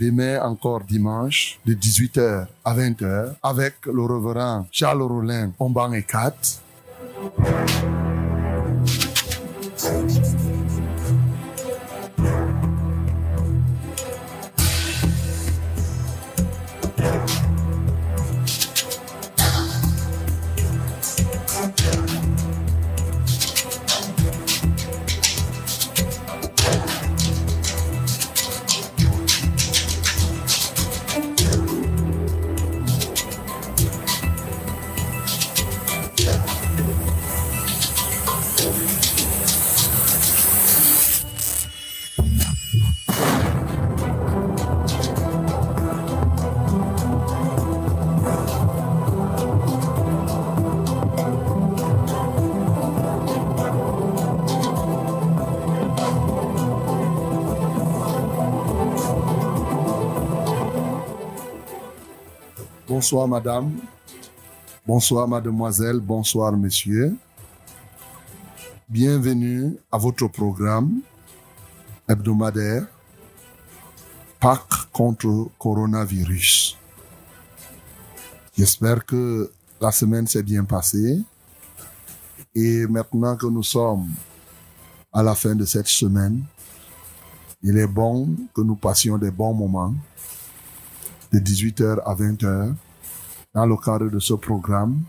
[0.00, 6.62] demain encore dimanche de 18h à 20h avec le reverend Charles Rollin Omban et 4.
[63.10, 63.72] Bonsoir madame,
[64.86, 67.16] bonsoir mademoiselle, bonsoir monsieur.
[68.88, 71.00] Bienvenue à votre programme
[72.08, 72.86] hebdomadaire
[74.38, 76.78] Pâques contre coronavirus.
[78.56, 79.50] J'espère que
[79.80, 81.20] la semaine s'est bien passée
[82.54, 84.08] et maintenant que nous sommes
[85.12, 86.44] à la fin de cette semaine,
[87.60, 89.96] il est bon que nous passions des bons moments
[91.32, 92.72] de 18h à 20h
[93.52, 95.02] dans le cadre de ce programme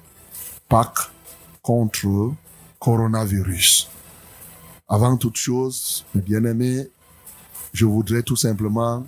[0.68, 1.12] Pâques
[1.62, 2.34] contre
[2.80, 3.90] coronavirus.
[4.88, 6.90] Avant toute chose, mes bien-aimés,
[7.74, 9.06] je voudrais tout simplement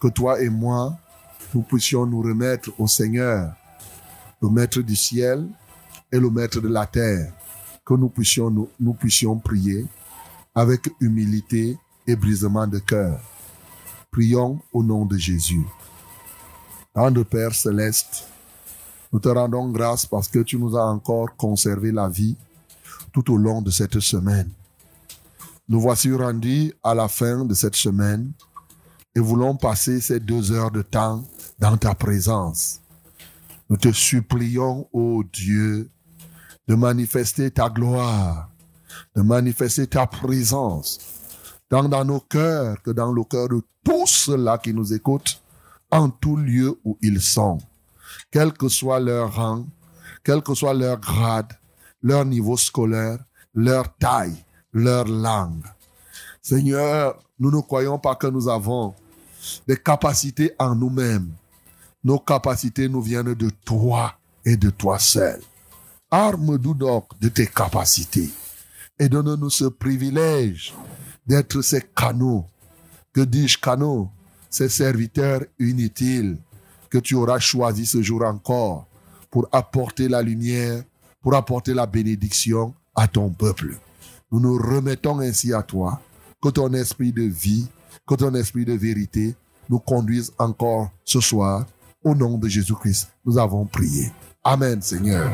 [0.00, 0.96] que toi et moi,
[1.54, 3.54] nous puissions nous remettre au Seigneur,
[4.42, 5.46] le Maître du ciel
[6.10, 7.32] et le Maître de la terre,
[7.84, 9.86] que nous puissions, nous, puissions prier
[10.54, 13.20] avec humilité et brisement de cœur.
[14.10, 15.64] Prions au nom de Jésus.
[16.92, 18.26] Tendre Père céleste,
[19.12, 22.36] nous te rendons grâce parce que tu nous as encore conservé la vie
[23.12, 24.50] tout au long de cette semaine.
[25.68, 28.32] Nous voici rendus à la fin de cette semaine
[29.14, 31.24] et voulons passer ces deux heures de temps
[31.58, 32.80] dans ta présence.
[33.68, 35.90] Nous te supplions, ô Dieu,
[36.68, 38.50] de manifester ta gloire,
[39.14, 40.98] de manifester ta présence,
[41.68, 45.40] tant dans nos cœurs que dans le cœur de tous ceux-là qui nous écoutent,
[45.90, 47.58] en tout lieu où ils sont
[48.30, 49.66] quel que soit leur rang,
[50.24, 51.52] quel que soit leur grade,
[52.02, 53.18] leur niveau scolaire,
[53.54, 55.64] leur taille, leur langue.
[56.42, 58.94] Seigneur, nous ne croyons pas que nous avons
[59.66, 61.32] des capacités en nous-mêmes.
[62.04, 65.40] Nos capacités nous viennent de toi et de toi seul.
[66.10, 68.30] Arme-nous donc de tes capacités
[68.98, 70.74] et donne-nous ce privilège
[71.26, 72.46] d'être ces canaux.
[73.12, 74.10] Que dis-je canaux?
[74.48, 76.38] Ces serviteurs inutiles
[76.96, 78.86] que tu auras choisi ce jour encore
[79.30, 80.82] pour apporter la lumière,
[81.20, 83.76] pour apporter la bénédiction à ton peuple.
[84.32, 86.00] Nous nous remettons ainsi à toi,
[86.42, 87.66] que ton esprit de vie,
[88.08, 89.34] que ton esprit de vérité
[89.68, 91.66] nous conduise encore ce soir.
[92.02, 94.10] Au nom de Jésus-Christ, nous avons prié.
[94.42, 95.30] Amen, Seigneur.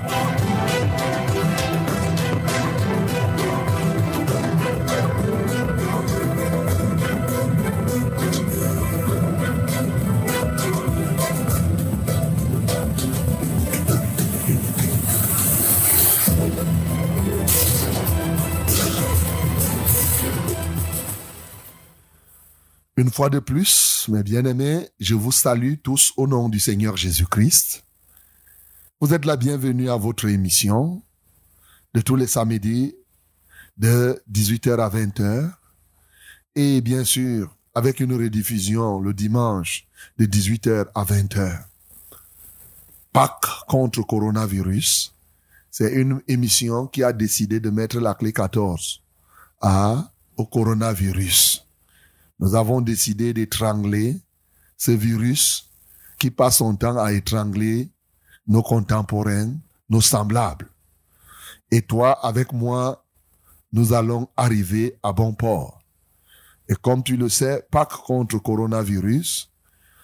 [23.02, 27.82] Une fois de plus, mes bien-aimés, je vous salue tous au nom du Seigneur Jésus-Christ.
[29.00, 31.02] Vous êtes la bienvenue à votre émission
[31.94, 32.94] de tous les samedis
[33.76, 35.50] de 18h à 20h
[36.54, 39.88] et bien sûr avec une rediffusion le dimanche
[40.18, 41.58] de 18h à 20h.
[43.12, 45.12] Pâques contre coronavirus,
[45.72, 49.02] c'est une émission qui a décidé de mettre la clé 14
[49.60, 51.66] à, au coronavirus.
[52.38, 54.20] Nous avons décidé d'étrangler
[54.76, 55.70] ce virus
[56.18, 57.90] qui passe son temps à étrangler
[58.46, 59.52] nos contemporains,
[59.88, 60.68] nos semblables.
[61.70, 63.04] Et toi, avec moi,
[63.72, 65.80] nous allons arriver à bon port.
[66.68, 69.50] Et comme tu le sais, Pâques contre coronavirus,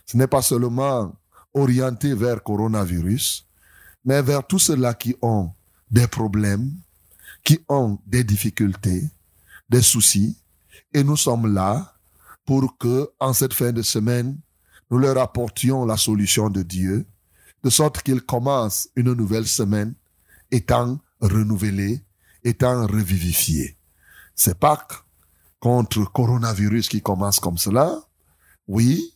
[0.07, 1.15] ce n'est pas seulement
[1.55, 3.47] orienté vers coronavirus,
[4.05, 5.51] mais vers tous ceux-là qui ont
[5.91, 6.73] des problèmes,
[7.45, 9.11] qui ont des difficultés,
[9.69, 10.39] des soucis,
[10.93, 11.95] et nous sommes là
[12.49, 14.41] pour que, en cette fin de semaine,
[14.91, 17.07] nous leur apportions la solution de Dieu,
[17.63, 19.95] de sorte qu'ils commencent une nouvelle semaine
[20.51, 22.03] étant renouvelés,
[22.43, 23.77] étant revivifiés.
[24.35, 24.95] C'est Pâques
[25.61, 27.95] contre coronavirus qui commence comme cela.
[28.67, 29.15] Oui,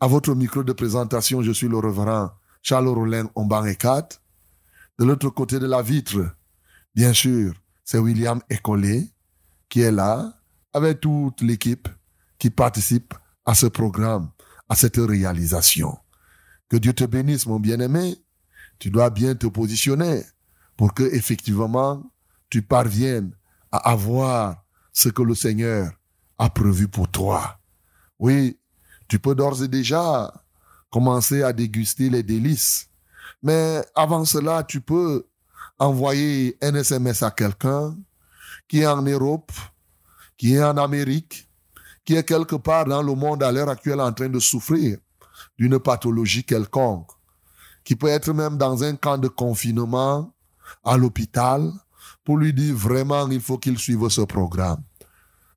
[0.00, 2.30] à votre micro de présentation, je suis le reverend
[2.62, 4.08] Charles Rollin Omban Ekat.
[4.98, 6.34] De l'autre côté de la vitre,
[6.94, 7.52] bien sûr,
[7.84, 9.10] c'est William Ecolé
[9.68, 10.38] qui est là
[10.72, 11.86] avec toute l'équipe
[12.42, 13.14] qui participe
[13.46, 14.28] à ce programme,
[14.68, 15.96] à cette réalisation.
[16.68, 18.16] Que Dieu te bénisse, mon bien-aimé.
[18.80, 20.24] Tu dois bien te positionner
[20.76, 22.02] pour que effectivement
[22.50, 23.30] tu parviennes
[23.70, 25.92] à avoir ce que le Seigneur
[26.36, 27.60] a prévu pour toi.
[28.18, 28.58] Oui,
[29.06, 30.34] tu peux d'ores et déjà
[30.90, 32.88] commencer à déguster les délices.
[33.40, 35.28] Mais avant cela, tu peux
[35.78, 37.96] envoyer un SMS à quelqu'un
[38.66, 39.52] qui est en Europe,
[40.36, 41.48] qui est en Amérique,
[42.04, 44.98] qui est quelque part dans le monde à l'heure actuelle en train de souffrir
[45.58, 47.10] d'une pathologie quelconque,
[47.84, 50.32] qui peut être même dans un camp de confinement
[50.84, 51.72] à l'hôpital,
[52.24, 54.82] pour lui dire vraiment il faut qu'il suive ce programme.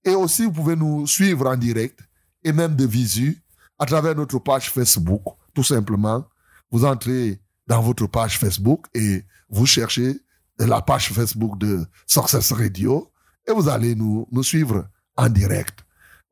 [0.05, 1.99] Et aussi, vous pouvez nous suivre en direct
[2.43, 3.43] et même de visu
[3.79, 5.23] à travers notre page Facebook,
[5.53, 6.25] tout simplement.
[6.71, 10.21] Vous entrez dans votre page Facebook et vous cherchez
[10.59, 13.11] la page Facebook de Success Radio
[13.47, 14.87] et vous allez nous, nous suivre
[15.17, 15.81] en direct.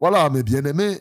[0.01, 0.99] Voilà, mes bien-aimés.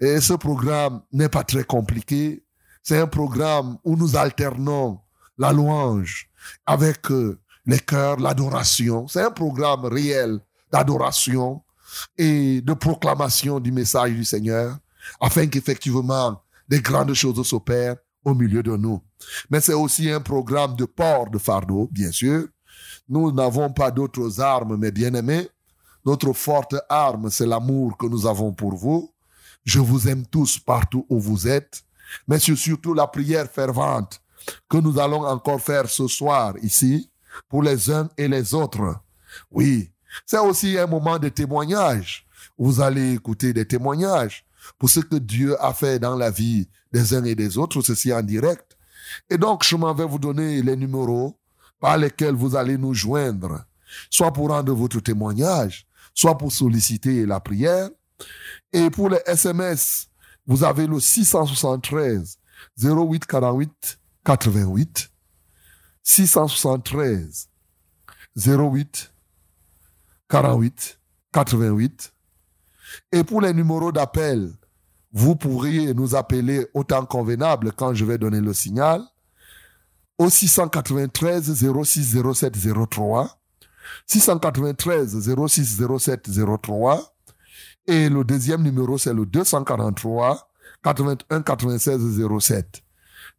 [0.00, 2.44] Et ce programme n'est pas très compliqué.
[2.88, 5.00] C'est un programme où nous alternons
[5.36, 6.30] la louange
[6.64, 9.06] avec euh, les cœurs, l'adoration.
[9.08, 10.40] C'est un programme réel
[10.72, 11.62] d'adoration
[12.16, 14.78] et de proclamation du message du Seigneur
[15.20, 19.02] afin qu'effectivement des grandes choses s'opèrent au milieu de nous.
[19.50, 22.48] Mais c'est aussi un programme de port de fardeau, bien sûr.
[23.06, 25.46] Nous n'avons pas d'autres armes, mes bien-aimés.
[26.06, 29.12] Notre forte arme, c'est l'amour que nous avons pour vous.
[29.62, 31.82] Je vous aime tous partout où vous êtes.
[32.26, 34.20] Mais c'est surtout la prière fervente
[34.68, 37.10] que nous allons encore faire ce soir ici
[37.48, 38.96] pour les uns et les autres.
[39.50, 39.90] Oui,
[40.26, 42.26] c'est aussi un moment de témoignage.
[42.56, 44.44] Vous allez écouter des témoignages
[44.78, 48.12] pour ce que Dieu a fait dans la vie des uns et des autres, ceci
[48.12, 48.76] en direct.
[49.30, 51.38] Et donc, je m'en vais vous donner les numéros
[51.80, 53.64] par lesquels vous allez nous joindre,
[54.10, 57.88] soit pour rendre votre témoignage, soit pour solliciter la prière.
[58.72, 60.08] Et pour les SMS,
[60.48, 62.38] vous avez le 673
[62.82, 65.10] 08 48 88
[66.02, 67.48] 673
[68.36, 69.12] 08
[70.28, 70.98] 48
[71.32, 72.12] 88
[73.12, 74.50] et pour les numéros d'appel,
[75.12, 79.02] vous pourriez nous appeler au temps convenable quand je vais donner le signal
[80.16, 82.54] au 693 06 07
[82.90, 83.38] 03
[84.06, 86.30] 693 06 07
[86.62, 87.14] 03
[87.88, 90.48] et le deuxième numéro c'est le 243
[90.84, 92.82] 81 96 07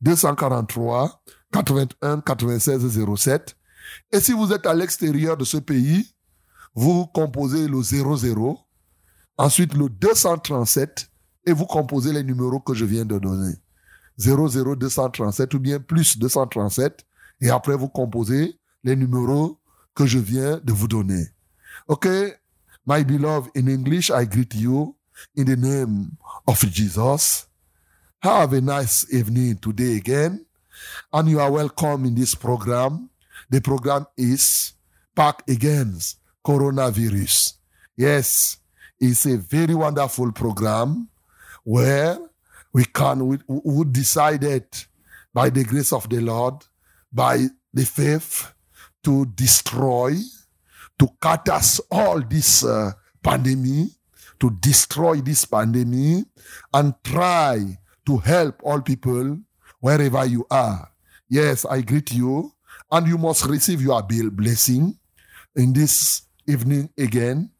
[0.02, 1.22] 243
[1.54, 3.56] 81 96 07
[4.12, 6.14] et si vous êtes à l'extérieur de ce pays
[6.76, 8.60] vous composez le 00
[9.40, 11.10] Ensuite, le 237
[11.46, 13.54] et vous composez les numéros que je viens de donner.
[14.18, 17.06] 00237 ou bien plus 237
[17.40, 19.58] et après vous composez les numéros
[19.96, 21.26] que je viens de vous donner.
[21.88, 22.34] Okay?
[22.90, 24.96] My beloved, in English, I greet you
[25.36, 26.18] in the name
[26.48, 27.46] of Jesus.
[28.18, 30.44] Have a nice evening today again.
[31.14, 33.12] And you are welcome in this program.
[33.48, 34.74] The program is
[35.14, 37.54] Back Against Coronavirus.
[37.96, 38.58] Yes,
[39.00, 41.10] it's a very wonderful program
[41.64, 42.18] where
[42.74, 44.66] we can, we, we decided
[45.32, 46.56] by the grace of the Lord,
[47.14, 48.52] by the faith,
[49.04, 50.16] to destroy,
[51.00, 52.92] to cut us all this uh,
[53.24, 53.90] pandemic,
[54.40, 56.26] to destroy this pandemic
[56.74, 57.60] and try
[58.06, 59.40] to help all people
[59.80, 60.92] wherever you are.
[61.30, 62.54] Yes, I greet you,
[62.92, 64.98] and you must receive your bill blessing
[65.56, 67.52] in this evening again.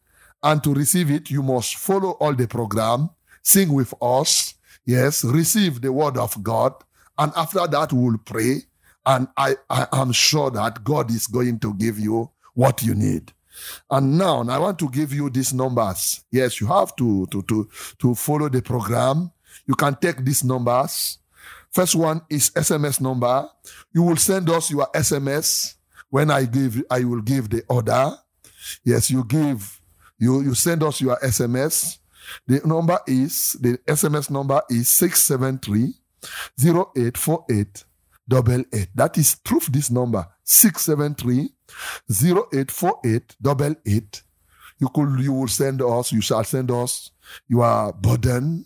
[0.42, 3.10] And to receive it, you must follow all the program,
[3.42, 4.54] sing with us,
[4.84, 6.72] yes, receive the word of God,
[7.18, 8.62] and after that we'll pray.
[9.06, 13.32] And I, I am sure that God is going to give you what you need.
[13.90, 16.24] And now I want to give you these numbers.
[16.30, 19.30] Yes, you have to, to, to, to follow the program.
[19.66, 21.18] You can take these numbers.
[21.70, 23.48] First one is SMS number.
[23.92, 25.74] You will send us your SMS
[26.08, 28.12] when I give, I will give the order.
[28.84, 29.80] Yes, you give,
[30.18, 31.98] you, you send us your SMS.
[32.46, 35.94] The number is, the SMS number is 673
[36.58, 37.84] 0848
[38.30, 38.88] double eight.
[38.94, 41.50] That is proof this number 673
[42.08, 44.22] 0848 double eight.
[44.78, 47.10] You could you will send us, you shall send us
[47.48, 48.64] your burden.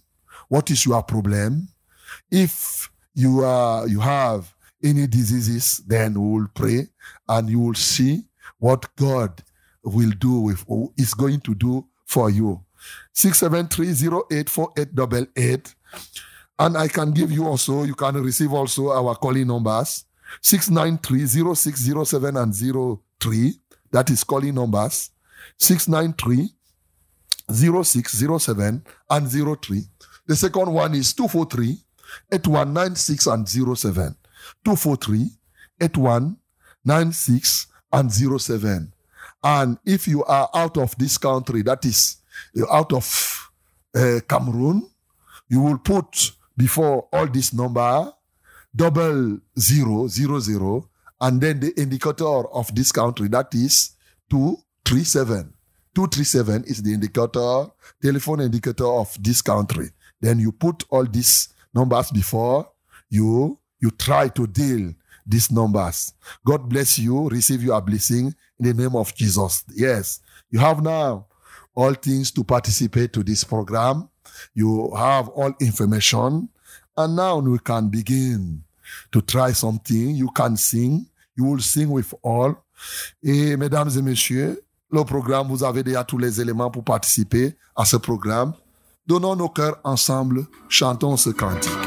[0.49, 1.69] What is your problem?
[2.31, 6.89] If you are you have any diseases, then we will pray
[7.29, 8.25] and you will see
[8.59, 9.43] what God
[9.83, 10.65] will do with
[10.97, 12.63] is going to do for you.
[13.15, 15.75] 673084888.
[16.59, 20.05] And I can give you also, you can receive also our calling numbers
[20.41, 22.55] 693 0607 and
[23.21, 23.53] 03.
[23.91, 25.11] That is calling numbers
[25.59, 26.51] 693
[27.53, 29.83] 0607 and 03.
[30.27, 31.79] The second one is 243
[32.33, 34.17] 8196 and 07.
[34.65, 35.31] 243
[35.81, 38.93] 8196 and 07.
[39.43, 42.17] And if you are out of this country, that is
[42.71, 43.51] out of
[43.95, 44.89] uh, Cameroon,
[45.49, 48.13] you will put before all this number
[48.75, 50.89] double zero zero zero
[51.21, 53.93] and then the indicator of this country that is
[54.31, 55.53] 237
[55.95, 57.67] 237 is the indicator
[58.03, 62.69] telephone indicator of this country then you put all these numbers before
[63.11, 64.95] you you try to deal
[65.27, 66.13] these numbers.
[66.45, 67.29] God bless you.
[67.29, 69.65] Receive your blessing in the name of jesus.
[69.75, 70.21] Yes.
[70.51, 71.27] You have now
[71.75, 74.09] all things to participate to this program
[74.55, 76.49] you have all information
[76.97, 78.63] and now we can begin
[79.13, 80.15] to try something.
[80.15, 81.07] You can sing.
[81.37, 82.55] You will sing with all.
[83.23, 84.61] Et mesdames et messieurs,
[84.91, 88.53] le programme, vous avez déjà tous les éléments pour participer à ce programme.
[89.07, 91.84] Donnons nos cœurs ensemble, chantons ce cantique.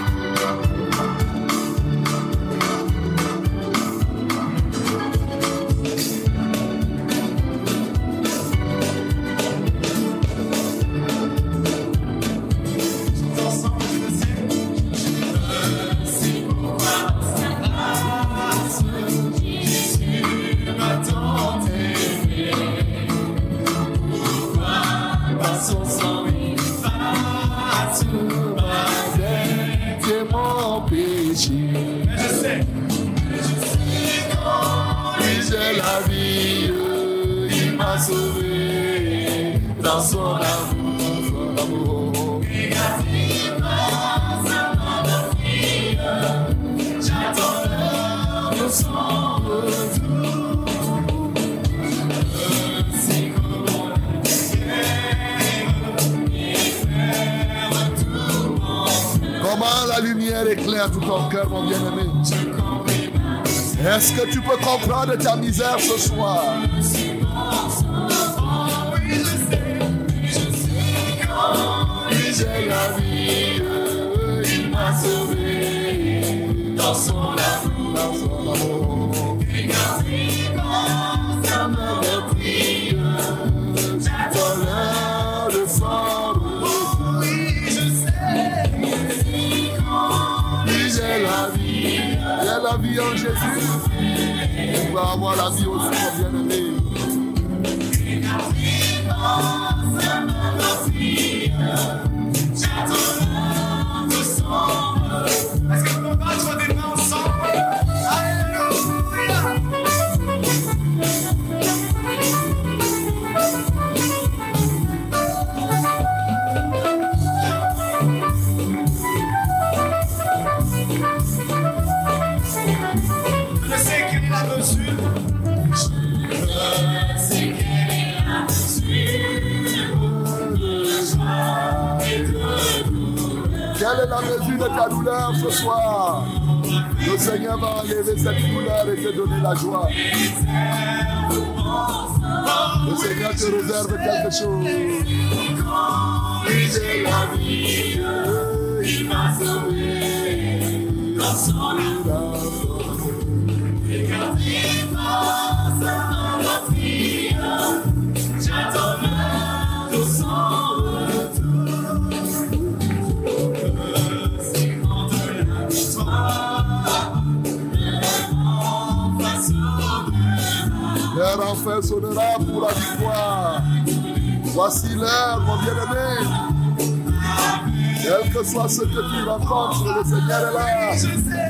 [178.07, 180.91] Quel que soit ce que tu rencontres, le Seigneur est là.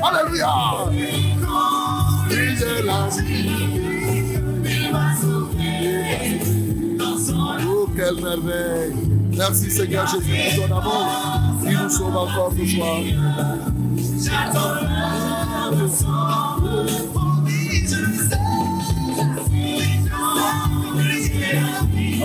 [0.02, 0.52] Alléluia.
[2.30, 3.08] Il est là.
[7.64, 8.92] Oh, quelle merveille.
[9.36, 11.06] Merci Seigneur Jésus pour ton amour.
[11.64, 12.98] Il nous sauve encore ce soir.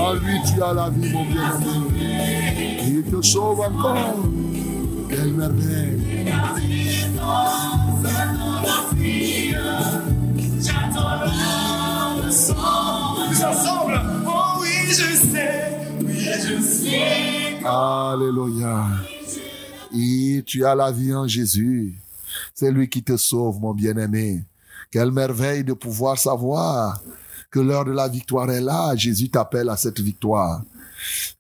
[0.04, 2.78] En lui, tu as la vie, mon bien-aimé.
[2.86, 4.20] Il te sauve encore.
[5.10, 6.30] Quelle merveille.
[13.46, 14.02] Ensemble.
[14.26, 15.88] Oh oui, je sais.
[16.04, 17.66] Oui, je sais.
[17.66, 18.88] Alléluia.
[19.96, 21.96] Et tu as la vie en Jésus.
[22.54, 24.44] C'est lui qui te sauve, mon bien-aimé.
[24.92, 27.00] Quelle merveille de pouvoir savoir
[27.54, 28.96] que l'heure de la victoire est là.
[28.96, 30.64] Jésus t'appelle à cette victoire.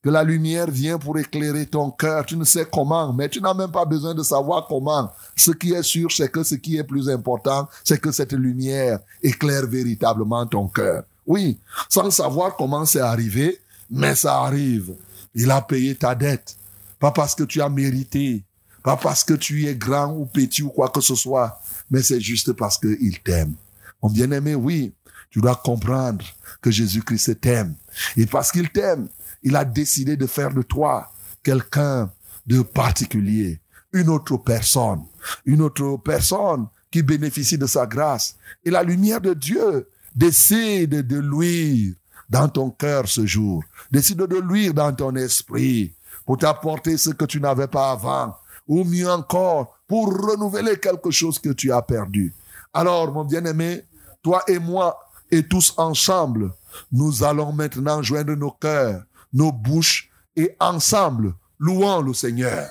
[0.03, 2.24] Que la lumière vient pour éclairer ton cœur.
[2.24, 5.12] Tu ne sais comment, mais tu n'as même pas besoin de savoir comment.
[5.36, 9.00] Ce qui est sûr, c'est que ce qui est plus important, c'est que cette lumière
[9.24, 11.03] éclaire véritablement ton cœur.
[11.25, 11.58] Oui,
[11.89, 14.93] sans savoir comment c'est arrivé, mais ça arrive.
[15.34, 16.55] Il a payé ta dette.
[17.00, 18.43] Pas parce que tu as mérité,
[18.84, 22.22] pas parce que tu es grand ou petit ou quoi que ce soit, mais c'est
[22.22, 23.55] juste parce qu'il t'aime.
[24.03, 24.93] Mon bien-aimé, oui,
[25.34, 26.24] tu dois comprendre
[26.62, 27.74] que Jésus-Christ t'aime.
[28.16, 29.08] Et parce qu'il t'aime,
[29.42, 31.12] il a décidé de faire de toi
[31.42, 32.12] quelqu'un
[32.46, 33.60] de particulier,
[33.94, 35.02] une autre personne,
[35.46, 38.36] une autre personne qui bénéficie de sa grâce.
[38.63, 41.96] Et la lumière de Dieu décide de luire
[42.30, 45.93] dans ton cœur ce jour, décide de luire dans ton esprit
[46.28, 51.39] pour t'apporter ce que tu n'avais pas avant, ou mieux encore, pour renouveler quelque chose
[51.39, 52.36] que tu as perdu.
[52.72, 53.84] Alors, mon bien-aimé,
[54.22, 54.98] toi et moi,
[55.34, 56.52] et tous ensemble,
[56.91, 59.02] nous allons maintenant joindre nos cœurs,
[59.34, 62.67] nos bouches, et ensemble, louons le Seigneur.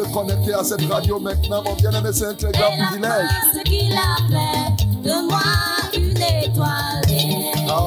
[0.00, 3.28] Être connecté à cette radio maintenant, mon bien-aimé, c'est un très grand privilège.
[3.28, 5.40] prince qu'il a fait de moi
[5.94, 7.02] une étoile.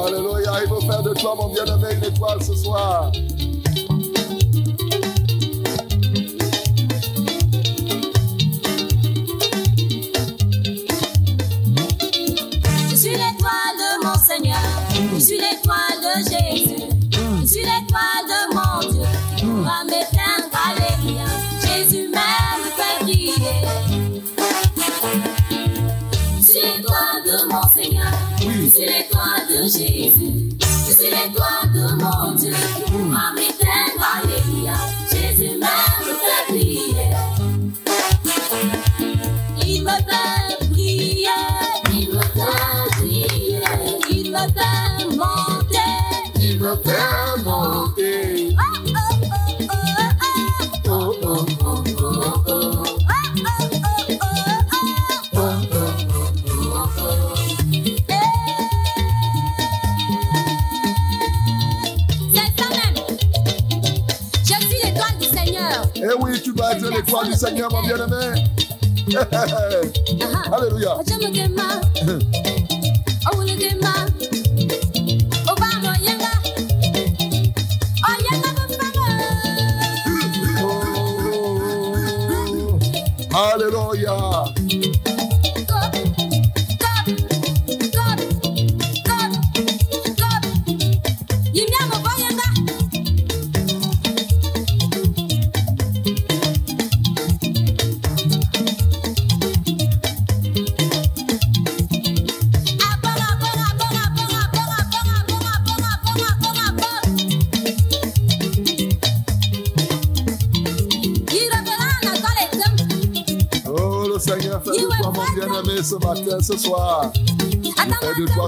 [0.05, 3.11] Alléluia, il veut faire de toi, mon bien-aimé, une étoile ce soir.
[12.89, 14.57] Je suis l'étoile de mon Seigneur,
[15.13, 16.83] je suis l'étoile de Jésus,
[17.41, 20.22] je suis l'étoile de mon Dieu qui pourra m'éteindre,
[28.73, 32.53] suis l'étoile de Jésus, je suis l'étoile de mon Dieu
[66.03, 66.17] Seigneur.
[66.19, 66.83] Eh oui, tu vas être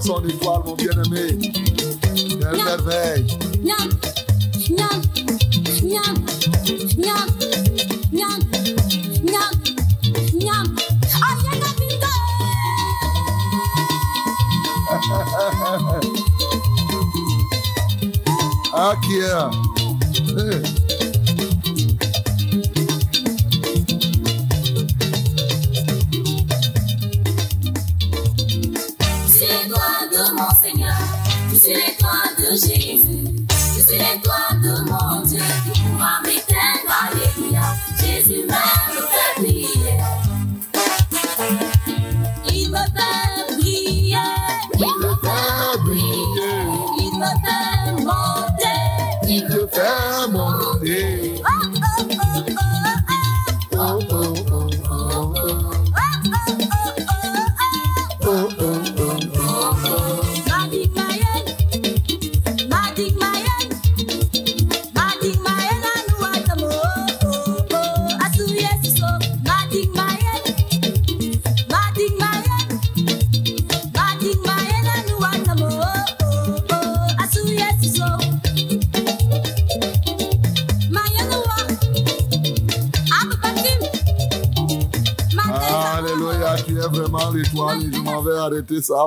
[0.05, 0.35] fait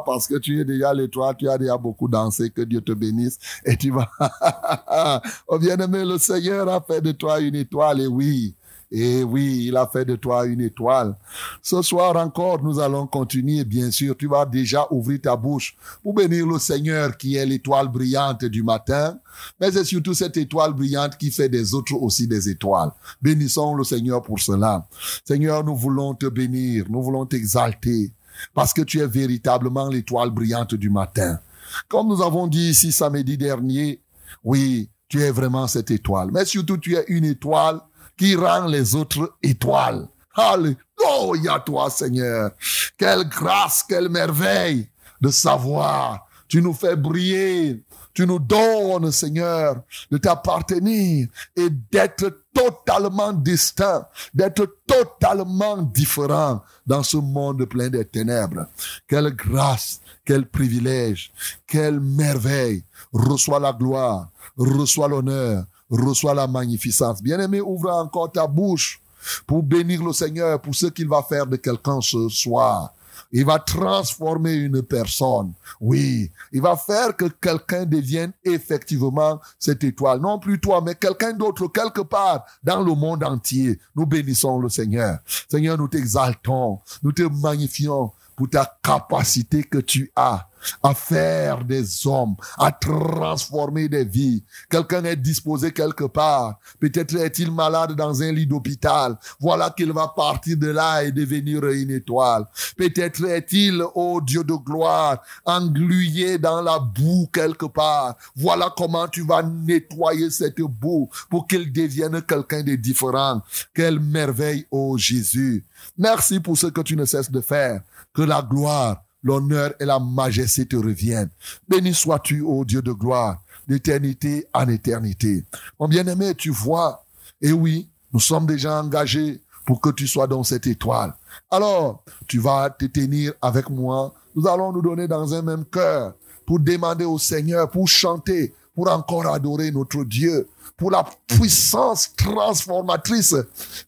[0.04, 3.38] parce que tu es déjà l'étoile, tu as déjà beaucoup dansé, que Dieu te bénisse
[3.64, 4.10] et tu vas...
[5.48, 8.54] oh bien-aimé, le Seigneur a fait de toi une étoile et oui,
[8.90, 11.14] et oui, il a fait de toi une étoile.
[11.62, 16.14] Ce soir encore, nous allons continuer, bien sûr, tu vas déjà ouvrir ta bouche pour
[16.14, 19.18] bénir le Seigneur qui est l'étoile brillante du matin,
[19.60, 22.90] mais c'est surtout cette étoile brillante qui fait des autres aussi des étoiles.
[23.20, 24.86] Bénissons le Seigneur pour cela.
[25.24, 28.10] Seigneur, nous voulons te bénir, nous voulons t'exalter,
[28.54, 31.40] parce que tu es véritablement l'étoile brillante du matin.
[31.88, 34.00] Comme nous avons dit ici samedi dernier,
[34.44, 37.80] oui, tu es vraiment cette étoile, mais surtout tu es une étoile
[38.16, 40.08] qui rend les autres étoiles.
[40.34, 42.50] Alléluia toi, Seigneur.
[42.96, 44.88] Quelle grâce, quelle merveille
[45.20, 46.26] de savoir.
[46.46, 47.82] Tu nous fais briller.
[48.14, 57.16] Tu nous donnes, Seigneur, de t'appartenir et d'être totalement distinct, d'être totalement différent dans ce
[57.16, 58.66] monde plein de ténèbres.
[59.06, 61.30] Quelle grâce, quel privilège,
[61.66, 62.82] quelle merveille.
[63.12, 67.22] Reçois la gloire, reçois l'honneur, reçois la magnificence.
[67.22, 69.00] Bien-aimé, ouvre encore ta bouche
[69.46, 72.92] pour bénir le Seigneur pour ce qu'il va faire de quelqu'un ce soir.
[73.30, 75.52] Il va transformer une personne.
[75.80, 80.20] Oui, il va faire que quelqu'un devienne effectivement cette étoile.
[80.20, 83.78] Non plus toi, mais quelqu'un d'autre quelque part dans le monde entier.
[83.94, 85.18] Nous bénissons le Seigneur.
[85.48, 90.48] Seigneur, nous t'exaltons, nous te magnifions pour ta capacité que tu as
[90.82, 94.42] à faire des hommes, à transformer des vies.
[94.70, 96.58] Quelqu'un est disposé quelque part.
[96.80, 99.16] Peut-être est-il malade dans un lit d'hôpital.
[99.40, 102.46] Voilà qu'il va partir de là et devenir une étoile.
[102.76, 108.16] Peut-être est-il, oh Dieu de gloire, englué dans la boue quelque part.
[108.36, 113.42] Voilà comment tu vas nettoyer cette boue pour qu'il devienne quelqu'un de différent.
[113.74, 115.64] Quelle merveille, oh Jésus.
[115.96, 117.82] Merci pour ce que tu ne cesses de faire.
[118.14, 121.30] Que la gloire, l'honneur et la majesté te reviennent.
[121.68, 125.44] Béni sois-tu, ô Dieu de gloire, d'éternité en éternité.
[125.78, 127.04] Mon bien-aimé, tu vois,
[127.40, 131.14] et oui, nous sommes déjà engagés pour que tu sois dans cette étoile.
[131.50, 134.14] Alors, tu vas te tenir avec moi.
[134.34, 136.14] Nous allons nous donner dans un même cœur
[136.46, 143.34] pour demander au Seigneur, pour chanter, pour encore adorer notre Dieu, pour la puissance transformatrice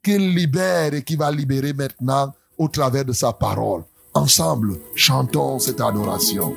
[0.02, 3.84] qu'il libère et qui va libérer maintenant au travers de sa parole.
[4.12, 6.52] Ensemble, chantons cette adoration.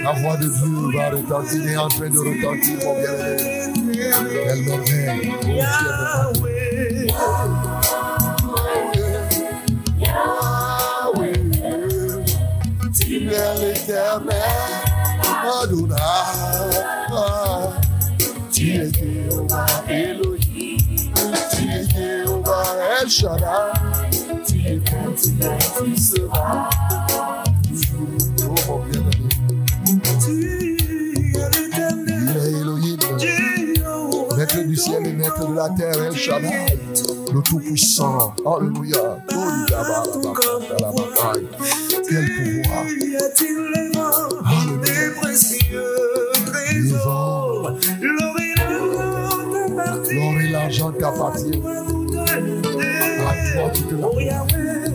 [0.04, 3.70] La voix de Dieu va retentir, il est en train de retentir, mon bien-aimé.
[3.94, 5.32] Quelle merveille.
[6.12, 6.70] Oh, Dieu.
[12.98, 14.36] Tu es l'éternel,
[15.62, 15.96] Adonai.
[18.52, 20.78] Tu es Jéhovah Elohim.
[21.52, 22.70] Tu es Jéhovah
[23.02, 24.10] El Shaddai.
[24.48, 26.70] Tu es continué, tu seras
[30.30, 30.78] Il
[32.38, 32.98] est Elohim.
[34.38, 36.80] Maître du ciel et maître de la terre, El Shaddai,
[37.34, 38.34] le Tout-Puissant.
[38.46, 39.18] Alléluia.
[42.08, 42.86] Quel pouvoir.
[50.12, 51.12] L'or et l'argent la
[54.02, 54.90] Oh Yahweh,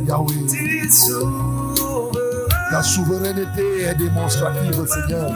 [2.75, 5.31] Ta souveraineté est démonstrative, Seigneur.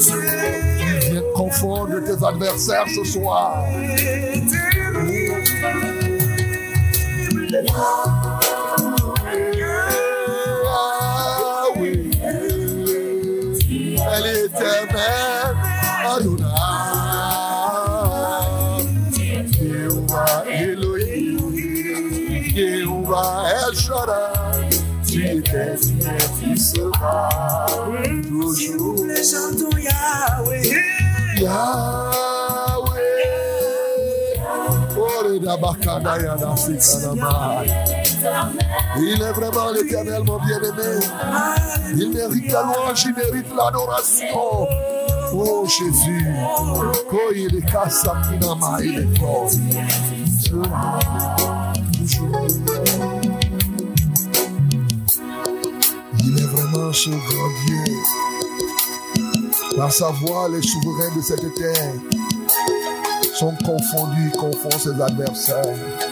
[0.00, 1.10] Tu.
[1.10, 3.64] Viens confondre tes adversaires ce soir.
[10.68, 12.12] Ah oui.
[14.14, 15.49] Elle est éternelle.
[23.20, 24.70] Jéhovah El Shaddai.
[25.06, 27.66] Tu étais, tu es, tu seras
[28.28, 29.04] toujours.
[29.06, 30.62] Les chantons Yahweh.
[31.36, 33.00] Yahweh.
[34.96, 37.64] Oreda bakada ya da sikanama.
[38.98, 41.00] Il est vraiment l'éternel, mon bien-aimé.
[41.96, 44.66] Il mérite la louange, il mérite l'adoration.
[45.32, 46.26] Oh Jésus.
[47.08, 49.50] Koye de kasa kinama, il est fort.
[56.90, 57.84] Est vraiment ce grand Dieu.
[59.76, 61.94] Par sa voix, les souverains de cette terre
[63.34, 66.09] sont confondus, confondent ses adversaires.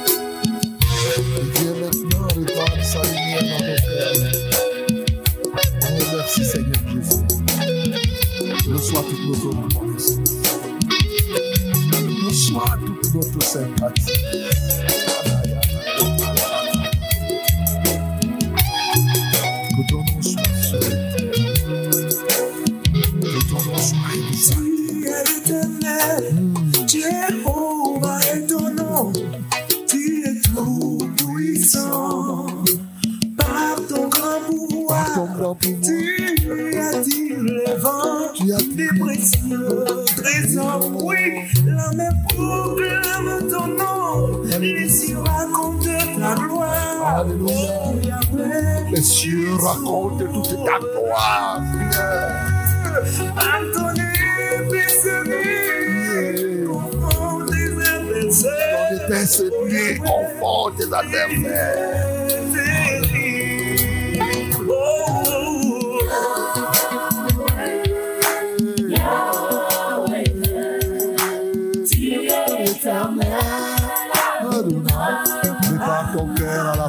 [75.61, 76.89] Prépare ton cœur à la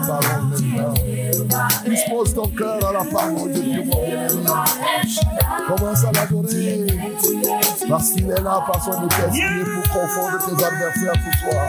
[2.33, 3.03] ton cœur à la.
[5.67, 6.87] Commence à l'adorer.
[7.87, 11.67] Parce qu'il est là par son épée pour confondre tes adversaires ce soir.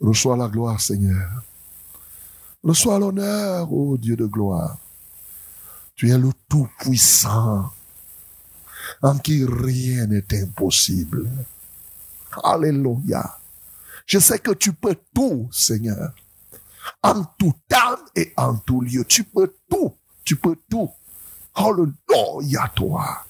[0.00, 1.28] Reçois la gloire, Seigneur.
[2.64, 4.78] Reçois l'honneur, ô Dieu de gloire.
[5.96, 7.70] Tu es le Tout-Puissant,
[9.02, 11.28] en qui rien n'est impossible.
[12.42, 13.38] Alléluia.
[14.06, 16.12] Je sais que tu peux tout, Seigneur.
[17.02, 19.04] En tout temps et en tout lieu.
[19.04, 19.94] Tu peux tout.
[20.24, 20.90] Tu peux tout.
[21.54, 23.24] Alléluia, toi.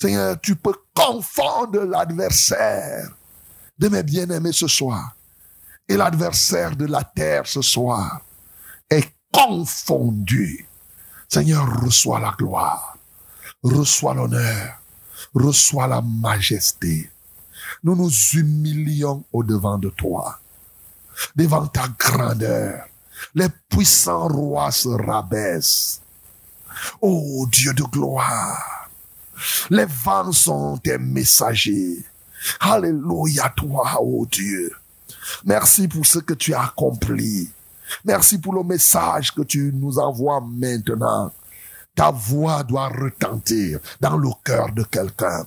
[0.00, 3.10] Seigneur, tu peux confondre l'adversaire
[3.78, 5.14] de mes bien-aimés ce soir.
[5.88, 8.20] Et l'adversaire de la terre ce soir
[8.90, 10.66] est confondu.
[11.28, 12.96] Seigneur, reçois la gloire,
[13.62, 14.77] reçois l'honneur,
[15.38, 17.10] reçois la majesté.
[17.84, 20.40] Nous nous humilions au-devant de toi,
[21.36, 22.84] devant ta grandeur.
[23.34, 26.00] Les puissants rois se rabaissent.
[27.00, 28.88] Ô Dieu de gloire,
[29.70, 32.04] les vents sont tes messagers.
[32.60, 34.70] Alléluia toi, ô Dieu.
[35.44, 37.50] Merci pour ce que tu as accompli.
[38.04, 41.32] Merci pour le message que tu nous envoies maintenant.
[41.98, 45.44] Ta voix doit retentir dans le cœur de quelqu'un.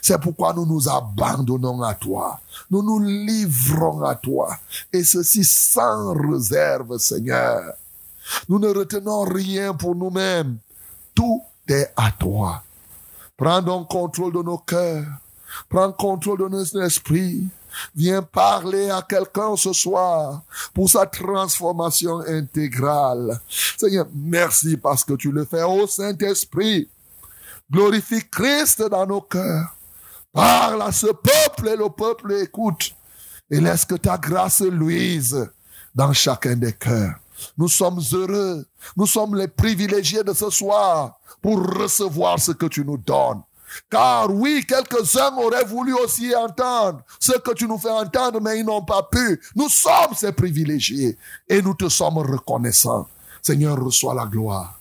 [0.00, 2.40] C'est pourquoi nous nous abandonnons à toi.
[2.72, 4.56] Nous nous livrons à toi.
[4.92, 7.74] Et ceci sans réserve, Seigneur.
[8.48, 10.56] Nous ne retenons rien pour nous-mêmes.
[11.14, 12.64] Tout est à toi.
[13.36, 15.06] Prends donc contrôle de nos cœurs.
[15.68, 17.46] Prends contrôle de nos esprits.
[17.94, 20.42] Viens parler à quelqu'un ce soir
[20.74, 23.40] pour sa transformation intégrale.
[23.76, 26.88] Seigneur, merci parce que tu le fais au Saint-Esprit.
[27.70, 29.74] Glorifie Christ dans nos cœurs.
[30.32, 32.94] Parle à ce peuple et le peuple écoute.
[33.50, 35.50] Et laisse que ta grâce luise
[35.94, 37.16] dans chacun des cœurs.
[37.58, 38.64] Nous sommes heureux.
[38.96, 43.42] Nous sommes les privilégiés de ce soir pour recevoir ce que tu nous donnes.
[43.90, 48.64] Car oui, quelques-uns auraient voulu aussi entendre ce que tu nous fais entendre, mais ils
[48.64, 49.40] n'ont pas pu.
[49.54, 51.16] Nous sommes ces privilégiés
[51.48, 53.08] et nous te sommes reconnaissants.
[53.40, 54.78] Seigneur, reçois la gloire,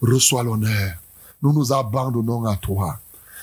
[0.00, 0.94] reçois l'honneur.
[1.42, 2.98] Nous nous abandonnons à toi.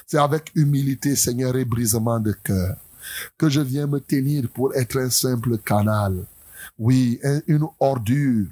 [0.07, 2.75] C'est avec humilité, Seigneur, et brisement de cœur
[3.37, 6.25] que je viens me tenir pour être un simple canal.
[6.77, 8.45] Oui, une ordure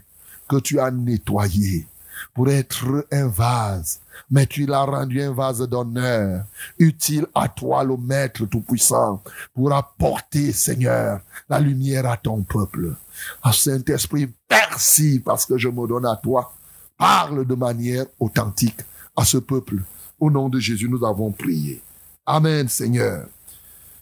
[0.47, 1.87] que tu as nettoyée
[2.33, 6.45] pour être un vase, mais tu l'as rendu un vase d'honneur,
[6.77, 9.21] utile à toi, le Maître Tout-Puissant,
[9.53, 12.95] pour apporter, Seigneur, la lumière à ton peuple.
[13.43, 16.53] Ah, Saint-Esprit, merci parce que je me donne à toi.
[16.97, 18.79] Parle de manière authentique
[19.15, 19.77] à ce peuple.
[20.19, 21.81] Au nom de Jésus, nous avons prié.
[22.25, 23.25] Amen, Seigneur.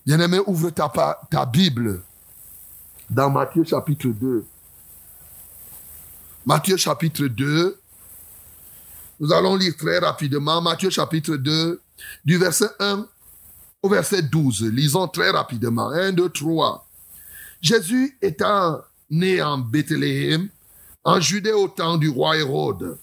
[0.05, 0.89] Bien-aimé, ouvre ta,
[1.29, 2.01] ta Bible
[3.09, 4.45] dans Matthieu chapitre 2.
[6.45, 7.79] Matthieu chapitre 2,
[9.19, 11.81] nous allons lire très rapidement Matthieu chapitre 2,
[12.23, 13.07] du verset 1
[13.81, 14.63] au verset 12.
[14.71, 15.89] Lisons très rapidement.
[15.89, 16.87] 1, 2, 3.
[17.61, 20.49] Jésus étant né en Bethléem,
[21.03, 22.97] en Judée au temps du roi Hérode.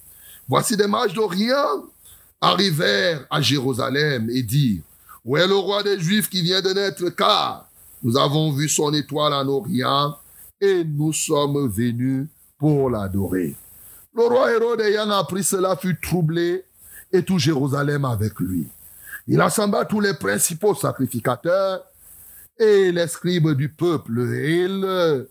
[0.49, 1.85] Voici des mages d'Orient
[2.41, 4.83] arrivèrent à Jérusalem et dirent,
[5.25, 7.69] où est le roi des Juifs qui vient de naître, car
[8.03, 10.17] nous avons vu son étoile en Orient
[10.61, 12.27] et nous sommes venus
[12.59, 13.57] pour l'adorer.
[14.17, 16.65] Le roi Hérode ayant appris cela fut troublé
[17.13, 18.69] et tout Jérusalem avec lui.
[19.27, 21.85] Il assembla tous les principaux sacrificateurs
[22.59, 25.27] et les scribes du peuple et il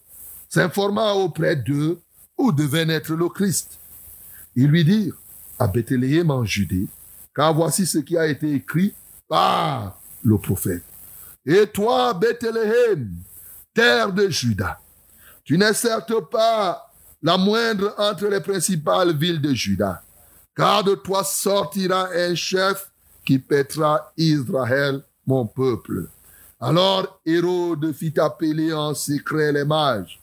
[0.49, 1.99] s'informa auprès d'eux
[2.37, 3.79] où devait naître le Christ.
[4.55, 5.17] Ils lui dirent
[5.59, 6.87] à Bethléem en Judée,
[7.33, 8.93] car voici ce qui a été écrit
[9.29, 10.83] par le prophète.
[11.45, 13.09] Et toi, Bethléem,
[13.73, 14.79] terre de Juda,
[15.43, 16.92] tu n'es certes pas
[17.23, 20.03] la moindre entre les principales villes de Juda.
[20.55, 22.91] Car de toi sortira un chef
[23.25, 26.09] qui pètera Israël, mon peuple.
[26.59, 30.21] Alors Hérode fit appeler en secret les mages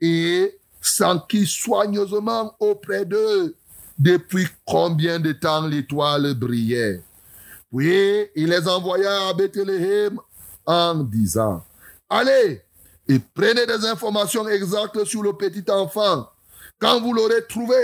[0.00, 3.54] et s'enquit soigneusement auprès d'eux
[3.98, 7.02] depuis combien de temps l'étoile brillait.
[7.74, 10.18] Puis il les envoya à Bethléem
[10.66, 11.64] en disant,
[12.08, 12.63] allez,
[13.08, 16.28] et prenez des informations exactes sur le petit enfant.
[16.78, 17.76] Quand vous l'aurez trouvé,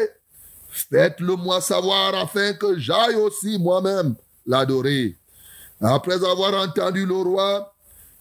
[0.69, 4.15] faites-le moi savoir afin que j'aille aussi moi-même
[4.47, 5.17] l'adorer.
[5.81, 7.75] Après avoir entendu le roi,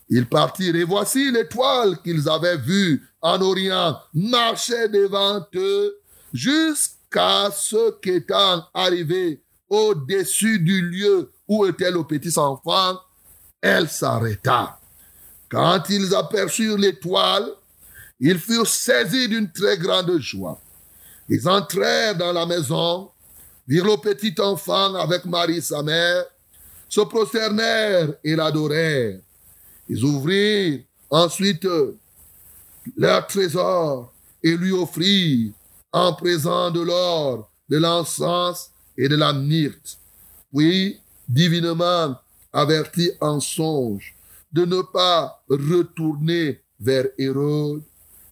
[0.10, 6.00] ils partirent et voici l'étoile qu'ils avaient vue en Orient marchait devant eux
[6.34, 13.00] jusqu'à ce qu'étant arrivé au-dessus du lieu où était le petit enfant,
[13.62, 14.79] elle s'arrêta.
[15.50, 17.50] Quand ils aperçurent l'étoile,
[18.20, 20.60] ils furent saisis d'une très grande joie.
[21.28, 23.10] Ils entrèrent dans la maison,
[23.68, 26.26] virent le petit enfant avec Marie sa mère,
[26.88, 29.20] se prosternèrent et l'adorèrent.
[29.88, 31.68] Ils ouvrirent ensuite
[32.98, 35.52] leur trésor et lui offrirent
[35.92, 39.98] en présent de l'or, de l'encens et de la myrte.
[40.56, 42.16] Puis, divinement
[42.52, 44.16] avertis en songe,
[44.52, 47.84] de ne pas retourner vers Hérode.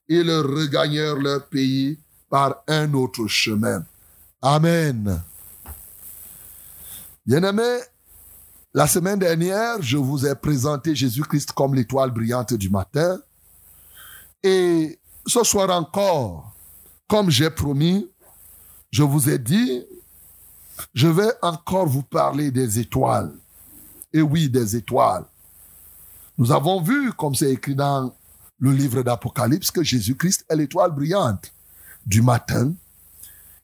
[0.08, 2.00] Ils regagnèrent leur pays
[2.30, 3.86] par un autre chemin.
[4.42, 5.22] Amen.
[7.26, 7.80] Bien-aimés,
[8.74, 13.20] la semaine dernière, je vous ai présenté Jésus-Christ comme l'étoile brillante du matin.
[14.44, 16.54] Et ce soir encore,
[17.08, 18.10] comme j'ai promis,
[18.92, 19.84] je vous ai dit,
[20.94, 23.34] je vais encore vous parler des étoiles.
[24.14, 25.26] Et oui, des étoiles.
[26.38, 28.14] Nous avons vu, comme c'est écrit dans
[28.60, 31.52] le livre d'Apocalypse, que Jésus-Christ est l'étoile brillante
[32.06, 32.74] du matin.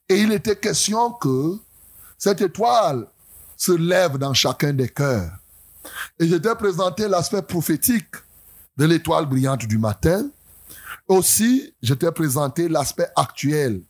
[0.08, 1.56] Et il était question que
[2.18, 3.06] cette étoile
[3.56, 5.32] se lève dans chacun des cœurs.
[6.18, 8.14] Et je t'ai présenté l'aspect prophétique
[8.76, 10.28] de l'étoile brillante du matin.
[11.06, 13.82] Aussi, je t'ai présenté l'aspect actuel.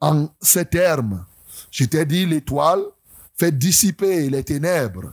[0.00, 1.24] En ces termes,
[1.70, 2.82] je t'ai dit l'étoile
[3.36, 5.12] fait dissiper les ténèbres.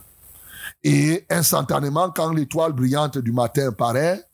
[0.82, 4.24] Et instantanément, quand l'étoile brillante du matin paraît,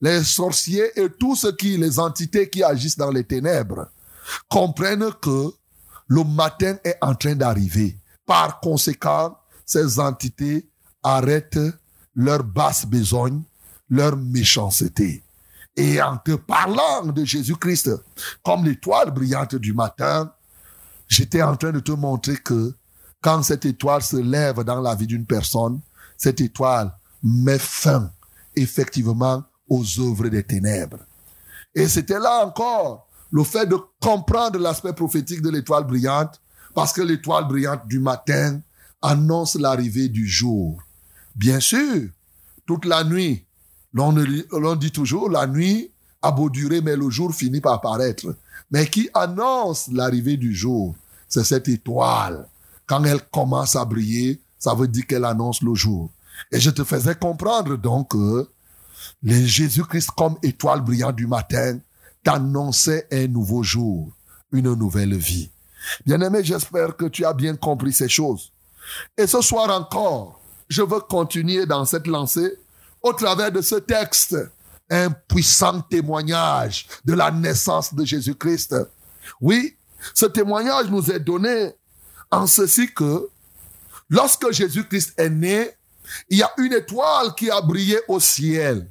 [0.00, 3.88] les sorciers et tous ceux qui, les entités qui agissent dans les ténèbres,
[4.48, 5.50] comprennent que
[6.08, 7.98] le matin est en train d'arriver.
[8.26, 10.68] Par conséquent, ces entités
[11.02, 11.58] arrêtent
[12.14, 13.42] leur basse besogne,
[13.88, 15.22] leur méchanceté.
[15.76, 17.90] Et en te parlant de Jésus-Christ
[18.44, 20.32] comme l'étoile brillante du matin,
[21.08, 22.74] j'étais en train de te montrer que
[23.20, 25.80] quand cette étoile se lève dans la vie d'une personne,
[26.16, 26.92] cette étoile
[27.22, 28.10] met fin
[28.56, 30.98] effectivement aux œuvres des ténèbres.
[31.74, 36.40] Et c'était là encore le fait de comprendre l'aspect prophétique de l'étoile brillante,
[36.74, 38.60] parce que l'étoile brillante du matin
[39.02, 40.82] annonce l'arrivée du jour.
[41.34, 42.08] Bien sûr,
[42.66, 43.44] toute la nuit,
[43.92, 45.90] l'on dit toujours, la nuit
[46.22, 48.34] a beau durer, mais le jour finit par paraître.
[48.70, 50.94] Mais qui annonce l'arrivée du jour,
[51.28, 52.46] c'est cette étoile.
[52.90, 56.10] Quand elle commence à briller, ça veut dire qu'elle annonce le jour.
[56.50, 58.48] Et je te faisais comprendre donc que
[59.22, 61.78] Jésus-Christ comme étoile brillante du matin
[62.24, 64.10] t'annonçait un nouveau jour,
[64.50, 65.52] une nouvelle vie.
[66.04, 68.50] Bien-aimé, j'espère que tu as bien compris ces choses.
[69.16, 72.58] Et ce soir encore, je veux continuer dans cette lancée
[73.04, 74.36] au travers de ce texte,
[74.90, 78.74] un puissant témoignage de la naissance de Jésus-Christ.
[79.40, 79.76] Oui,
[80.12, 81.76] ce témoignage nous est donné
[82.30, 83.28] en ceci que
[84.08, 85.70] lorsque Jésus-Christ est né,
[86.28, 88.88] il y a une étoile qui a brillé au ciel.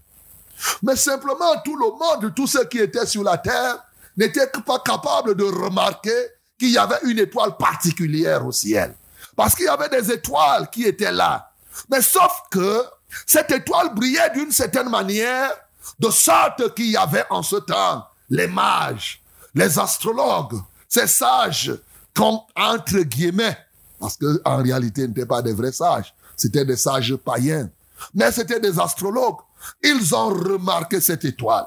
[0.83, 3.83] Mais simplement, tout le monde, tous ceux qui étaient sur la terre,
[4.17, 6.27] n'étaient pas capables de remarquer
[6.57, 8.95] qu'il y avait une étoile particulière au ciel.
[9.35, 11.51] Parce qu'il y avait des étoiles qui étaient là.
[11.89, 12.83] Mais sauf que
[13.25, 15.51] cette étoile brillait d'une certaine manière,
[15.97, 19.21] de sorte qu'il y avait en ce temps les mages,
[19.55, 21.73] les astrologues, ces sages,
[22.19, 23.57] entre guillemets,
[23.99, 27.69] parce qu'en réalité, ils n'étaient pas des vrais sages, c'était des sages païens.
[28.13, 29.39] Mais c'était des astrologues.
[29.83, 31.65] Ils ont remarqué cette étoile.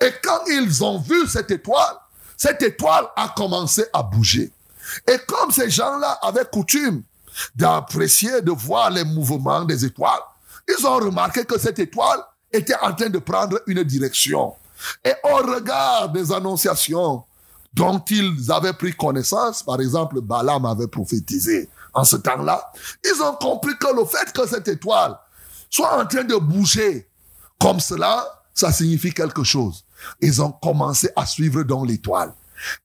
[0.00, 1.96] Et quand ils ont vu cette étoile,
[2.36, 4.52] cette étoile a commencé à bouger.
[5.06, 7.02] Et comme ces gens-là avaient coutume
[7.54, 10.20] d'apprécier, de voir les mouvements des étoiles,
[10.68, 12.20] ils ont remarqué que cette étoile
[12.52, 14.54] était en train de prendre une direction.
[15.04, 17.24] Et au regard des annonciations
[17.72, 22.72] dont ils avaient pris connaissance, par exemple, Balaam avait prophétisé en ce temps-là,
[23.04, 25.18] ils ont compris que le fait que cette étoile
[25.68, 27.08] soit en train de bouger
[27.60, 29.84] comme cela, ça signifie quelque chose.
[30.20, 32.32] Ils ont commencé à suivre dans l'étoile.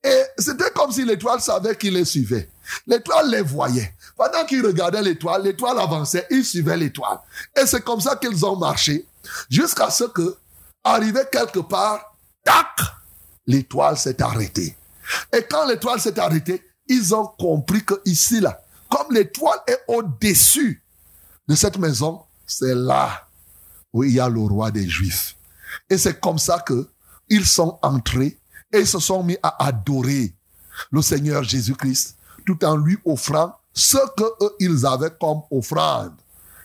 [0.04, 2.50] Et c'était comme si l'étoile savait qu'ils les suivait.
[2.88, 3.94] L'étoile les voyait.
[4.16, 7.20] Pendant qu'ils regardaient l'étoile, l'étoile avançait, ils suivaient l'étoile.
[7.56, 9.06] Et c'est comme ça qu'ils ont marché
[9.50, 10.36] jusqu'à ce que,
[10.84, 12.68] arrivé quelque part, tac,
[13.48, 14.76] l'étoile s'est arrêtée.
[15.34, 20.84] Et quand l'étoile s'est arrêtée, ils ont compris que ici, là, comme l'étoile est au-dessus
[21.48, 23.28] de cette maison, c'est là
[23.94, 25.36] où il y a le roi des Juifs.
[25.90, 26.88] Et c'est comme ça que
[27.30, 28.38] ils sont entrés
[28.72, 30.34] et ils se sont mis à adorer
[30.92, 36.14] le Seigneur Jésus-Christ tout en lui offrant ce que ils avaient comme offrande.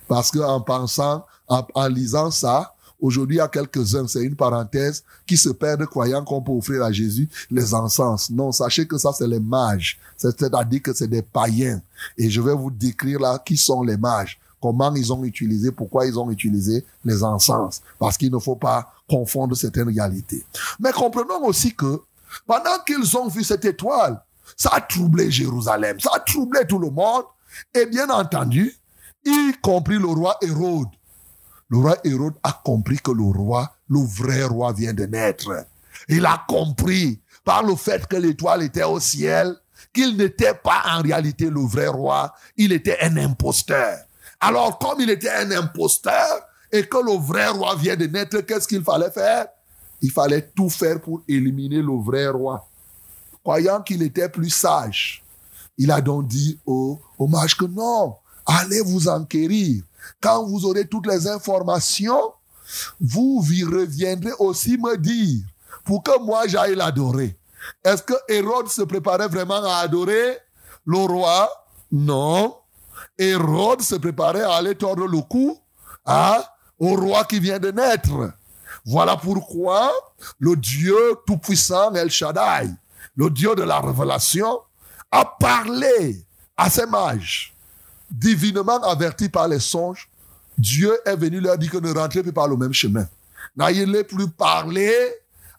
[0.06, 5.02] Parce que en pensant, en, lisant ça, aujourd'hui il y a quelques-uns, c'est une parenthèse,
[5.26, 8.30] qui se perdent croyant qu'on peut offrir à Jésus les encens.
[8.30, 9.98] Non, sachez que ça c'est les mages.
[10.16, 11.80] C'est-à-dire que c'est des païens.
[12.16, 16.06] Et je vais vous décrire là qui sont les mages comment ils ont utilisé, pourquoi
[16.06, 17.82] ils ont utilisé les encens.
[17.98, 20.44] Parce qu'il ne faut pas confondre certaines réalités.
[20.78, 22.02] Mais comprenons aussi que
[22.46, 24.22] pendant qu'ils ont vu cette étoile,
[24.56, 27.24] ça a troublé Jérusalem, ça a troublé tout le monde,
[27.74, 28.76] et bien entendu,
[29.24, 30.88] y compris le roi Hérode.
[31.70, 35.66] Le roi Hérode a compris que le roi, le vrai roi vient de naître.
[36.08, 39.56] Il a compris par le fait que l'étoile était au ciel,
[39.92, 43.98] qu'il n'était pas en réalité le vrai roi, il était un imposteur.
[44.40, 46.42] Alors, comme il était un imposteur
[46.72, 49.46] et que le vrai roi vient de naître, qu'est-ce qu'il fallait faire?
[50.02, 52.66] Il fallait tout faire pour éliminer le vrai roi.
[53.42, 55.22] Croyant qu'il était plus sage,
[55.78, 58.16] il a donc dit au, au mage que non,
[58.46, 59.82] allez vous enquérir.
[60.20, 62.32] Quand vous aurez toutes les informations,
[63.00, 65.44] vous y reviendrez aussi me dire
[65.84, 67.36] pour que moi j'aille l'adorer.
[67.84, 70.38] Est-ce que Hérode se préparait vraiment à adorer
[70.86, 71.48] le roi?
[71.90, 72.56] Non.
[73.18, 75.58] Hérode se préparait à aller tordre le cou
[76.04, 78.32] à, au roi qui vient de naître.
[78.84, 79.92] Voilà pourquoi
[80.38, 80.96] le Dieu
[81.26, 82.70] Tout-Puissant, El Shaddai,
[83.16, 84.60] le Dieu de la révélation,
[85.10, 86.24] a parlé
[86.56, 87.54] à ses mages,
[88.10, 90.08] divinement avertis par les songes.
[90.58, 93.06] Dieu est venu leur dire que ne rentrez plus par le même chemin.
[93.56, 94.92] N'ayez plus parler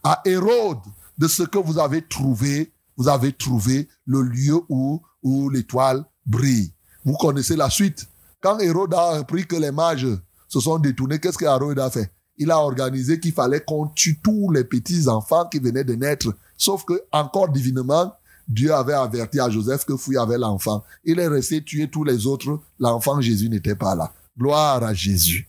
[0.03, 0.79] à Hérode
[1.17, 2.71] de ce que vous avez trouvé.
[2.97, 6.71] Vous avez trouvé le lieu où, où l'étoile brille.
[7.03, 8.07] Vous connaissez la suite.
[8.41, 10.07] Quand Hérode a appris que les mages
[10.47, 12.11] se sont détournés, qu'est-ce que Hérode a fait?
[12.37, 16.33] Il a organisé qu'il fallait qu'on tue tous les petits enfants qui venaient de naître.
[16.57, 18.13] Sauf que, encore divinement,
[18.51, 20.83] Dieu avait averti à Joseph que fouille avait l'enfant.
[21.05, 22.59] Il est resté tuer tous les autres.
[22.79, 24.11] L'enfant Jésus n'était pas là.
[24.37, 25.47] Gloire à Jésus.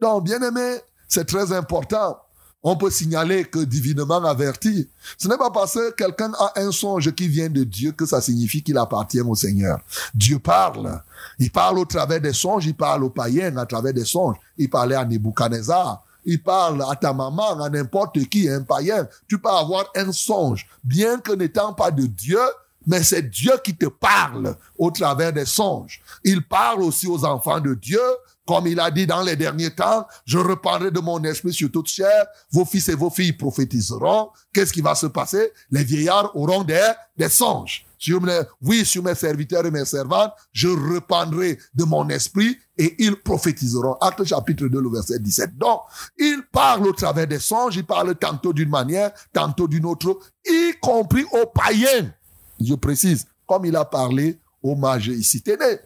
[0.00, 0.78] Donc, bien aimé,
[1.08, 2.18] c'est très important.
[2.62, 7.12] On peut signaler que divinement averti, ce n'est pas parce que quelqu'un a un songe
[7.12, 9.80] qui vient de Dieu que ça signifie qu'il appartient au Seigneur.
[10.12, 11.00] Dieu parle.
[11.38, 14.36] Il parle au travers des songes, il parle aux païens à travers des songes.
[14.58, 16.04] Il parlait à Nebuchadnezzar.
[16.24, 19.08] Il parle à ta maman, à n'importe qui, un païen.
[19.28, 22.40] Tu peux avoir un songe, bien que n'étant pas de Dieu,
[22.86, 26.00] mais c'est Dieu qui te parle au travers des songes.
[26.24, 28.00] Il parle aussi aux enfants de Dieu,
[28.46, 31.88] comme il a dit dans les derniers temps, je reparlerai de mon esprit sur toute
[31.88, 34.30] chair, vos fils et vos filles prophétiseront.
[34.52, 35.52] Qu'est-ce qui va se passer?
[35.70, 37.86] Les vieillards auront des, des songes.
[38.00, 42.96] Sur mes, oui, sur mes serviteurs et mes servantes, je reprendrai de mon esprit et
[42.98, 43.92] ils prophétiseront.
[44.00, 45.58] Acte chapitre 2, le verset 17.
[45.58, 45.82] Donc,
[46.18, 50.72] il parle au travers des songes, il parle tantôt d'une manière, tantôt d'une autre, y
[50.80, 52.10] compris aux païens.
[52.58, 55.42] Je précise, comme il a parlé aux mages ici.
[55.42, 55.78] Tenez,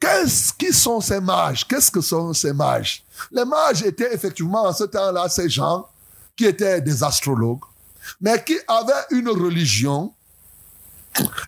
[0.00, 1.66] Qu'est-ce qui sont ces mages?
[1.66, 3.02] Qu'est-ce que sont ces mages?
[3.32, 5.88] Les mages étaient effectivement en ce temps-là ces gens
[6.36, 7.64] qui étaient des astrologues,
[8.20, 10.12] mais qui avaient une religion,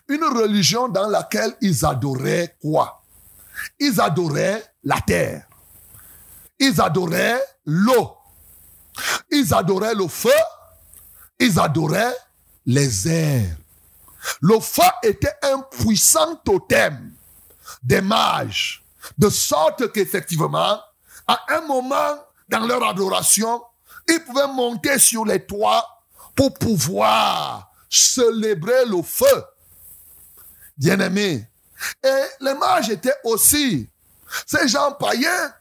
[0.07, 3.01] une religion dans laquelle ils adoraient quoi?
[3.79, 5.45] Ils adoraient la terre.
[6.59, 8.17] Ils adoraient l'eau.
[9.29, 10.29] Ils adoraient le feu.
[11.39, 12.15] Ils adoraient
[12.65, 13.55] les airs.
[14.41, 17.13] Le feu était un puissant totem
[17.81, 18.83] des mages,
[19.17, 20.79] de sorte qu'effectivement,
[21.27, 23.63] à un moment dans leur adoration,
[24.07, 25.85] ils pouvaient monter sur les toits
[26.35, 29.43] pour pouvoir célébrer le feu.
[30.81, 31.47] Bien-aimés.
[32.03, 33.87] Et les mages étaient aussi
[34.47, 35.53] ces gens païens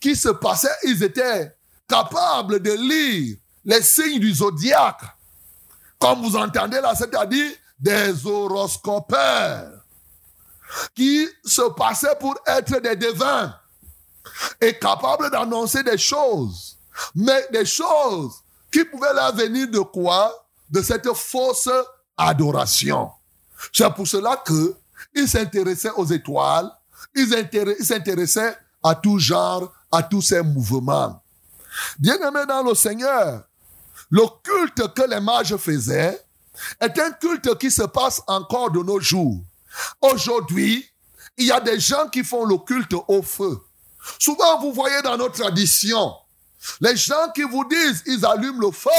[0.00, 1.52] qui se passaient, ils étaient
[1.88, 5.02] capables de lire les signes du zodiaque.
[5.98, 9.72] Comme vous entendez là, c'est-à-dire des horoscopeurs
[10.94, 13.58] qui se passaient pour être des devins
[14.60, 16.78] et capables d'annoncer des choses,
[17.16, 18.34] mais des choses
[18.72, 20.46] qui pouvaient leur venir de quoi?
[20.70, 21.68] De cette fausse
[22.16, 23.10] adoration.
[23.72, 24.74] C'est pour cela que
[25.14, 26.70] ils s'intéressaient aux étoiles,
[27.14, 27.28] ils
[27.80, 31.22] s'intéressaient à tout genre, à tous ces mouvements.
[31.98, 33.42] Bien-aimés dans le Seigneur,
[34.10, 36.20] le culte que les mages faisaient
[36.80, 39.42] est un culte qui se passe encore de nos jours.
[40.00, 40.86] Aujourd'hui,
[41.36, 43.58] il y a des gens qui font le culte au feu.
[44.18, 46.14] Souvent, vous voyez dans nos traditions,
[46.80, 48.90] les gens qui vous disent, ils allument le feu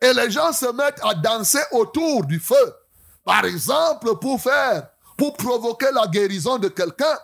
[0.00, 2.74] et les gens se mettent à danser autour du feu.
[3.24, 7.18] Par exemple, pour faire, pour provoquer la guérison de quelqu'un,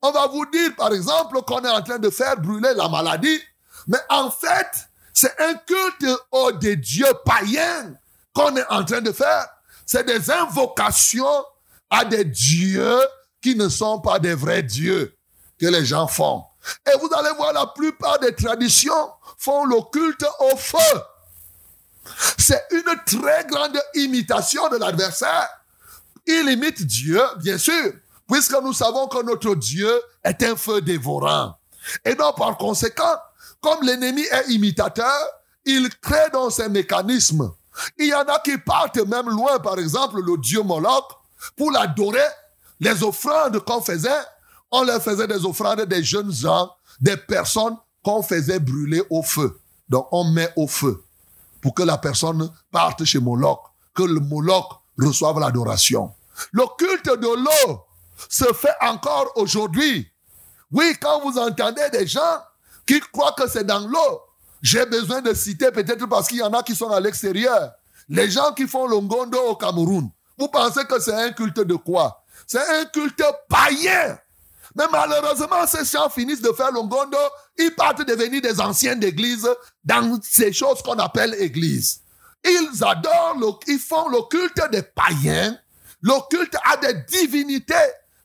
[0.00, 3.40] on va vous dire, par exemple, qu'on est en train de faire brûler la maladie,
[3.86, 7.94] mais en fait, c'est un culte aux des dieux païens
[8.34, 9.46] qu'on est en train de faire.
[9.84, 11.44] C'est des invocations
[11.90, 13.00] à des dieux
[13.42, 15.16] qui ne sont pas des vrais dieux
[15.60, 16.44] que les gens font.
[16.86, 20.78] Et vous allez voir, la plupart des traditions font le culte au feu.
[22.38, 25.48] C'est une très grande imitation de l'adversaire.
[26.26, 27.92] Il imite Dieu, bien sûr,
[28.30, 29.90] puisque nous savons que notre Dieu
[30.24, 31.56] est un feu dévorant.
[32.04, 33.16] Et donc, par conséquent,
[33.60, 35.12] comme l'ennemi est imitateur,
[35.64, 37.52] il crée dans ses mécanismes.
[37.98, 41.10] Il y en a qui partent même loin, par exemple, le dieu Moloch,
[41.56, 42.20] pour l'adorer,
[42.80, 44.10] les offrandes qu'on faisait,
[44.70, 49.60] on leur faisait des offrandes des jeunes gens, des personnes qu'on faisait brûler au feu.
[49.88, 51.04] Donc on met au feu
[51.62, 53.60] pour que la personne parte chez Moloch,
[53.94, 56.12] que le Moloch reçoive l'adoration.
[56.50, 57.80] Le culte de l'eau
[58.28, 60.10] se fait encore aujourd'hui.
[60.70, 62.42] Oui, quand vous entendez des gens
[62.86, 64.20] qui croient que c'est dans l'eau,
[64.60, 67.72] j'ai besoin de citer peut-être parce qu'il y en a qui sont à l'extérieur.
[68.08, 71.76] Les gens qui font le ngondo au Cameroun, vous pensez que c'est un culte de
[71.76, 72.22] quoi?
[72.46, 74.18] C'est un culte païen.
[74.74, 77.18] Mais malheureusement, ces gens finissent de faire l'ongondo,
[77.58, 79.48] ils partent devenir des anciens d'église
[79.84, 82.00] dans ces choses qu'on appelle église.
[82.44, 85.56] Ils adorent, le, ils font le culte des païens,
[86.00, 87.74] le culte à des divinités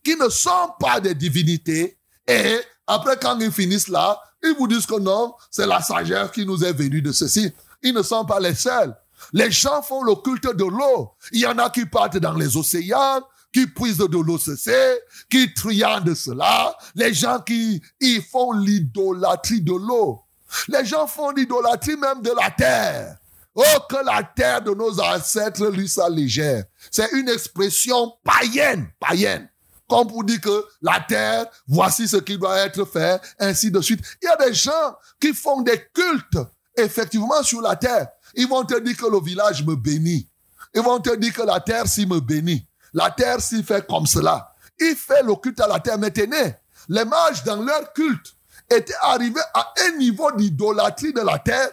[0.03, 1.97] qui ne sont pas des divinités.
[2.27, 6.45] Et après, quand ils finissent là, ils vous disent que non, c'est la sagesse qui
[6.45, 7.51] nous est venue de ceci.
[7.83, 8.95] Ils ne sont pas les seuls.
[9.33, 11.11] Les gens font le culte de l'eau.
[11.31, 13.21] Il y en a qui partent dans les océans,
[13.53, 16.75] qui puisent de l'eau cessée, qui triant de cela.
[16.95, 20.21] Les gens qui ils font l'idolâtrie de l'eau.
[20.67, 23.17] Les gens font l'idolâtrie même de la terre.
[23.55, 26.63] Oh, que la terre de nos ancêtres lui soit légère.
[26.91, 29.49] C'est une expression païenne, païenne.
[29.89, 34.01] comme pour dire que la terre, voici ce qui doit être fait, ainsi de suite.
[34.21, 36.37] Il y a des gens qui font des cultes,
[36.77, 38.07] effectivement, sur la terre.
[38.35, 40.29] Ils vont te dire que le village me bénit.
[40.75, 42.67] Ils vont te dire que la terre s'y me bénit.
[42.97, 44.55] La terre s'y fait comme cela.
[44.79, 45.99] Il fait le culte à la terre.
[45.99, 46.55] Mais tenez,
[46.89, 48.35] les mages dans leur culte
[48.71, 51.69] étaient arrivés à un niveau d'idolâtrie de la terre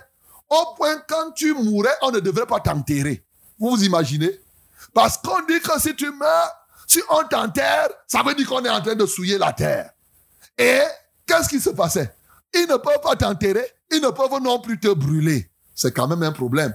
[0.51, 3.25] au point quand tu mourais, on ne devrait pas t'enterrer.
[3.59, 4.39] Vous vous imaginez?
[4.93, 6.53] Parce qu'on dit que si tu meurs,
[6.87, 9.93] si on t'enterre, ça veut dire qu'on est en train de souiller la terre.
[10.59, 10.83] Et
[11.27, 12.15] qu'est-ce qui se passait?
[12.53, 15.51] Ils ne peuvent pas t'enterrer, ils ne peuvent non plus te brûler.
[15.75, 16.75] C'est quand même un problème.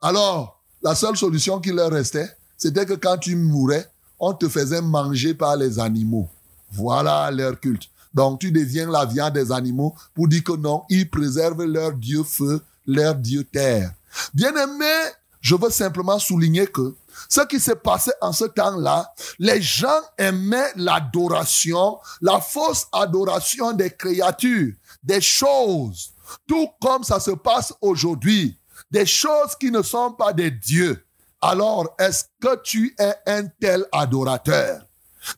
[0.00, 4.82] Alors, la seule solution qui leur restait, c'était que quand tu mourais, on te faisait
[4.82, 6.28] manger par les animaux.
[6.70, 7.88] Voilà leur culte.
[8.12, 12.22] Donc tu deviens la viande des animaux pour dire que non, ils préservent leur Dieu
[12.22, 13.92] feu, leur Dieu terre.
[14.34, 14.92] Bien aimé,
[15.40, 16.94] je veux simplement souligner que
[17.30, 23.90] ce qui s'est passé en ce temps-là, les gens aimaient l'adoration, la fausse adoration des
[23.90, 26.12] créatures, des choses,
[26.46, 28.58] tout comme ça se passe aujourd'hui,
[28.90, 31.02] des choses qui ne sont pas des dieux.
[31.40, 34.82] Alors, est-ce que tu es un tel adorateur?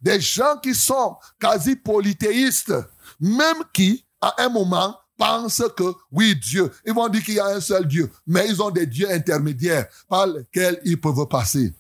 [0.01, 2.75] Des gens qui sont quasi polythéistes,
[3.21, 7.47] même qui, à un moment, pensent que, oui, Dieu, ils vont dire qu'il y a
[7.47, 11.73] un seul Dieu, mais ils ont des dieux intermédiaires par lesquels ils peuvent passer.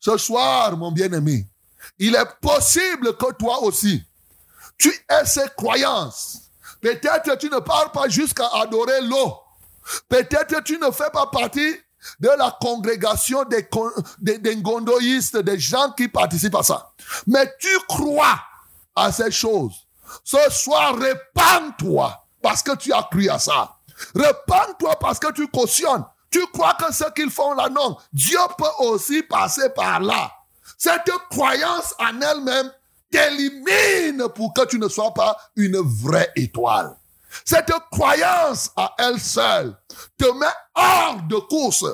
[0.00, 1.46] Ce soir, mon bien-aimé,
[1.98, 4.02] il est possible que toi aussi,
[4.76, 6.50] tu aies ces croyances.
[6.80, 9.36] Peut-être tu ne pars pas jusqu'à adorer l'eau.
[10.08, 11.76] Peut-être tu ne fais pas partie
[12.20, 13.68] de la congrégation des,
[14.18, 16.90] des, des des gens qui participent à ça.
[17.26, 18.40] Mais tu crois
[18.94, 19.86] à ces choses.
[20.24, 23.76] Ce soir, répands-toi parce que tu as cru à ça.
[24.14, 26.04] Répands-toi parce que tu cautionnes.
[26.30, 27.96] Tu crois que ce qu'ils font là, non.
[28.12, 30.32] Dieu peut aussi passer par là.
[30.78, 32.70] Cette croyance en elle-même
[33.10, 36.96] t'élimine pour que tu ne sois pas une vraie étoile.
[37.44, 39.76] Cette croyance à elle seule
[40.18, 41.84] te met hors de course.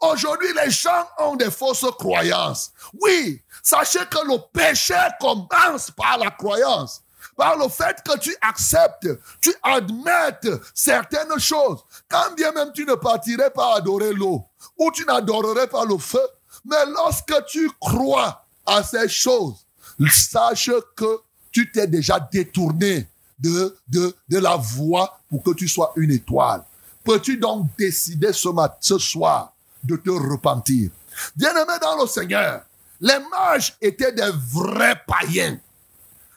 [0.00, 2.72] Aujourd'hui, les gens ont des fausses croyances.
[3.00, 7.02] Oui, sachez que le péché commence par la croyance.
[7.36, 9.08] Par le fait que tu acceptes,
[9.40, 11.82] tu admettes certaines choses.
[12.08, 14.44] Quand bien même tu ne partirais pas adorer l'eau,
[14.76, 16.26] ou tu n'adorerais pas le feu,
[16.64, 19.66] mais lorsque tu crois à ces choses,
[20.10, 21.20] sache que
[21.50, 23.08] tu t'es déjà détourné
[23.40, 26.62] de, de, de la voie pour que tu sois une étoile.
[27.02, 30.90] Peux-tu donc décider ce, mat ce soir de te repentir?
[31.34, 32.62] Bien-aimé dans le Seigneur,
[33.00, 35.58] les mages étaient des vrais païens.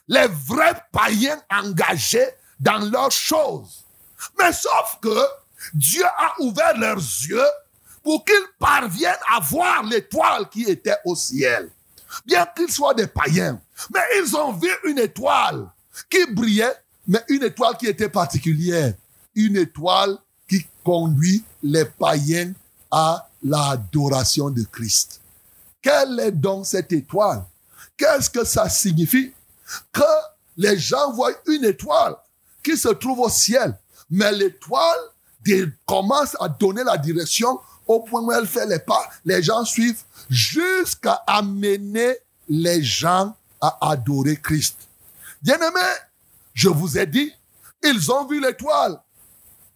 [0.08, 2.28] Les vrais païens engagés
[2.58, 3.84] dans leurs choses.
[4.38, 5.26] Mais sauf que
[5.74, 7.50] Dieu a ouvert leurs yeux
[8.02, 11.70] pour qu'ils parviennent à voir l'étoile qui était au ciel.
[12.26, 13.60] Bien qu'ils soient des païens.
[13.92, 15.66] Mais ils ont vu une étoile
[16.10, 16.74] qui brillait
[17.06, 18.94] mais une étoile qui était particulière,
[19.34, 20.16] une étoile
[20.48, 22.52] qui conduit les païens
[22.90, 25.20] à l'adoration de Christ.
[25.82, 27.44] Quelle est donc cette étoile?
[27.96, 29.32] Qu'est-ce que ça signifie?
[29.92, 30.02] Que
[30.56, 32.16] les gens voient une étoile
[32.62, 33.76] qui se trouve au ciel,
[34.10, 34.98] mais l'étoile
[35.84, 40.02] commence à donner la direction au point où elle fait les pas, les gens suivent
[40.30, 42.16] jusqu'à amener
[42.48, 44.76] les gens à adorer Christ.
[45.42, 45.80] Bien-aimé,
[46.54, 47.32] je vous ai dit,
[47.82, 48.98] ils ont vu l'étoile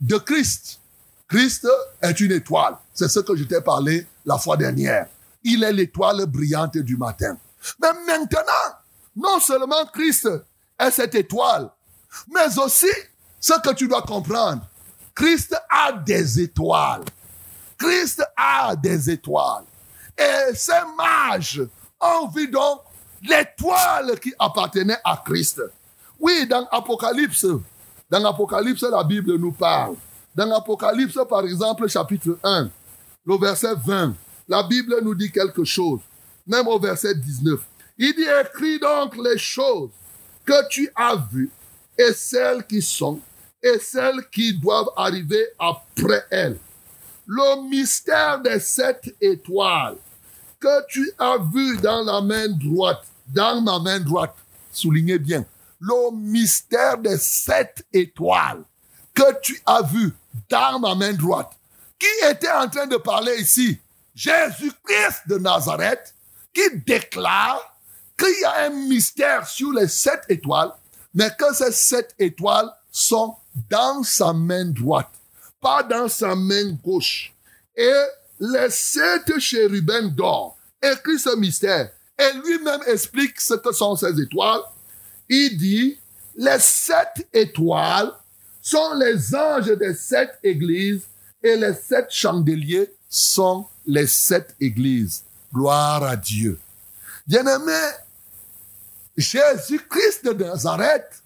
[0.00, 0.80] de Christ.
[1.28, 1.68] Christ
[2.00, 2.76] est une étoile.
[2.94, 5.08] C'est ce que je t'ai parlé la fois dernière.
[5.42, 7.36] Il est l'étoile brillante du matin.
[7.82, 8.78] Mais maintenant,
[9.14, 10.28] non seulement Christ
[10.78, 11.68] est cette étoile,
[12.28, 12.86] mais aussi
[13.40, 14.62] ce que tu dois comprendre.
[15.14, 17.04] Christ a des étoiles.
[17.76, 19.64] Christ a des étoiles.
[20.16, 21.62] Et ces mages
[22.00, 22.82] ont vu donc
[23.22, 25.60] l'étoile qui appartenait à Christ.
[26.18, 27.46] Oui, dans Apocalypse,
[28.10, 29.94] dans Apocalypse, la Bible nous parle.
[30.34, 32.70] Dans Apocalypse, par exemple, chapitre 1,
[33.24, 34.14] le verset 20,
[34.48, 36.00] la Bible nous dit quelque chose.
[36.46, 37.60] Même au verset 19.
[37.98, 39.90] Il dit, écris donc les choses
[40.44, 41.50] que tu as vues
[41.98, 43.20] et celles qui sont
[43.62, 46.58] et celles qui doivent arriver après elles.
[47.26, 49.96] Le mystère des sept étoiles
[50.58, 54.34] que tu as vu dans la main droite, dans ma main droite,
[54.72, 55.44] soulignez bien,
[55.80, 58.64] le mystère des sept étoiles
[59.14, 60.12] que tu as vu
[60.48, 61.50] dans ma main droite.
[61.98, 63.78] Qui était en train de parler ici?
[64.14, 66.14] Jésus-Christ de Nazareth,
[66.52, 67.76] qui déclare
[68.16, 70.72] qu'il y a un mystère sur les sept étoiles,
[71.14, 73.36] mais que ces sept étoiles sont
[73.68, 75.10] dans sa main droite,
[75.60, 77.32] pas dans sa main gauche.
[77.76, 78.02] Et
[78.40, 84.62] les sept chérubins d'or écrit ce mystère Et lui-même explique ce que sont ces étoiles.
[85.28, 85.98] Il dit,
[86.36, 88.12] les sept étoiles
[88.62, 91.02] sont les anges des sept églises
[91.42, 95.24] et les sept chandeliers sont les sept églises.
[95.52, 96.58] Gloire à Dieu.
[97.26, 97.80] Bien-aimé,
[99.16, 101.22] Jésus-Christ de Nazareth,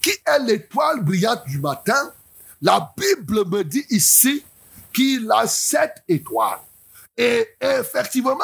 [0.00, 2.12] qui est l'étoile brillante du matin,
[2.62, 4.44] la Bible me dit ici
[4.92, 6.60] qu'il a sept étoiles.
[7.16, 8.38] Et effectivement,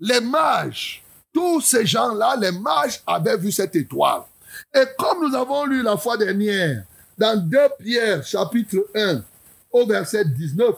[0.00, 4.22] les mages, tous ces gens-là, les mages avaient vu cette étoile.
[4.74, 6.84] Et comme nous avons lu la fois dernière,
[7.16, 9.22] dans 2 Pierre chapitre 1
[9.72, 10.74] au verset 19,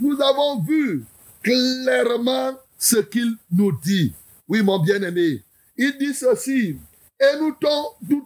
[0.00, 1.04] nous avons vu
[1.42, 4.12] clairement ce qu'il nous dit.
[4.48, 5.42] Oui, mon bien-aimé,
[5.76, 6.76] il dit ceci,
[7.20, 7.56] et nous,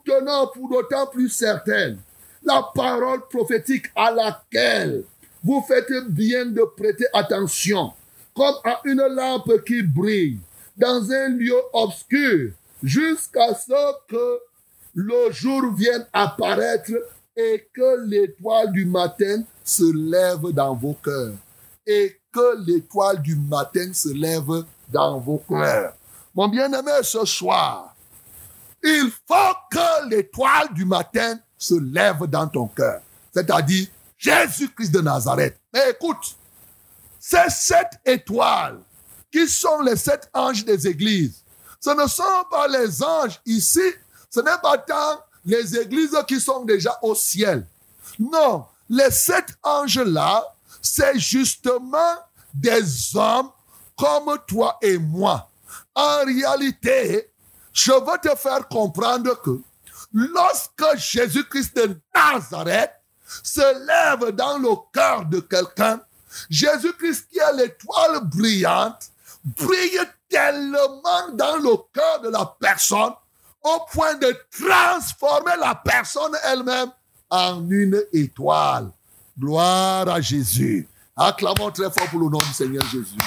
[0.04, 1.98] tenons pour d'autant plus certaine
[2.42, 5.04] la parole prophétique à laquelle
[5.42, 7.92] vous faites bien de prêter attention,
[8.34, 10.38] comme à une lampe qui brille
[10.76, 14.40] dans un lieu obscur, jusqu'à ce que
[14.96, 16.90] le jour vienne apparaître
[17.36, 21.34] et que l'étoile du matin se lève dans vos cœurs.
[21.86, 25.94] Et que l'étoile du matin se lève dans vos cœurs.
[26.34, 27.94] Mon bien-aimé, ce soir,
[28.82, 33.02] il faut que l'étoile du matin se lève dans ton cœur.
[33.34, 35.60] C'est-à-dire Jésus-Christ de Nazareth.
[35.74, 36.36] Mais écoute,
[37.20, 38.78] ces sept étoiles
[39.30, 41.42] qui sont les sept anges des églises,
[41.80, 43.92] ce ne sont pas les anges ici,
[44.30, 47.66] ce n'est pas tant les églises qui sont déjà au ciel.
[48.18, 50.44] Non, les sept anges-là,
[50.82, 52.16] c'est justement
[52.52, 53.50] des hommes
[53.96, 55.48] comme toi et moi.
[55.94, 57.30] En réalité,
[57.72, 59.60] je veux te faire comprendre que
[60.12, 62.92] lorsque Jésus-Christ de Nazareth
[63.42, 66.00] se lève dans le cœur de quelqu'un,
[66.50, 69.10] Jésus-Christ qui est l'étoile brillante,
[69.44, 73.12] brille tellement dans le cœur de la personne
[73.66, 76.90] au point de transformer la personne elle-même
[77.28, 78.90] en une étoile.
[79.38, 80.88] Gloire à Jésus.
[81.16, 83.18] Acclamons très fort pour le nom du Seigneur Jésus.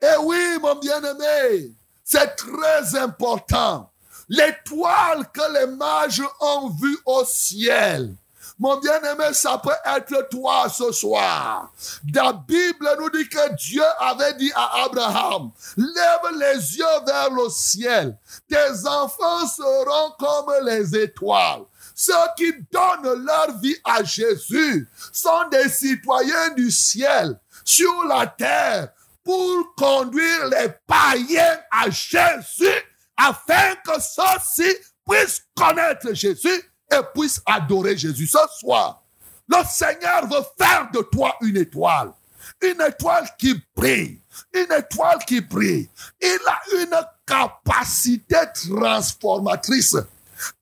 [0.00, 1.72] Et oui, mon bien-aimé,
[2.04, 3.90] c'est très important.
[4.28, 8.14] L'étoile que les mages ont vue au ciel.
[8.58, 11.72] Mon bien-aimé, ça peut être toi ce soir.
[12.14, 17.48] La Bible nous dit que Dieu avait dit à Abraham, lève les yeux vers le
[17.50, 18.16] ciel.
[18.48, 21.64] Tes enfants seront comme les étoiles.
[21.96, 28.88] Ceux qui donnent leur vie à Jésus sont des citoyens du ciel sur la terre
[29.24, 32.82] pour conduire les païens à Jésus
[33.16, 34.76] afin que ceux-ci
[35.08, 36.62] puissent connaître Jésus
[36.94, 38.26] et puissent adorer Jésus.
[38.26, 39.02] Ce soir,
[39.48, 42.12] le Seigneur veut faire de toi une étoile.
[42.62, 44.20] Une étoile qui brille.
[44.52, 45.88] Une étoile qui brille.
[46.20, 49.96] Il a une capacité transformatrice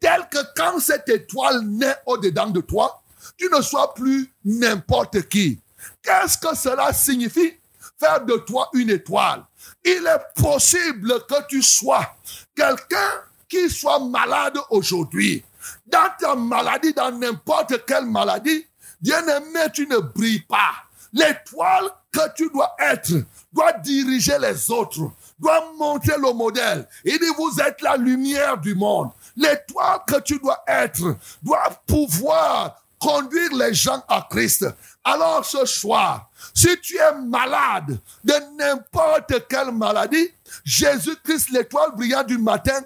[0.01, 3.03] telle que quand cette étoile naît au-dedans de toi,
[3.37, 5.61] tu ne sois plus n'importe qui.
[6.03, 7.55] Qu'est-ce que cela signifie?
[7.99, 9.45] Faire de toi une étoile.
[9.85, 12.07] Il est possible que tu sois
[12.55, 13.13] quelqu'un
[13.49, 15.45] qui soit malade aujourd'hui.
[15.93, 18.67] Dans ta maladie, dans n'importe quelle maladie,
[19.01, 20.73] bien aimé, tu ne brilles pas.
[21.13, 23.13] L'étoile que tu dois être
[23.53, 26.89] doit diriger les autres, doit montrer le modèle.
[27.05, 29.11] Il dit, vous êtes la lumière du monde.
[29.37, 34.65] L'étoile que tu dois être doit pouvoir conduire les gens à Christ.
[35.05, 40.31] Alors ce soir, si tu es malade de n'importe quelle maladie,
[40.65, 42.81] Jésus-Christ, l'étoile brillante du matin,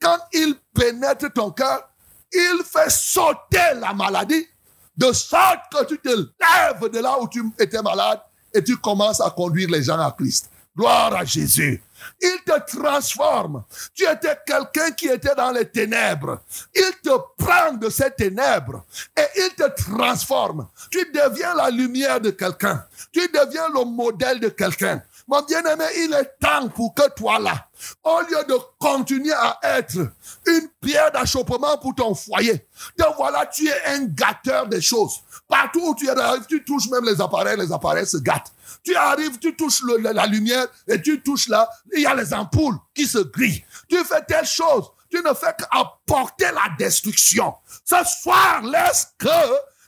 [0.00, 1.88] quand il pénètre ton cœur,
[2.32, 4.46] il fait sauter la maladie
[4.96, 8.20] de sorte que tu te lèves de là où tu étais malade
[8.52, 10.50] et tu commences à conduire les gens à Christ.
[10.76, 11.82] Gloire à Jésus.
[12.20, 13.64] Il te transforme.
[13.94, 16.40] Tu étais quelqu'un qui était dans les ténèbres.
[16.74, 18.84] Il te prend de ces ténèbres
[19.16, 20.68] et il te transforme.
[20.90, 22.84] Tu deviens la lumière de quelqu'un.
[23.12, 25.02] Tu deviens le modèle de quelqu'un.
[25.32, 27.66] Mon bien-aimé, il est temps pour que toi là,
[28.04, 29.96] au lieu de continuer à être
[30.46, 32.68] une pierre d'achoppement pour ton foyer,
[32.98, 35.22] te voilà, tu es un gâteur des choses.
[35.48, 38.52] Partout où tu arrives, tu touches même les appareils, les appareils se gâtent.
[38.84, 41.66] Tu arrives, tu touches la lumière et tu touches là,
[41.96, 43.64] il y a les ampoules qui se grillent.
[43.88, 47.54] Tu fais telle chose, tu ne fais qu'apporter la destruction.
[47.86, 49.28] Ce soir, laisse que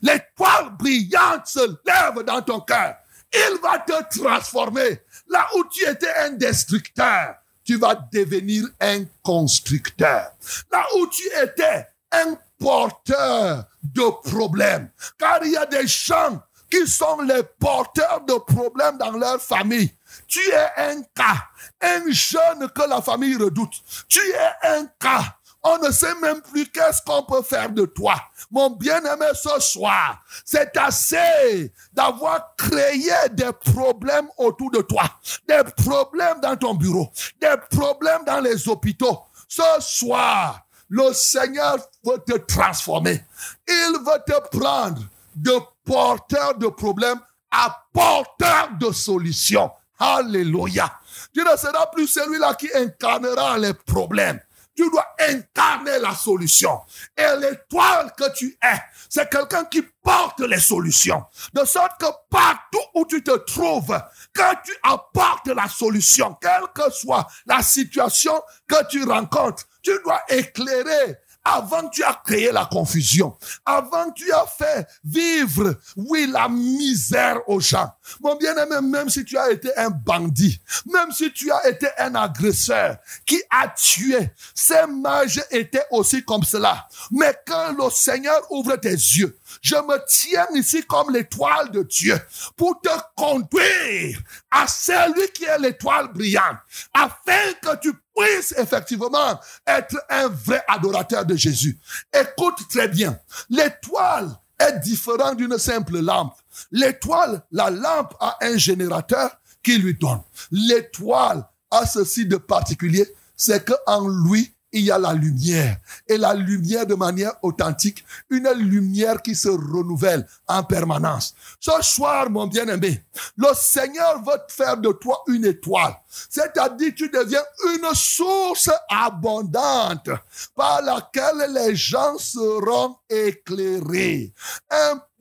[0.01, 2.95] l'étoile brillante se lève dans ton cœur.
[3.35, 5.04] Il va te transformer.
[5.29, 10.33] Là où tu étais un destructeur, tu vas devenir un constructeur.
[10.71, 14.91] Là où tu étais un porteur de problèmes.
[15.19, 19.95] Car il y a des gens qui sont les porteurs de problèmes dans leur famille.
[20.27, 21.49] Tu es un cas,
[21.81, 23.75] un jeune que la famille redoute.
[24.09, 25.37] Tu es un cas.
[25.67, 28.17] On ne sait même plus qu'est-ce qu'on peut faire de toi.
[28.51, 35.05] Mon bien-aimé, ce soir, c'est assez d'avoir créé des problèmes autour de toi,
[35.49, 37.11] des problèmes dans ton bureau,
[37.41, 39.21] des problèmes dans les hôpitaux.
[39.49, 40.61] Ce soir,
[40.91, 43.25] le Seigneur veut te transformer.
[43.67, 45.01] Il veut te prendre
[45.35, 49.71] de porteur de problèmes à porteur de solutions.
[49.99, 50.93] Alléluia.
[51.33, 54.41] Tu ne seras plus celui-là qui incarnera les problèmes.
[54.77, 56.81] Tu dois incarner la solution.
[57.17, 61.25] Et l'étoile que tu es, c'est quelqu'un qui porte les solutions.
[61.53, 63.99] De sorte que partout où tu te trouves,
[64.33, 70.23] que tu apportes la solution, quelle que soit la situation que tu rencontres, tu dois
[70.29, 73.37] éclairer avant tu as créé la confusion,
[73.67, 77.91] avant tu as fait vivre, oui, la misère aux gens.
[78.21, 82.15] Mon bien-aimé, même si tu as été un bandit, même si tu as été un
[82.15, 86.89] agresseur qui a tué, ces mages étaient aussi comme cela.
[87.11, 92.19] Mais quand le Seigneur ouvre tes yeux, je me tiens ici comme l'étoile de Dieu
[92.57, 94.19] pour te conduire
[94.51, 96.59] à celui qui est l'étoile brillante,
[96.93, 101.79] afin que tu puisses effectivement être un vrai adorateur de Jésus.
[102.13, 103.19] Écoute très bien,
[103.51, 106.35] l'étoile est différente d'une simple lampe.
[106.71, 109.31] L'étoile, la lampe a un générateur
[109.63, 110.21] qui lui donne.
[110.51, 115.79] L'étoile a ceci de particulier, c'est qu'en lui, il y a la lumière.
[116.09, 121.35] Et la lumière de manière authentique, une lumière qui se renouvelle en permanence.
[121.61, 123.03] Ce soir, mon bien-aimé,
[123.37, 125.95] le Seigneur veut faire de toi une étoile.
[126.29, 130.11] C'est-à-dire, tu deviens une source abondante
[130.57, 134.33] par laquelle les gens seront éclairés.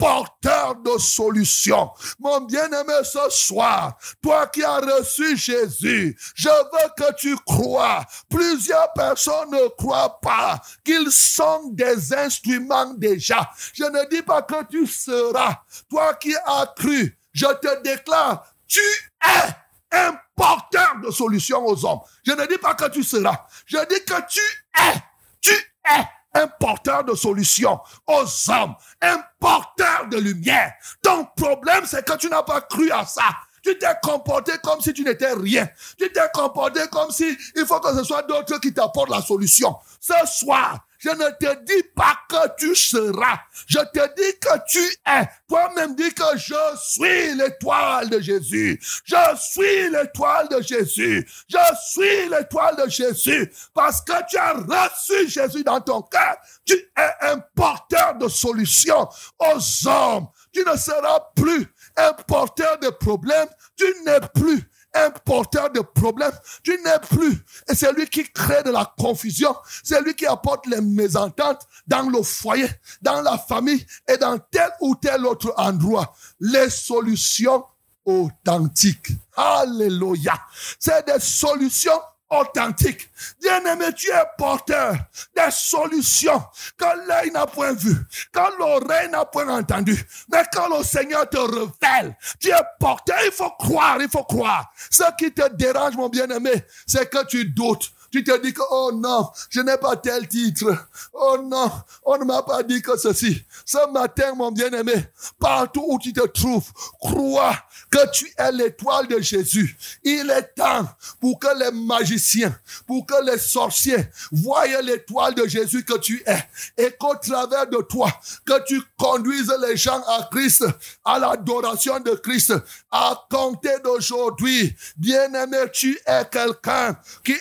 [0.03, 1.89] Porteur de solutions.
[2.19, 8.03] Mon bien-aimé, ce soir, toi qui as reçu Jésus, je veux que tu crois.
[8.29, 13.49] Plusieurs personnes ne croient pas qu'ils sont des instruments déjà.
[13.73, 15.61] Je ne dis pas que tu seras.
[15.89, 18.81] Toi qui as cru, je te déclare, tu
[19.25, 22.01] es un porteur de solutions aux hommes.
[22.25, 23.45] Je ne dis pas que tu seras.
[23.65, 24.41] Je dis que tu
[24.81, 24.93] es.
[25.39, 26.03] Tu es
[26.33, 30.73] un porteur de solutions aux hommes, un porteur de lumière.
[31.01, 33.23] Ton problème, c'est que tu n'as pas cru à ça.
[33.63, 35.67] Tu t'es comporté comme si tu n'étais rien.
[35.97, 39.75] Tu t'es comporté comme si il faut que ce soit d'autres qui t'apportent la solution.
[40.01, 43.39] Ce soir, je ne te dis pas que tu seras.
[43.67, 45.27] Je te dis que tu es.
[45.49, 48.79] Toi-même dis que je suis l'étoile de Jésus.
[49.03, 51.27] Je suis l'étoile de Jésus.
[51.49, 51.57] Je
[51.89, 53.51] suis l'étoile de Jésus.
[53.73, 56.37] Parce que tu as reçu Jésus dans ton cœur.
[56.65, 60.27] Tu es un porteur de solutions aux hommes.
[60.53, 63.49] Tu ne seras plus un porteur de problèmes.
[63.75, 66.31] Tu n'es plus un porteur de problèmes.
[66.63, 67.43] Tu n'es plus.
[67.69, 69.55] Et c'est lui qui crée de la confusion.
[69.83, 72.69] C'est lui qui apporte les mésententes dans le foyer,
[73.01, 76.13] dans la famille et dans tel ou tel autre endroit.
[76.39, 77.65] Les solutions
[78.05, 79.11] authentiques.
[79.35, 80.39] Alléluia.
[80.79, 81.99] C'est des solutions
[82.41, 83.09] authentique.
[83.41, 84.95] Bien-aimé, tu es porteur
[85.35, 86.43] des solutions
[86.77, 87.95] que l'œil n'a point vu,
[88.31, 90.01] que l'oreille n'a point entendu.
[90.31, 94.71] Mais quand le Seigneur te révèle, tu es porteur, il faut croire, il faut croire.
[94.89, 97.91] Ce qui te dérange, mon bien-aimé, c'est que tu doutes.
[98.13, 100.67] Tu te dis que, oh non, je n'ai pas tel titre.
[101.13, 101.71] Oh non,
[102.05, 103.43] on ne m'a pas dit que ceci.
[103.65, 105.07] Ce matin, mon bien-aimé,
[105.39, 107.55] partout où tu te trouves, crois
[107.89, 109.75] que tu es l'étoile de Jésus.
[110.03, 110.87] Il est temps
[111.19, 112.55] pour que les magiciens,
[112.85, 116.47] pour que les sorciers voient l'étoile de Jésus que tu es
[116.77, 118.11] et qu'au travers de toi,
[118.45, 120.65] que tu conduises les gens à Christ,
[121.03, 122.53] à l'adoration de Christ,
[122.91, 124.75] à compter d'aujourd'hui.
[124.97, 127.33] Bien-aimé, tu es quelqu'un qui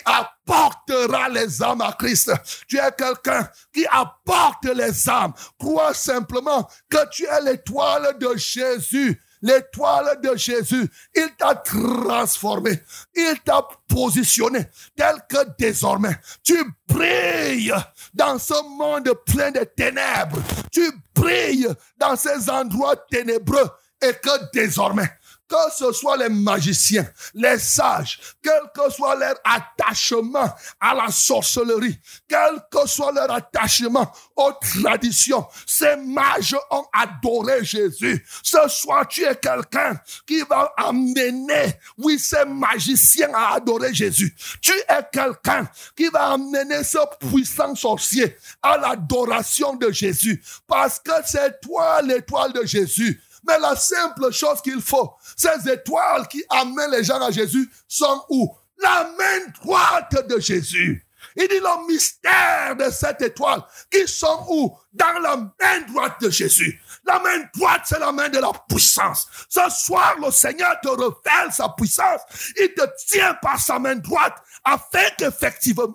[0.45, 2.31] apportera les âmes à Christ.
[2.67, 5.33] Tu es quelqu'un qui apporte les âmes.
[5.59, 9.21] Crois simplement que tu es l'étoile de Jésus.
[9.45, 12.81] L'étoile de Jésus, il t'a transformé,
[13.13, 16.17] il t'a positionné tel que désormais.
[16.45, 16.55] Tu
[16.87, 17.73] brilles
[18.13, 20.39] dans ce monde plein de ténèbres,
[20.71, 21.67] tu brilles
[21.97, 23.69] dans ces endroits ténébreux
[24.01, 25.11] et que désormais
[25.53, 31.99] que ce soit les magiciens, les sages, quel que soit leur attachement à la sorcellerie,
[32.27, 38.25] quel que soit leur attachement aux traditions, ces mages ont adoré Jésus.
[38.41, 44.35] Ce soir, tu es quelqu'un qui va amener, oui, ces magiciens à adorer Jésus.
[44.59, 50.43] Tu es quelqu'un qui va amener ce puissant sorcier à l'adoration de Jésus.
[50.65, 56.27] Parce que c'est toi l'étoile de Jésus Mais la simple chose qu'il faut, ces étoiles
[56.27, 58.55] qui amènent les gens à Jésus sont où?
[58.81, 61.05] La main droite de Jésus.
[61.35, 64.77] Il dit le mystère de cette étoile qui sont où?
[64.91, 66.79] Dans la main droite de Jésus.
[67.05, 69.27] La main droite, c'est la main de la puissance.
[69.49, 72.21] Ce soir, le Seigneur te révèle sa puissance.
[72.59, 75.91] Il te tient par sa main droite afin qu'effectivement,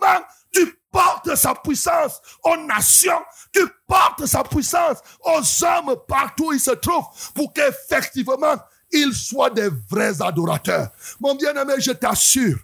[0.52, 3.20] tu portes sa puissance aux nations,
[3.52, 8.56] tu portes sa puissance aux hommes partout où ils se trouvent pour qu'effectivement,
[8.90, 10.90] ils soient des vrais adorateurs.
[11.20, 12.58] Mon bien-aimé, je t'assure,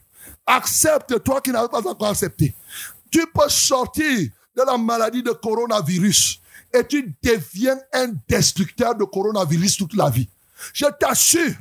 [0.46, 2.54] accepte toi qui n'avais pas encore accepté.
[3.10, 6.40] Tu peux sortir de la maladie de coronavirus
[6.72, 10.28] et tu deviens un destructeur de coronavirus toute la vie.
[10.72, 11.54] Je t'assure,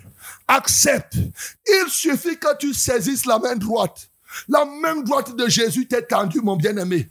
[0.47, 1.15] accepte.
[1.67, 4.09] Il suffit que tu saisisses la main droite.
[4.47, 7.09] La main droite de Jésus t'est tendue, mon bien-aimé.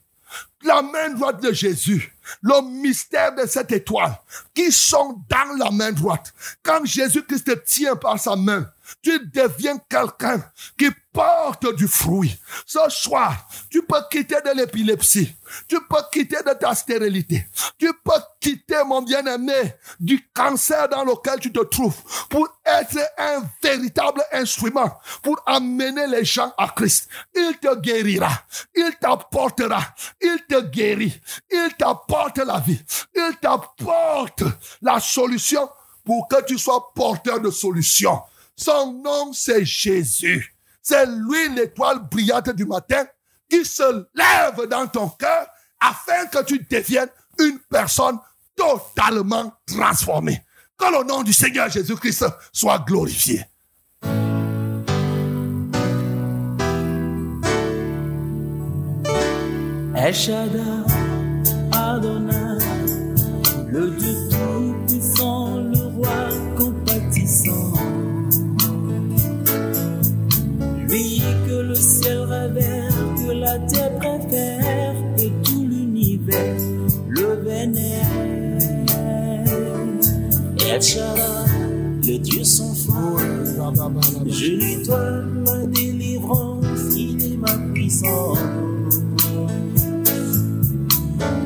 [0.65, 4.17] La main droite de Jésus, le mystère de cette étoile,
[4.55, 6.33] qui sont dans la main droite.
[6.63, 8.71] Quand Jésus-Christ te tient par sa main,
[9.03, 10.43] tu deviens quelqu'un
[10.79, 12.37] qui porte du fruit.
[12.67, 15.35] Ce soir, tu peux quitter de l'épilepsie.
[15.69, 17.47] Tu peux quitter de ta stérilité.
[17.79, 21.97] Tu peux quitter, mon bien-aimé, du cancer dans lequel tu te trouves
[22.31, 27.09] pour être un véritable instrument pour amener les gens à Christ.
[27.35, 28.31] Il te guérira.
[28.75, 29.83] Il t'apportera.
[30.21, 31.21] Il te guérit.
[31.51, 32.81] Il t'apporte la vie.
[33.15, 34.43] Il t'apporte
[34.81, 35.69] la solution
[36.05, 38.21] pour que tu sois porteur de solution.
[38.57, 40.52] Son nom, c'est Jésus.
[40.83, 43.05] C'est lui l'étoile brillante du matin
[43.49, 45.47] qui se lève dans ton cœur
[45.81, 47.09] afin que tu deviennes
[47.39, 48.19] une personne
[48.57, 50.45] totalement transformée.
[50.77, 53.45] Que le nom du Seigneur Jésus-Christ soit glorifié.
[80.85, 83.17] Le Dieu sans fin,
[84.27, 88.39] je lui dois ma délivrance, il est ma puissance.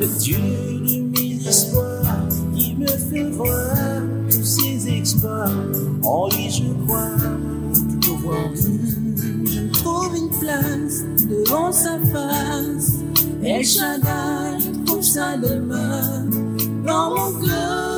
[0.00, 3.76] Le Dieu de mes espoirs qui me fait voir
[4.30, 5.50] tous ses exploits.
[6.02, 7.10] En lui je crois,
[8.00, 8.36] je vois.
[8.54, 13.00] Je trouve une place devant sa face.
[13.44, 16.24] El Shaddai trouve sa demeure
[16.86, 17.95] dans mon cœur.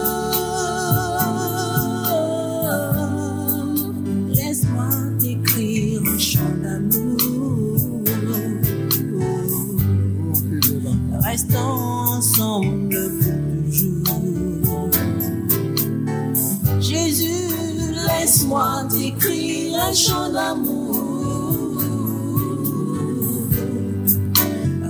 [18.49, 20.97] Laisse-moi t'écrire un chant d'amour.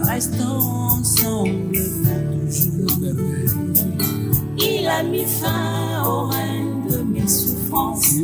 [0.04, 3.12] Restons ensemble pour toujours.
[4.59, 8.14] Il a mis fin au règne de mes souffrances,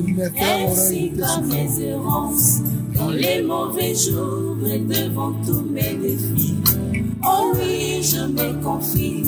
[0.41, 1.41] ainsi souffrances.
[1.43, 2.61] mes errances,
[2.95, 6.55] dans les mauvais jours et devant tous mes défis.
[7.23, 9.25] En lui je me confie,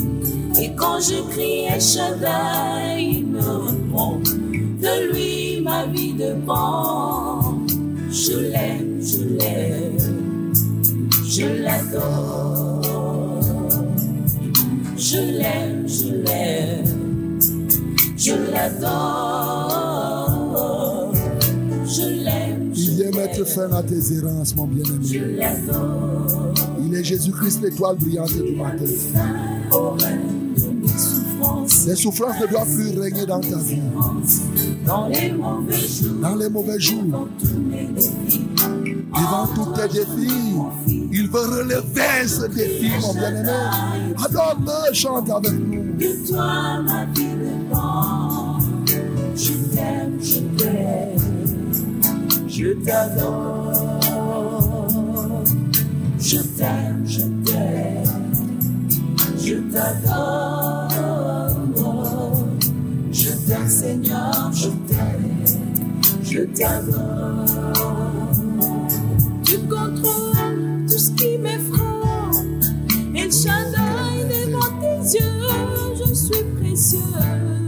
[0.59, 4.19] et quand je crie Shaddai, il me répond.
[4.79, 7.57] De lui ma vie dépend.
[8.09, 10.53] Je l'aime, je l'aime,
[11.25, 12.81] je l'adore.
[14.97, 17.39] Je l'aime, je l'aime,
[18.17, 19.43] je l'adore.
[21.85, 25.35] Je l'aime, je Il vient mettre fin à tes errances, mon je bien-aimé.
[25.37, 26.53] l'adore.
[26.85, 28.85] Il est Jésus-Christ, l'étoile brillante du matin.
[31.87, 33.79] Les souffrances ne doivent plus régner dans ta vie.
[34.85, 37.29] dans les mauvais jours, Dans les mauvais jours,
[39.15, 40.53] devant tous tes défis,
[41.13, 43.51] il veut relever ce défi, mon bien-aimé.
[44.21, 45.93] Adore-le, chante avec nous.
[45.97, 48.59] De toi ma vie dépend.
[49.33, 51.17] Je t'aime, je t'aime,
[52.49, 53.99] je t'adore.
[56.19, 58.33] Je t'aime, je t'aime,
[59.39, 60.66] je t'adore.
[63.47, 65.45] T'aime Seigneur, je t'aime,
[66.21, 67.45] je t'adore.
[69.45, 71.79] Tu contrôles tout ce qui m'effraie.
[73.15, 75.47] El Shaddai, devant tes yeux,
[75.95, 76.99] je suis précieux.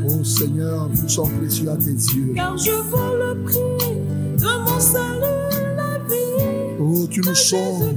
[0.06, 2.34] Oh Seigneur, nous sommes précieux à tes yeux.
[2.36, 3.96] Car je vaux le prix
[4.38, 6.76] de mon salut, la vie.
[6.78, 7.94] Oh, tu nous sauves.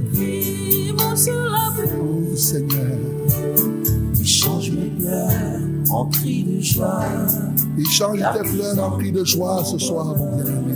[2.01, 2.97] Oh Seigneur,
[4.15, 5.52] Tu changes mes pleurs
[5.93, 7.05] en cri de joie.
[7.77, 10.73] Il change tes pleurs en cri de joie ce soir, mon bien-aimé.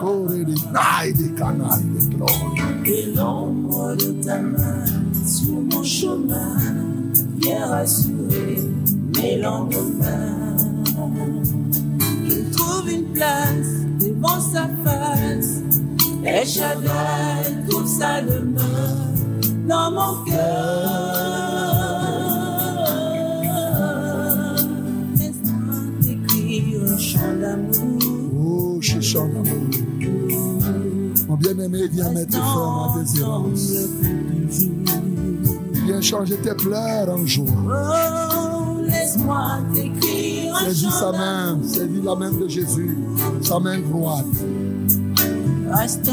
[0.00, 4.84] Corps des nailles, des canailles, des et l'ombre de ta main
[5.26, 6.56] sur mon chemin
[7.36, 8.62] vient rassurer
[9.16, 10.56] mes lendemains.
[12.26, 13.66] Je trouve une place
[14.00, 15.62] devant sa face.
[16.24, 19.08] Et Shaddai trouve sa demeure
[19.68, 21.87] dans mon cœur.
[31.38, 33.72] Bien-aimé, viens mettre fin à tes errances.
[35.86, 37.46] Viens changer tes pleurs en joie.
[37.66, 42.96] Oh, laisse-moi t'écrire Saisis sa main, saisis la main de Jésus,
[43.42, 44.24] sa main droite,
[45.70, 46.12] Restons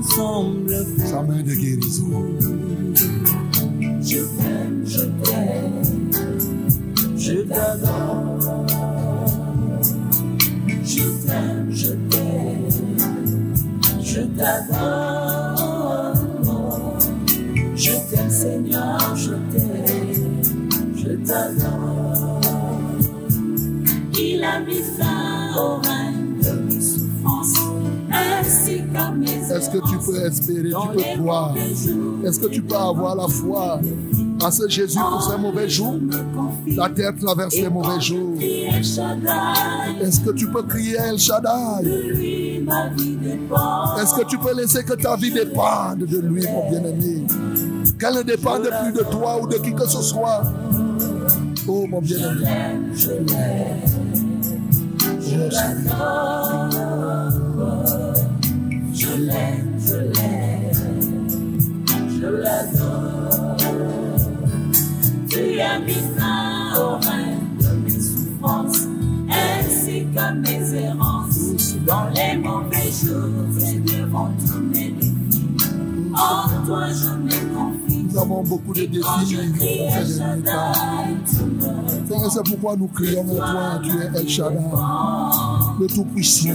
[0.00, 0.74] ensemble.
[1.06, 2.24] sa main de guérison.
[4.02, 6.10] Je t'aime, je t'aime,
[7.16, 8.66] je t'adore.
[10.84, 12.19] Je t'aime, je t'aime,
[14.40, 15.96] t'adore.
[17.76, 20.42] Je t'aime, Seigneur, je t'aime,
[20.96, 22.40] je t'adore.
[24.18, 27.58] Il a mis fin au règne de mes souffrances,
[28.12, 31.54] ainsi qu'à mes Est-ce que tu peux espérer, tu peux croire?
[32.24, 33.80] Est-ce que tu peux avoir la foi
[34.42, 35.96] à ce Jésus pour ces mauvais jours?
[36.66, 38.38] La terre traverse les mauvais jours.
[38.40, 42.39] Est-ce que tu peux crier El Shaddai?
[44.00, 47.26] Est-ce que tu peux laisser que ta vie dépende de lui, mon bien-aimé?
[47.98, 50.42] Qu'elle ne dépende plus de toi ou de qui que ce soit.
[51.68, 52.46] Oh, mon bien-aimé.
[52.94, 53.82] Je l'aime,
[55.20, 56.70] je l'adore.
[58.92, 61.28] Je l'aime, je l'aime,
[62.20, 63.56] je l'adore.
[65.28, 68.82] Tu as mis fin au règne de mes souffrances,
[69.30, 71.38] ainsi qu'à mes errances.
[71.86, 72.29] Dans les
[73.02, 73.08] Nous
[78.18, 79.38] avons beaucoup de défis.
[82.08, 84.58] Seigneur, c'est pourquoi nous crions à toi, tu es El Shaddai,
[85.80, 86.50] le Tout-Puissant.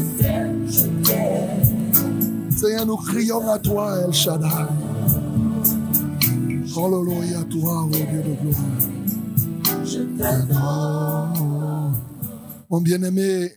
[2.52, 4.68] Seigneur, nous crions à toi, El Shaddai.
[6.78, 8.60] Alléluia à toi, oh Dieu de gloire.
[9.84, 11.93] Je t'adore.
[12.70, 13.54] Mon bien-aimé,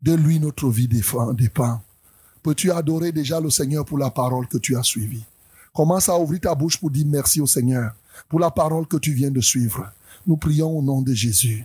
[0.00, 1.34] de lui notre vie dépend.
[2.42, 5.24] Peux-tu adorer déjà le Seigneur pour la parole que tu as suivie?
[5.72, 7.94] Commence à ouvrir ta bouche pour dire merci au Seigneur
[8.28, 9.90] pour la parole que tu viens de suivre.
[10.26, 11.64] Nous prions au nom de Jésus.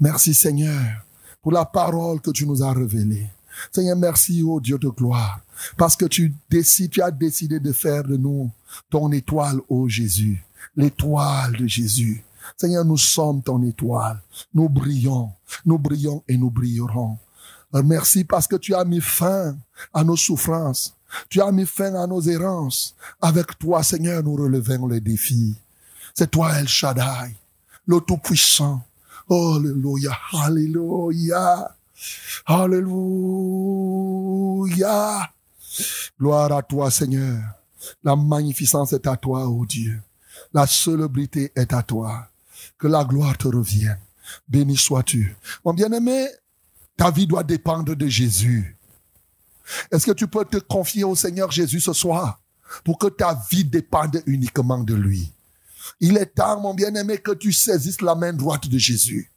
[0.00, 1.04] Merci Seigneur
[1.42, 3.28] pour la parole que tu nous as révélée.
[3.70, 5.40] Seigneur, merci au Dieu de gloire
[5.76, 8.50] parce que tu décides, tu as décidé de faire de nous
[8.90, 10.42] ton étoile, ô Jésus,
[10.76, 12.24] l'étoile de Jésus.
[12.56, 14.20] Seigneur, nous sommes ton étoile.
[14.52, 15.30] Nous brillons,
[15.64, 17.18] nous brillons et nous brillerons.
[17.74, 19.56] Euh, Merci parce que tu as mis fin
[19.92, 20.94] à nos souffrances.
[21.28, 22.94] Tu as mis fin à nos errances.
[23.20, 25.54] Avec toi, Seigneur, nous relevons les défis.
[26.14, 27.34] C'est toi, El Shaddai,
[27.86, 28.82] le Tout-Puissant.
[29.28, 31.74] Alléluia, Alléluia,
[32.46, 32.90] Alléluia.
[36.20, 37.42] Gloire à toi, Seigneur.
[38.02, 40.00] La magnificence est à toi, ô Dieu.
[40.52, 42.28] La célébrité est à toi.
[42.78, 43.98] Que la gloire te revienne.
[44.48, 45.36] Béni sois-tu.
[45.64, 46.28] Mon bien-aimé,
[46.96, 48.76] ta vie doit dépendre de Jésus.
[49.90, 52.40] Est-ce que tu peux te confier au Seigneur Jésus ce soir
[52.84, 55.32] pour que ta vie dépende uniquement de lui?
[56.00, 59.30] Il est temps, mon bien-aimé, que tu saisisses la main droite de Jésus.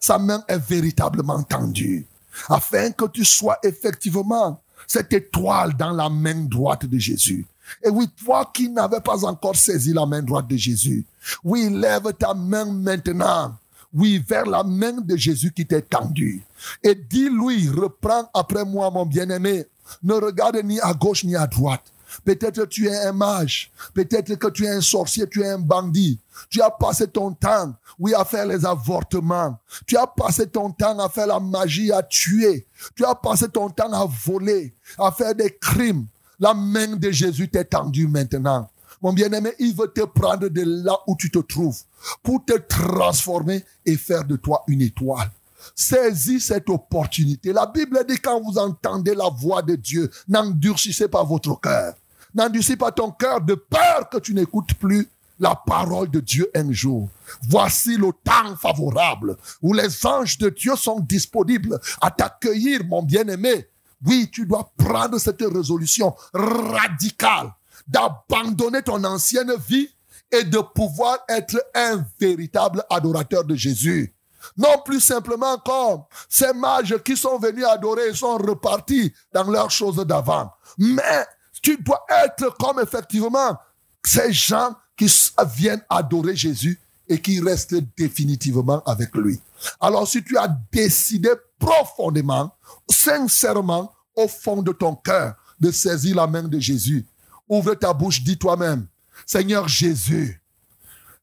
[0.00, 2.06] Sa main est véritablement tendue
[2.48, 7.46] afin que tu sois effectivement cette étoile dans la main droite de Jésus.
[7.82, 11.04] Et oui, toi qui n'avais pas encore saisi la main droite de Jésus,
[11.44, 13.56] oui, lève ta main maintenant,
[13.94, 16.42] oui, vers la main de Jésus qui t'est tendue.
[16.82, 19.66] Et dis-lui, reprends après moi, mon bien-aimé,
[20.02, 21.92] ne regarde ni à gauche ni à droite.
[22.24, 26.18] Peut-être tu es un mage, peut-être que tu es un sorcier, tu es un bandit.
[26.50, 29.58] Tu as passé ton temps, oui, à faire les avortements.
[29.86, 32.66] Tu as passé ton temps à faire la magie, à tuer.
[32.94, 36.06] Tu as passé ton temps à voler, à faire des crimes.
[36.38, 38.68] La main de Jésus t'est tendue maintenant.
[39.02, 41.80] Mon bien-aimé, il veut te prendre de là où tu te trouves
[42.22, 45.30] pour te transformer et faire de toi une étoile.
[45.74, 47.52] Saisis cette opportunité.
[47.52, 51.94] La Bible dit quand vous entendez la voix de Dieu, n'endurcissez pas votre cœur.
[52.34, 55.08] N'endurcissez pas ton cœur de peur que tu n'écoutes plus
[55.40, 57.08] la parole de Dieu un jour.
[57.48, 63.66] Voici le temps favorable où les anges de Dieu sont disponibles à t'accueillir, mon bien-aimé.
[64.06, 67.52] Oui, tu dois prendre cette résolution radicale
[67.86, 69.88] d'abandonner ton ancienne vie
[70.30, 74.14] et de pouvoir être un véritable adorateur de Jésus.
[74.56, 79.70] Non plus simplement comme ces mages qui sont venus adorer et sont repartis dans leurs
[79.70, 80.50] choses d'avant.
[80.78, 81.26] Mais
[81.62, 83.56] tu dois être comme effectivement
[84.04, 85.06] ces gens qui
[85.54, 89.40] viennent adorer Jésus et qui restent définitivement avec lui.
[89.80, 92.56] Alors si tu as décidé profondément,
[92.88, 97.06] sincèrement, au fond de ton cœur, de saisir la main de Jésus,
[97.52, 98.86] ouvre ta bouche, dis toi-même,
[99.26, 100.42] Seigneur Jésus,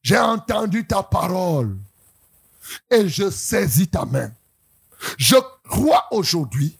[0.02, 1.76] j'ai entendu ta parole
[2.90, 4.30] et je saisis ta main.
[5.18, 5.36] Je
[5.68, 6.78] crois aujourd'hui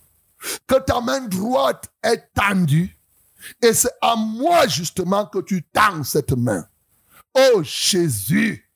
[0.66, 2.96] que ta main droite est tendue
[3.60, 6.66] et c'est à moi justement que tu tends cette main.
[7.34, 8.68] Oh Jésus,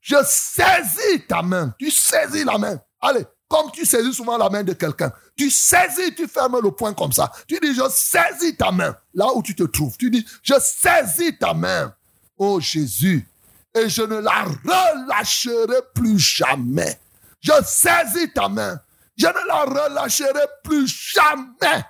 [0.00, 1.74] je saisis ta main.
[1.78, 2.80] Tu saisis la main.
[3.00, 5.12] Allez, comme tu saisis souvent la main de quelqu'un.
[5.36, 7.32] Tu saisis, tu fermes le poing comme ça.
[7.46, 8.94] Tu dis, je saisis ta main.
[9.14, 9.96] Là où tu te trouves.
[9.96, 11.94] Tu dis, je saisis ta main.
[12.36, 13.26] Oh Jésus.
[13.74, 16.98] Et je ne la relâcherai plus jamais.
[17.40, 18.78] Je saisis ta main.
[19.16, 21.84] Je ne la relâcherai plus jamais.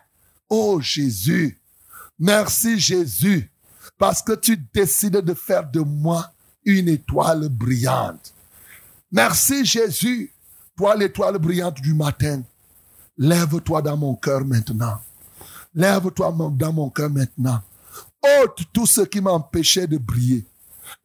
[0.48, 1.60] Oh Jésus.
[2.18, 3.50] Merci Jésus.
[3.98, 6.32] Parce que tu décides de faire de moi
[6.64, 8.32] une étoile brillante.
[9.10, 10.32] Merci Jésus.
[10.76, 12.42] Toi l'étoile brillante du matin.
[13.18, 15.00] Lève-toi dans mon cœur maintenant.
[15.74, 17.60] Lève-toi dans mon cœur maintenant.
[18.42, 20.44] ôte tout ce qui m'empêchait de briller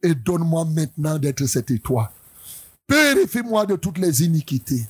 [0.02, 2.10] et donne-moi maintenant d'être cette étoile.
[2.86, 4.86] Purifie-moi de toutes les iniquités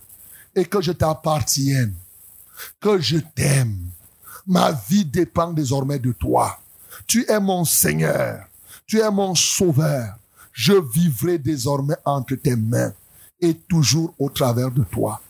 [0.55, 1.95] et que je t'appartienne,
[2.81, 3.79] que je t'aime.
[4.47, 6.59] Ma vie dépend désormais de toi.
[7.07, 8.47] Tu es mon Seigneur,
[8.87, 10.15] tu es mon Sauveur.
[10.53, 12.93] Je vivrai désormais entre tes mains
[13.41, 15.21] et toujours au travers de toi.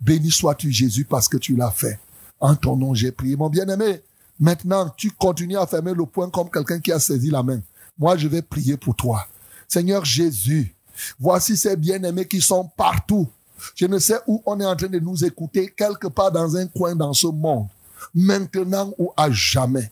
[0.00, 1.98] Béni sois-tu Jésus parce que tu l'as fait.
[2.40, 3.36] En ton nom j'ai prié.
[3.36, 4.02] Mon bien-aimé,
[4.38, 7.60] maintenant tu continues à fermer le poing comme quelqu'un qui a saisi la main.
[7.98, 9.26] Moi, je vais prier pour toi.
[9.66, 10.74] Seigneur Jésus,
[11.18, 13.28] voici ces bien-aimés qui sont partout.
[13.74, 16.68] Je ne sais où on est en train de nous écouter, quelque part dans un
[16.68, 17.66] coin dans ce monde.
[18.14, 19.90] Maintenant ou à jamais.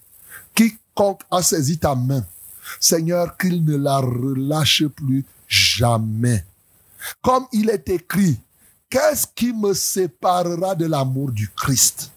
[0.54, 2.24] Quiconque a saisi ta main,
[2.78, 6.44] Seigneur, qu'il ne la relâche plus jamais.
[7.20, 8.38] Comme il est écrit,
[8.90, 12.10] qu'est-ce qui me séparera de l'amour du Christ?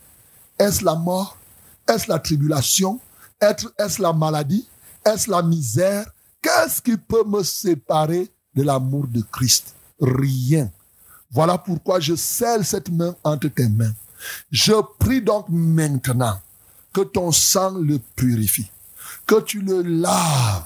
[0.57, 1.37] Est-ce la mort?
[1.87, 2.99] Est-ce la tribulation?
[3.41, 4.67] Est-ce la maladie?
[5.05, 6.05] Est-ce la misère?
[6.41, 9.75] Qu'est-ce qui peut me séparer de l'amour de Christ?
[9.99, 10.69] Rien.
[11.31, 13.93] Voilà pourquoi je scelle cette main entre tes mains.
[14.51, 16.39] Je prie donc maintenant
[16.91, 18.69] que ton sang le purifie,
[19.25, 20.63] que tu le laves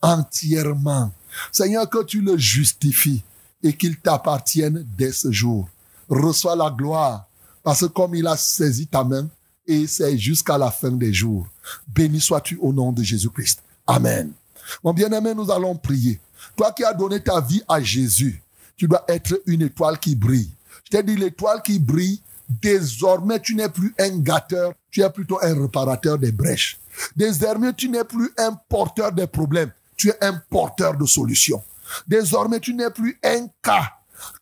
[0.00, 1.12] entièrement.
[1.52, 3.22] Seigneur, que tu le justifies
[3.62, 5.68] et qu'il t'appartienne dès ce jour.
[6.08, 7.26] Reçois la gloire,
[7.62, 9.28] parce que comme il a saisi ta main,
[9.66, 11.46] et c'est jusqu'à la fin des jours.
[11.86, 13.62] Béni sois-tu au nom de Jésus-Christ.
[13.86, 14.32] Amen.
[14.82, 16.18] Mon bien-aimé, nous allons prier.
[16.56, 18.42] Toi qui as donné ta vie à Jésus,
[18.76, 20.50] tu dois être une étoile qui brille.
[20.84, 25.38] Je t'ai dit l'étoile qui brille, désormais tu n'es plus un gâteur, tu es plutôt
[25.42, 26.78] un réparateur des brèches.
[27.14, 31.62] Désormais tu n'es plus un porteur des problèmes, tu es un porteur de solutions.
[32.06, 33.92] Désormais tu n'es plus un cas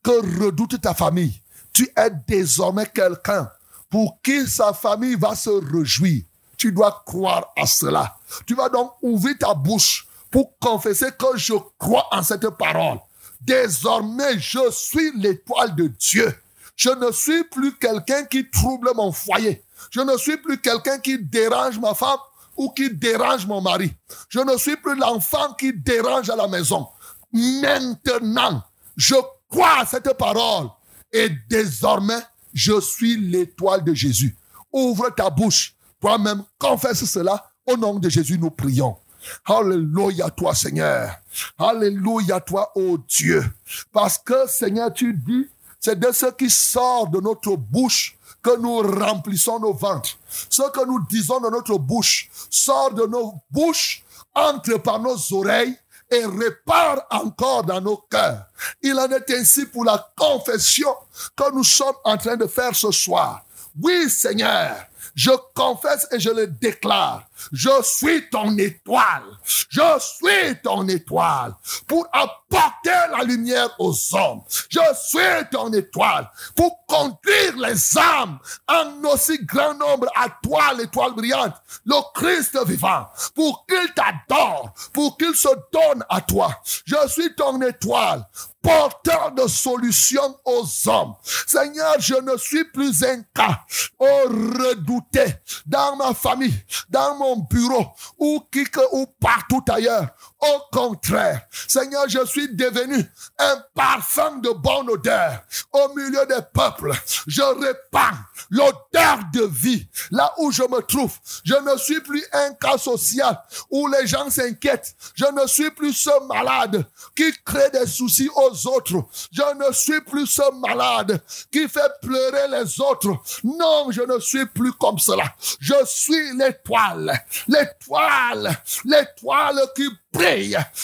[0.02, 1.40] que redoute ta famille.
[1.72, 3.50] Tu es désormais quelqu'un
[3.90, 6.22] pour qui sa famille va se réjouir.
[6.56, 8.16] Tu dois croire à cela.
[8.46, 12.98] Tu vas donc ouvrir ta bouche pour confesser que je crois en cette parole.
[13.40, 16.34] Désormais, je suis l'étoile de Dieu.
[16.74, 19.62] Je ne suis plus quelqu'un qui trouble mon foyer.
[19.90, 22.18] Je ne suis plus quelqu'un qui dérange ma femme
[22.56, 23.92] ou qui dérange mon mari.
[24.28, 26.88] Je ne suis plus l'enfant qui dérange à la maison.
[27.36, 28.62] Maintenant,
[28.96, 29.14] je
[29.48, 30.68] crois à cette parole
[31.12, 32.20] et désormais,
[32.52, 34.36] je suis l'étoile de Jésus.
[34.72, 37.50] Ouvre ta bouche toi-même, confesse cela.
[37.66, 38.96] Au nom de Jésus, nous prions.
[39.44, 41.16] Alléluia toi, Seigneur.
[41.58, 43.44] Alléluia toi, oh Dieu.
[43.92, 45.48] Parce que, Seigneur, tu dis,
[45.80, 50.18] c'est de ce qui sort de notre bouche que nous remplissons nos ventres.
[50.28, 54.04] Ce que nous disons de notre bouche sort de nos bouches,
[54.34, 55.76] entre par nos oreilles
[56.10, 58.46] et répare encore dans nos cœurs.
[58.82, 60.94] Il en est ainsi pour la confession
[61.34, 63.44] que nous sommes en train de faire ce soir.
[63.80, 64.76] Oui, Seigneur,
[65.16, 67.22] je confesse et je le déclare.
[67.50, 69.24] Je suis ton étoile.
[69.44, 71.54] Je suis ton étoile
[71.86, 74.42] pour apporter la lumière aux hommes.
[74.68, 78.38] Je suis ton étoile pour conduire les âmes
[78.68, 81.54] en aussi grand nombre à toi, l'étoile brillante,
[81.86, 86.54] le Christ vivant, pour qu'il t'adore, pour qu'il se donne à toi.
[86.84, 88.22] Je suis ton étoile
[88.66, 91.14] porteur de solutions aux hommes.
[91.46, 93.60] Seigneur, je ne suis plus un cas,
[93.98, 95.24] oh redouté,
[95.64, 97.86] dans ma famille, dans mon bureau,
[98.18, 100.08] ou qui que, ou partout ailleurs.
[100.54, 103.04] Au contraire, Seigneur, je suis devenu
[103.38, 105.40] un parfum de bonne odeur
[105.72, 106.92] au milieu des peuples.
[107.26, 108.16] Je répands
[108.50, 111.12] l'odeur de vie là où je me trouve.
[111.44, 113.40] Je ne suis plus un cas social
[113.70, 114.94] où les gens s'inquiètent.
[115.14, 116.84] Je ne suis plus ce malade
[117.16, 119.04] qui crée des soucis aux autres.
[119.32, 121.20] Je ne suis plus ce malade
[121.50, 123.16] qui fait pleurer les autres.
[123.42, 125.34] Non, je ne suis plus comme cela.
[125.60, 130.35] Je suis l'étoile, l'étoile, l'étoile qui brille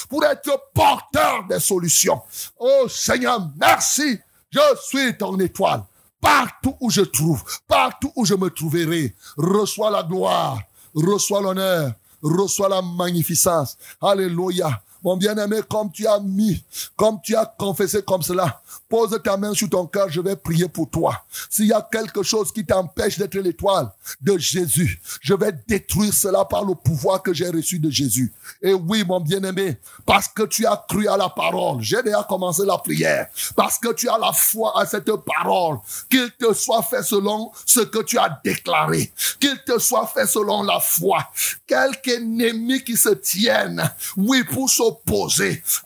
[0.09, 2.21] pour être porteur des solutions.
[2.59, 4.19] Oh Seigneur, merci.
[4.51, 5.83] Je suis ton étoile.
[6.21, 10.61] Partout où je trouve, partout où je me trouverai, reçois la gloire,
[10.95, 11.93] reçois l'honneur,
[12.23, 13.77] reçois la magnificence.
[14.01, 14.83] Alléluia.
[15.05, 16.63] Mon bien-aimé, comme tu as mis,
[16.97, 20.69] comme tu as confessé comme cela, pose ta main sur ton cœur, je vais prier
[20.69, 21.25] pour toi.
[21.51, 26.45] S'il y a quelque chose qui t'empêche d'être l'étoile de Jésus, je vais détruire cela
[26.45, 28.33] par le pouvoir que j'ai reçu de Jésus.
[28.63, 32.65] Et oui, mon bien-aimé, parce que tu as cru à la parole, j'ai déjà commencé
[32.65, 33.27] la prière,
[33.57, 37.81] parce que tu as la foi à cette parole, qu'il te soit fait selon ce
[37.81, 41.27] que tu as déclaré, qu'il te soit fait selon la foi.
[41.67, 44.92] Quelque ennemi qui se tienne, oui, pour s'opposer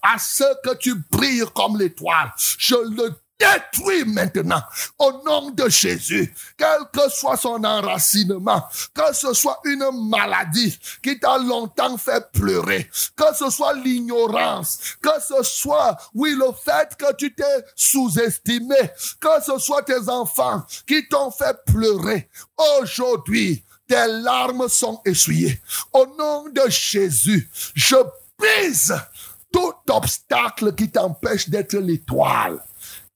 [0.03, 4.63] à ce que tu brilles comme l'étoile, je le détruis maintenant
[4.99, 8.65] au nom de Jésus, quel que soit son enracinement,
[8.95, 15.11] que ce soit une maladie qui t'a longtemps fait pleurer, que ce soit l'ignorance, que
[15.21, 18.77] ce soit, oui, le fait que tu t'es sous-estimé,
[19.21, 22.29] que ce soit tes enfants qui t'ont fait pleurer.
[22.81, 25.61] Aujourd'hui, tes larmes sont essuyées.
[25.93, 27.97] Au nom de Jésus, je
[28.39, 28.95] brise
[29.53, 32.59] tout obstacle qui t'empêche d'être l'étoile.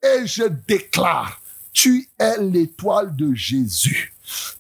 [0.03, 1.41] Et je déclare,
[1.73, 4.15] tu es l'étoile de Jésus.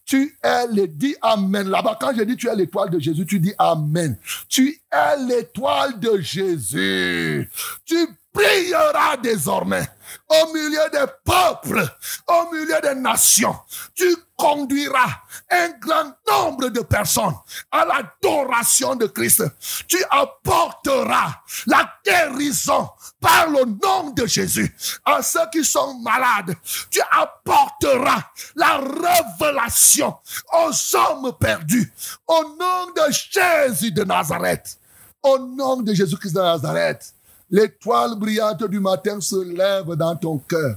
[0.04, 1.68] Tu es le, dis Amen.
[1.68, 4.16] Là-bas, quand je dis tu es l'étoile de Jésus, tu dis Amen.
[4.48, 7.48] Tu es l'étoile de Jésus.
[7.84, 9.88] Tu brilleras désormais
[10.28, 11.86] au milieu des peuples,
[12.28, 13.56] au milieu des nations.
[13.94, 15.10] Tu conduiras
[15.50, 17.34] un grand nombre de personnes
[17.70, 19.44] à l'adoration de Christ.
[19.86, 22.88] Tu apporteras la guérison
[23.20, 24.74] par le nom de Jésus
[25.04, 26.54] à ceux qui sont malades.
[26.90, 28.22] Tu apporteras
[28.54, 30.16] la révélation
[30.52, 31.92] aux hommes perdus
[32.26, 34.78] au nom de Jésus de Nazareth.
[35.22, 37.12] Au nom de Jésus-Christ de Nazareth.
[37.50, 40.76] L'étoile brillante du matin se lève dans ton cœur.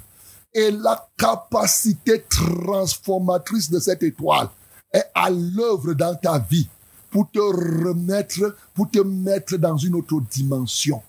[0.53, 4.49] Et la capacité transformatrice de cette étoile
[4.91, 6.67] est à l'œuvre dans ta vie
[7.11, 11.01] pour te remettre, pour te mettre dans une autre dimension.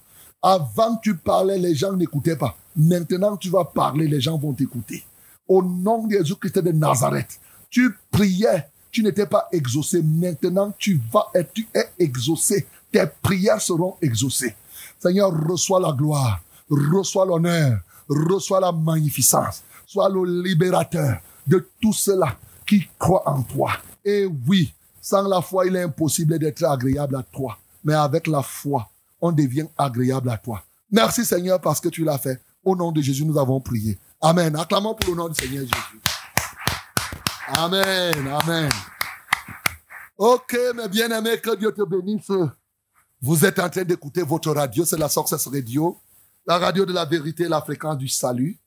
[0.43, 2.55] Avant tu parlais, les gens n'écoutaient pas.
[2.77, 5.03] Maintenant tu vas parler, les gens vont t'écouter.
[5.49, 10.03] Au nom de Jésus-Christ de Nazareth, tu priais, tu n'étais pas exaucé.
[10.03, 12.67] Maintenant tu vas tu es exaucé.
[12.93, 14.55] Tes prières seront exaucées.
[14.99, 19.63] Seigneur, reçois la gloire, reçois l'honneur, reçois la magnificence.
[19.87, 23.73] Sois le libérateur de tout cela qui croit en toi.
[24.05, 27.59] Et oui, sans la foi, il est impossible d'être agréable à toi.
[27.85, 28.89] Mais avec la foi,
[29.21, 30.63] on devient agréable à toi.
[30.91, 32.41] Merci Seigneur parce que tu l'as fait.
[32.65, 33.99] Au nom de Jésus, nous avons prié.
[34.21, 34.57] Amen.
[34.57, 36.01] Acclamons pour le nom du Seigneur Jésus.
[37.49, 38.29] Amen.
[38.43, 38.71] Amen.
[40.17, 42.31] Ok, mes bien-aimés, que Dieu te bénisse.
[43.27, 45.99] Vous êtes en train d'écouter votre radio, c'est la Success Radio,
[46.47, 48.61] la radio de la vérité, la fréquence du salut.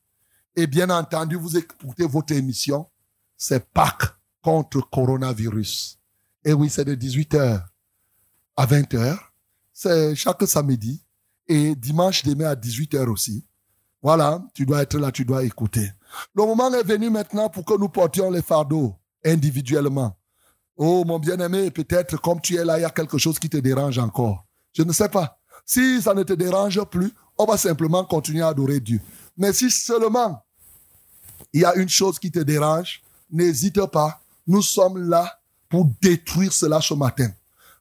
[0.56, 2.88] Et bien entendu, vous écoutez votre émission,
[3.38, 6.00] c'est Pâques contre coronavirus.
[6.44, 7.66] Et oui, c'est de 18h
[8.56, 9.20] à 20h.
[9.72, 11.06] C'est chaque samedi.
[11.48, 13.46] Et dimanche demain à 18h aussi.
[14.02, 15.92] Voilà, tu dois être là, tu dois écouter.
[16.34, 20.18] Le moment est venu maintenant pour que nous portions les fardeaux individuellement.
[20.78, 23.58] Oh, mon bien-aimé, peut-être comme tu es là, il y a quelque chose qui te
[23.58, 24.47] dérange encore.
[24.78, 25.40] Je ne sais pas.
[25.66, 29.02] Si ça ne te dérange plus, on va simplement continuer à adorer Dieu.
[29.36, 30.46] Mais si seulement
[31.52, 33.02] il y a une chose qui te dérange,
[33.32, 34.22] n'hésite pas.
[34.46, 37.30] Nous sommes là pour détruire cela ce matin.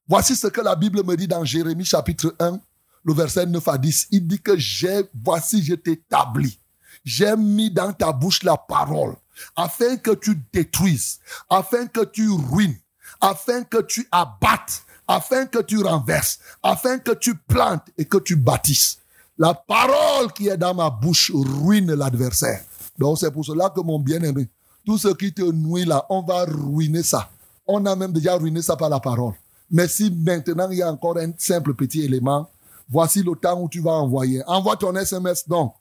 [0.08, 2.58] Voici ce que la Bible me dit dans Jérémie chapitre 1,
[3.04, 4.08] le verset 9 à 10.
[4.12, 6.58] Il dit que j'ai, voici, je t'établis.
[7.04, 9.14] J'ai mis dans ta bouche la parole
[9.54, 11.20] afin que tu détruises,
[11.50, 12.78] afin que tu ruines,
[13.20, 18.36] afin que tu abattes, afin que tu renverses, afin que tu plantes et que tu
[18.36, 18.98] bâtisses.
[19.38, 22.62] La parole qui est dans ma bouche ruine l'adversaire.
[22.98, 24.48] Donc c'est pour cela que mon bien-aimé,
[24.84, 27.28] tout ce qui te nuit là, on va ruiner ça.
[27.66, 29.34] On a même déjà ruiné ça par la parole.
[29.70, 32.48] Mais si maintenant il y a encore un simple petit élément,
[32.88, 34.42] voici le temps où tu vas envoyer.
[34.46, 35.74] Envoie ton SMS donc.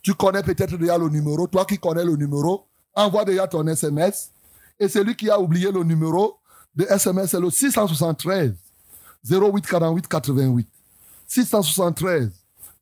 [0.00, 1.46] Tu connais peut-être déjà le numéro.
[1.46, 4.30] Toi qui connais le numéro, envoie déjà ton SMS.
[4.80, 6.38] Et celui qui a oublié le numéro
[6.74, 8.52] de SMS, c'est le 673
[9.28, 10.68] 08 48 88.
[11.26, 12.30] 673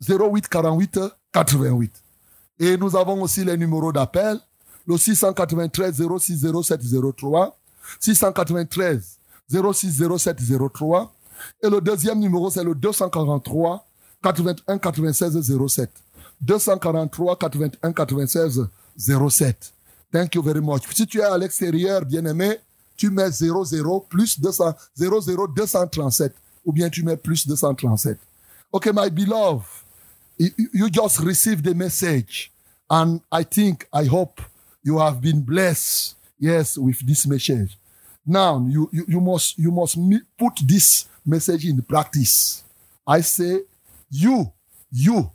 [0.09, 1.01] 08 48
[1.33, 1.93] 88.
[2.59, 4.39] Et nous avons aussi les numéros d'appel,
[4.87, 6.81] le 693 06 07
[7.17, 7.57] 03,
[8.01, 9.19] 693
[9.51, 10.39] 06 07
[10.73, 11.13] 03.
[11.63, 13.87] Et le deuxième numéro, c'est le 243
[14.23, 15.91] 81 96 07.
[16.43, 18.69] 243 81 96
[18.99, 19.73] 07.
[20.13, 20.83] Thank you very much.
[20.93, 22.59] Si tu es à l'extérieur, bien aimé,
[23.01, 26.35] tu mets 00 plus 200, 00 237
[26.67, 28.19] ou bien tu mets plus 237.
[28.73, 29.65] Okay, my beloved,
[30.39, 32.53] you just received the message
[32.91, 34.43] and I think, I hope
[34.83, 37.79] you have been blessed, yes, with this message.
[38.27, 39.97] Now, you, you, you must, you must
[40.39, 42.63] put this message in practice.
[43.07, 43.63] I say,
[44.11, 44.53] you,
[44.91, 45.31] you,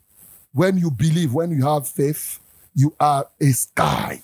[0.53, 2.39] when you believe, when you have faith,
[2.75, 4.21] you are a sky.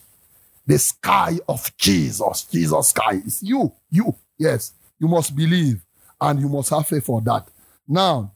[0.71, 2.43] The sky of Jesus.
[2.43, 4.15] Jesus sky is you, you.
[4.37, 5.81] Yes, you must believe
[6.21, 7.45] and you must have faith for that.
[7.85, 8.31] Now,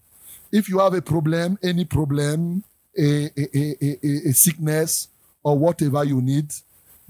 [0.51, 2.65] if you have a problem, any problem,
[2.97, 5.07] a, a, a, a- sickness,
[5.45, 6.53] or whatever you need,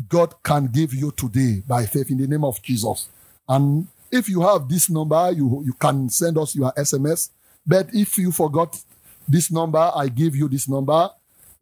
[0.07, 3.07] God can give you today by faith in the name of Jesus.
[3.49, 7.31] And if you have this number, you, you can send us your SMS.
[7.65, 8.79] But if you forgot
[9.27, 11.09] this number, I give you this number.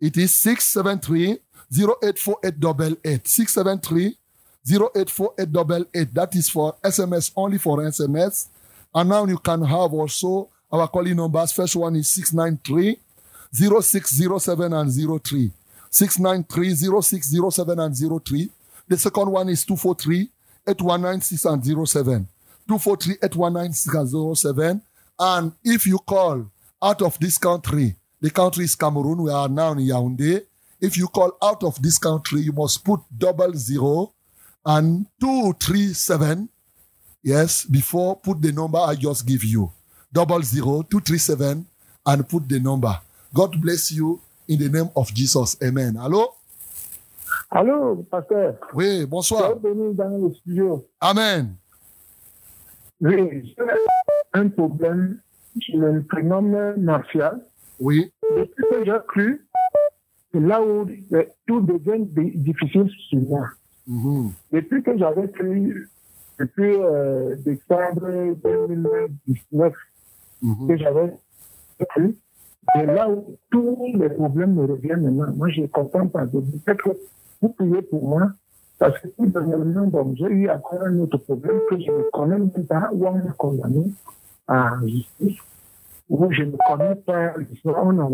[0.02, 1.38] It is 673
[1.74, 3.28] 084888.
[3.28, 4.18] 673
[4.66, 6.14] 084888.
[6.14, 8.48] That is for SMS, only for SMS.
[8.94, 11.52] And now you can have also our calling numbers.
[11.52, 13.00] First one is 693
[13.54, 14.92] 0607 and
[15.24, 15.52] 03.
[15.90, 17.96] 693 0607 and
[18.26, 18.50] 03.
[18.88, 20.30] The second one is 243
[20.68, 22.28] 8196 and 07.
[22.68, 24.82] 243 8196 and 07.
[25.20, 26.50] And if you call
[26.82, 30.46] out of this country, the country is Cameroon, we are now in Yaoundé.
[30.84, 34.14] If you call out of this country, you must put double zero
[34.66, 36.50] and 237
[37.24, 39.72] Yes, before put the number I just give you.
[40.12, 41.66] Double zero two three seven
[42.06, 43.00] and put the number.
[43.34, 45.56] God bless you in the name of Jesus.
[45.64, 45.96] Amen.
[45.96, 46.36] Allô?
[47.50, 48.60] Allô, pasteur.
[48.74, 49.56] Oui, bonsoir.
[49.56, 50.86] Bienvenue dans le studio.
[51.00, 51.56] Amen.
[53.00, 53.64] Oui, j'ai
[54.34, 55.22] un problème.
[55.62, 57.40] Je me prénomme Martial.
[57.80, 58.12] Oui.
[58.36, 59.43] Depuis que j'ai cru,
[60.34, 63.48] c'est là où euh, tout devient di- difficile sur moi.
[63.88, 64.32] Mhm.
[64.52, 65.90] Depuis que j'avais cru,
[66.40, 69.74] depuis euh, décembre 2019,
[70.42, 70.68] Mhm.
[70.68, 71.14] que j'avais
[71.90, 72.16] cru,
[72.74, 75.34] c'est là où tous les problèmes me reviennent maintenant.
[75.36, 76.26] Moi, je ne comprends pas.
[76.26, 76.90] Donc, Peut-être que
[77.42, 78.32] vous priez pour moi,
[78.80, 82.38] parce que tout dernièrement, bon, j'ai eu encore un autre problème que je ne connais
[82.40, 83.86] même pas, où on m'a condamné
[84.48, 85.38] à justice,
[86.10, 87.34] où je ne connais pas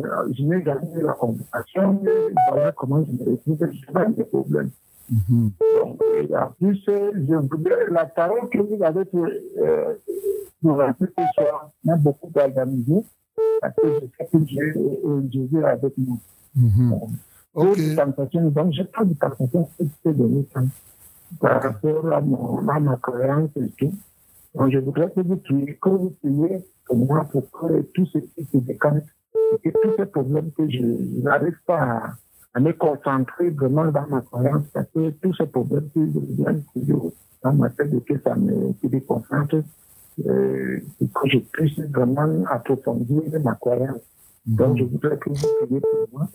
[0.04, 2.02] a- je n'ai jamais la convocation,
[2.50, 4.70] voilà comment je me retrouve, j'ai pas des problèmes.
[5.12, 5.52] Mhm.
[5.82, 7.36] Donc, et en plus, euh, je
[7.92, 9.96] la parole que vous avez fait, euh,
[10.62, 13.04] pour ce soir m'a beaucoup galvanisé,
[13.62, 16.18] parce que je sais que Dieu est Jésus avec moi.
[16.56, 16.90] Mhm.
[17.56, 17.96] D'autres Ok.
[17.96, 19.68] tentations, donc j'ai pas de tentation
[20.04, 20.66] je donner hein,
[21.42, 23.94] par rapport à, mon, à ma croyance et tout.
[24.54, 28.18] Donc je voudrais que vous priez, que vous priez pour moi pour que tout ce
[28.18, 29.04] qui se décante,
[29.54, 32.14] et que tous ces problèmes que je je n'arrive pas à,
[32.56, 36.04] à me concentrer vraiment dans ma croyance, parce que tous ces problèmes qui
[36.38, 37.12] viennent toujours
[37.44, 39.58] dans ma tête et que ça me qui déconcentre,
[40.26, 44.02] euh, et que je puisse vraiment approfondir ma croyance.
[44.46, 46.28] Donc je voudrais que vous priez pour moi.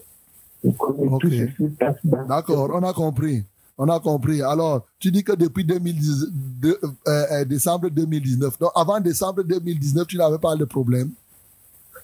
[0.62, 1.20] pour que Ok.
[1.22, 3.44] tout ceci passe dans- D'accord, on a compris.
[3.76, 4.40] On a compris.
[4.42, 6.78] Alors, tu dis que depuis 2010 de-
[7.08, 11.10] euh, euh, décembre 2019, donc avant décembre 2019, tu n'avais pas de problème?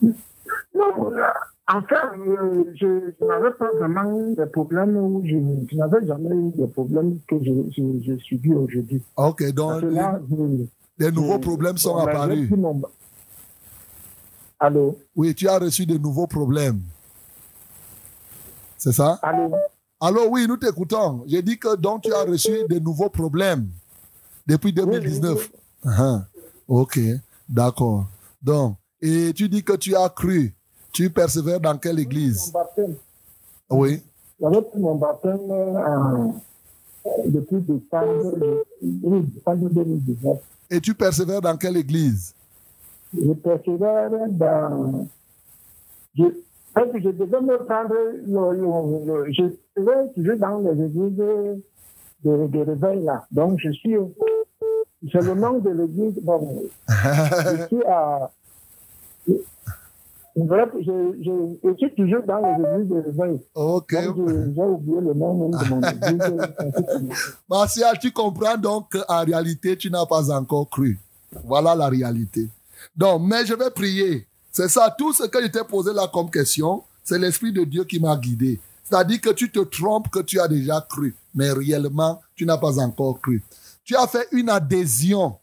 [0.03, 1.13] Non,
[1.69, 5.37] en fait, euh, je, je n'avais pas vraiment de problèmes où je,
[5.71, 9.03] je n'avais jamais eu de problèmes que je, je, je subis aujourd'hui.
[9.17, 10.65] Ok, donc les, là, je-
[10.99, 12.51] les nouveaux problèmes sont apparus.
[12.51, 12.83] mon-
[14.59, 16.81] Allô, Oui, tu as reçu de nouveaux problèmes.
[18.77, 19.19] C'est ça?
[19.23, 19.55] allô?
[20.01, 21.25] Alors oui, nous t'écoutons.
[21.27, 23.69] J'ai dit que donc tu as reçu de nouveaux problèmes
[24.47, 25.51] depuis 2019.
[25.85, 26.25] Ah,
[26.67, 26.99] ok,
[27.49, 28.07] d'accord.
[28.43, 30.55] Donc, et tu dis que tu as cru.
[30.93, 32.51] Tu persévères dans quelle Mon église?
[32.53, 32.95] baptême,
[33.71, 34.03] Oui.
[34.41, 36.29] j'avais pris mon baptême euh,
[37.27, 40.39] depuis décembre, je- oui, décembre 2019.
[40.71, 42.35] Et tu persévères dans quelle église?
[43.15, 45.07] Je persévère dans.
[46.17, 46.25] Je,
[46.75, 47.95] parce que je devais me prendre.
[48.27, 49.45] Le, le, le- je
[49.85, 51.63] serai toujours dans les églises de,
[52.25, 53.27] de, de réveil là.
[53.31, 53.97] Donc je suis.
[55.13, 56.21] C'est le nom de l'église.
[56.23, 58.31] Bon, je suis à.
[60.37, 63.41] Bref, je, je, je suis toujours dans les églises de réveil.
[63.55, 63.91] ok.
[63.91, 67.35] J'ai oublié le nom de mon église.
[67.49, 70.99] Martial, tu comprends donc qu'en réalité, tu n'as pas encore cru.
[71.45, 72.49] Voilà la réalité.
[72.97, 76.31] Donc, mais je vais prier C'est ça, tout ce que je t'ai posé là comme
[76.31, 78.61] question, c'est l'Esprit de Dieu qui m'a guidé.
[78.91, 82.79] C'est-à-dire que tu te trompes que tu as déjà cru, mais réellement, tu n'as pas
[82.81, 83.43] encore cru.
[83.85, 85.37] Tu as fait une adhésion.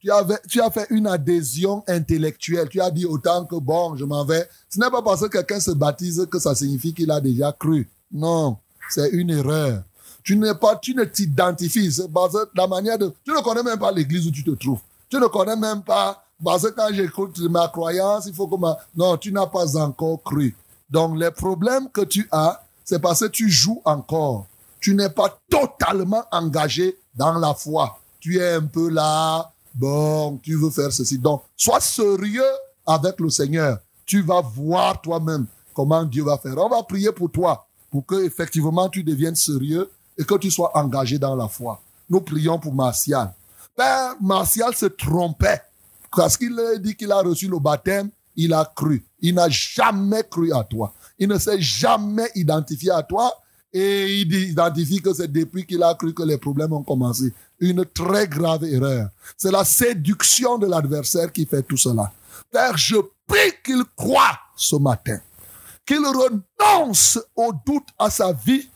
[0.00, 2.68] Tu, avais, tu as fait une adhésion intellectuelle.
[2.68, 4.48] Tu as dit autant que bon, je m'en vais.
[4.68, 7.88] Ce n'est pas parce que quelqu'un se baptise que ça signifie qu'il a déjà cru.
[8.10, 8.56] Non,
[8.88, 9.82] c'est une erreur.
[10.22, 11.92] Tu pas, tu ne t'identifies.
[11.92, 14.50] C'est parce que la manière de, tu ne connais même pas l'église où tu te
[14.50, 14.80] trouves.
[15.08, 18.76] Tu ne connais même pas, parce que quand j'écoute ma croyance, il faut que ma,
[18.96, 20.56] non, tu n'as pas encore cru.
[20.90, 24.46] Donc, les problèmes que tu as, c'est parce que tu joues encore.
[24.80, 27.98] Tu n'es pas totalement engagé dans la foi.
[28.20, 31.18] Tu es un peu là, bon, tu veux faire ceci.
[31.18, 32.42] Donc, sois sérieux
[32.86, 33.78] avec le Seigneur.
[34.06, 36.56] Tu vas voir toi-même comment Dieu va faire.
[36.58, 40.70] On va prier pour toi, pour que effectivement tu deviennes sérieux et que tu sois
[40.76, 41.82] engagé dans la foi.
[42.08, 43.34] Nous prions pour Martial.
[43.74, 45.60] Père Martial se trompait
[46.14, 49.04] parce qu'il dit qu'il a reçu le baptême, il a cru.
[49.20, 50.94] Il n'a jamais cru à toi.
[51.18, 53.32] Il ne s'est jamais identifié à toi.
[53.72, 57.32] Et il identifie que c'est depuis qu'il a cru que les problèmes ont commencé.
[57.60, 59.10] Une très grave erreur.
[59.36, 62.10] C'est la séduction de l'adversaire qui fait tout cela.
[62.50, 65.18] Père, je prie qu'il croit ce matin,
[65.84, 68.68] qu'il renonce au doute à sa vie,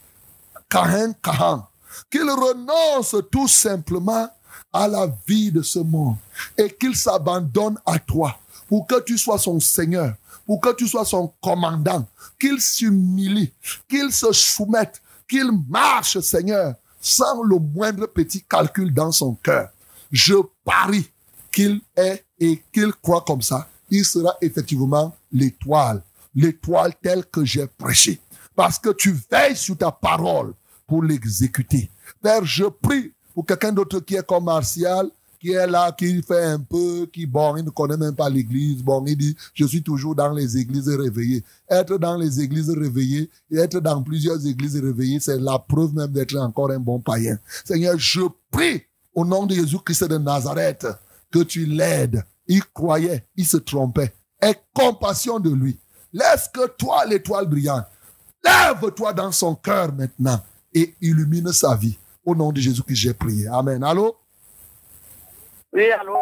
[0.69, 1.67] Kahen Kahan,
[2.11, 4.29] qu'il renonce tout simplement
[4.73, 6.17] à la vie de ce monde.
[6.59, 8.37] Et qu'il s'abandonne à toi.
[8.69, 10.15] Pour que tu sois son Seigneur,
[10.51, 13.55] pour que tu sois son commandant, qu'il s'humilie,
[13.89, 19.69] qu'il se soumette, qu'il marche, Seigneur, sans le moindre petit calcul dans son cœur.
[20.11, 21.09] Je parie
[21.53, 23.69] qu'il est et qu'il croit comme ça.
[23.91, 26.03] Il sera effectivement l'étoile,
[26.35, 28.21] l'étoile telle que j'ai prêché.
[28.57, 30.53] Parce que tu veilles sur ta parole
[30.85, 31.89] pour l'exécuter.
[32.21, 36.45] Père, je prie pour quelqu'un d'autre qui est comme Martial, qui est là, qui fait
[36.45, 38.83] un peu, qui, bon, il ne connaît même pas l'église.
[38.83, 41.43] Bon, il dit, je suis toujours dans les églises réveillées.
[41.69, 46.13] Être dans les églises réveillées et être dans plusieurs églises réveillées, c'est la preuve même
[46.13, 47.39] d'être encore un bon païen.
[47.65, 48.83] Seigneur, je prie
[49.15, 50.87] au nom de Jésus-Christ de Nazareth
[51.33, 52.23] que tu l'aides.
[52.47, 54.13] Il croyait, il se trompait.
[54.43, 55.79] Aie compassion de lui.
[56.13, 57.87] Laisse que toi, l'étoile brillante,
[58.45, 60.41] lève-toi dans son cœur maintenant
[60.75, 61.97] et illumine sa vie.
[62.25, 63.49] Au nom de Jésus que j'ai prié.
[63.49, 63.83] Amen.
[63.83, 64.20] Allô?
[65.73, 66.17] Oui, allô?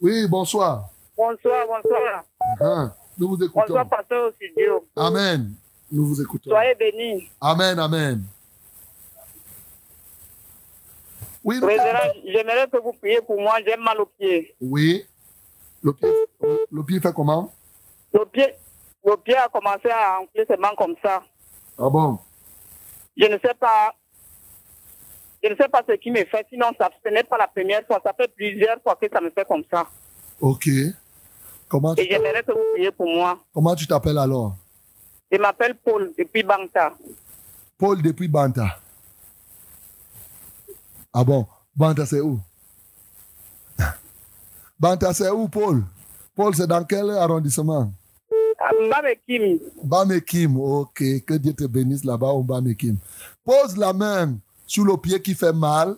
[0.00, 0.88] Oui, bonsoir.
[1.16, 2.24] Bonsoir, bonsoir.
[2.60, 3.60] Hein, Nous vous écoutons.
[3.66, 4.86] Bonsoir, pasteur au studio.
[4.96, 5.52] Amen.
[5.90, 6.50] Nous vous écoutons.
[6.50, 7.30] Soyez bénis.
[7.40, 8.22] Amen, amen.
[11.44, 11.60] Oui,
[12.26, 13.54] j'aimerais que vous priez pour moi.
[13.64, 14.54] J'ai mal au pied.
[14.60, 15.04] oui.
[15.82, 16.08] Le pied,
[16.72, 17.52] le pied fait comment?
[18.12, 18.54] Le pied,
[19.04, 21.22] le pied a commencé à enfler seulement comme ça.
[21.78, 22.18] Ah bon?
[23.16, 23.94] Je ne sais pas.
[25.42, 26.46] Je ne sais pas ce qui me fait.
[26.50, 28.00] Sinon, ça, ce n'est pas la première fois.
[28.04, 29.86] Ça fait plusieurs fois que ça me fait comme ça.
[30.40, 30.68] Ok.
[31.68, 33.38] Comment Et tu, j'aimerais que vous priez pour moi.
[33.52, 34.54] comment tu t'appelles alors?
[35.30, 36.92] Je m'appelle Paul depuis Bangta.
[37.78, 38.78] Paul depuis Banta.
[41.12, 41.46] Ah bon?
[41.74, 42.38] Banta c'est où?
[44.78, 45.82] Banta c'est où, Paul?
[46.34, 47.90] Paul, c'est dans quel arrondissement?
[48.82, 49.58] Mbamekim.
[49.82, 51.02] Bamekim, ok.
[51.26, 52.96] Que Dieu te bénisse là-bas au Bamekim.
[53.44, 55.96] Pose la main sur le pied qui fait mal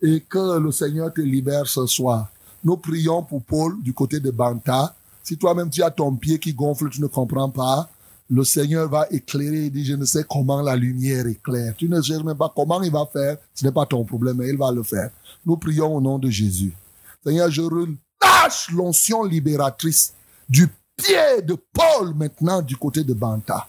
[0.00, 2.28] et que le Seigneur te libère ce soir.
[2.62, 4.94] Nous prions pour Paul du côté de Banta.
[5.22, 7.88] Si toi-même tu as ton pied qui gonfle, tu ne comprends pas,
[8.30, 9.66] le Seigneur va éclairer.
[9.66, 11.74] Il dit, je ne sais comment la lumière éclaire.
[11.76, 13.36] Tu ne sais même pas comment il va faire.
[13.54, 15.10] Ce n'est pas ton problème, mais il va le faire.
[15.44, 16.72] Nous prions au nom de Jésus.
[17.24, 20.14] Seigneur, je relâche l'onction libératrice
[20.48, 23.66] du pied de Paul maintenant du côté de Banta.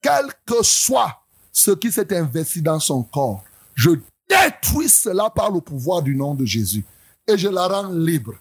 [0.00, 1.18] Quel que soit
[1.52, 3.42] ce qui s'est investi dans son corps,
[3.78, 3.90] je
[4.28, 6.84] détruis cela par le pouvoir du nom de Jésus
[7.28, 8.34] et je la rends libre.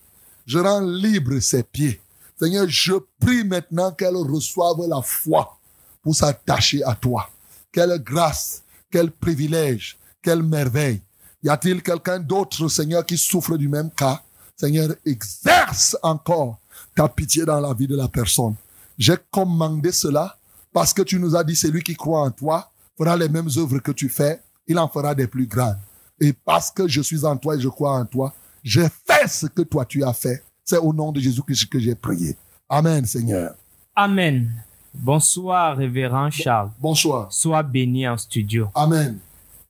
[0.48, 2.02] Je rends libre ses pieds.
[2.40, 5.60] Seigneur, je prie maintenant qu'elle reçoive la foi
[6.02, 7.30] pour s'attacher à toi.
[7.72, 11.02] Quelle grâce, quel privilège, quelle merveille.
[11.44, 14.24] Y a-t-il quelqu'un d'autre, Seigneur, qui souffre du même cas?
[14.56, 16.58] Seigneur, exerce encore
[16.96, 18.56] ta pitié dans la vie de la personne.
[18.98, 20.36] J'ai commandé cela
[20.74, 23.78] parce que tu nous as dit, celui qui croit en toi fera les mêmes œuvres
[23.78, 25.78] que tu fais, il en fera des plus grandes.
[26.20, 28.34] Et parce que je suis en toi et je crois en toi,
[28.64, 30.44] j'ai fait ce que toi tu as fait.
[30.66, 32.36] C'est au nom de Jésus-Christ que j'ai prié.
[32.68, 33.56] Amen, Seigneur.
[33.96, 34.52] Amen.
[34.94, 36.72] Bonsoir, révérend Charles.
[36.80, 37.32] Bonsoir.
[37.32, 38.68] Sois béni en studio.
[38.76, 39.20] Amen.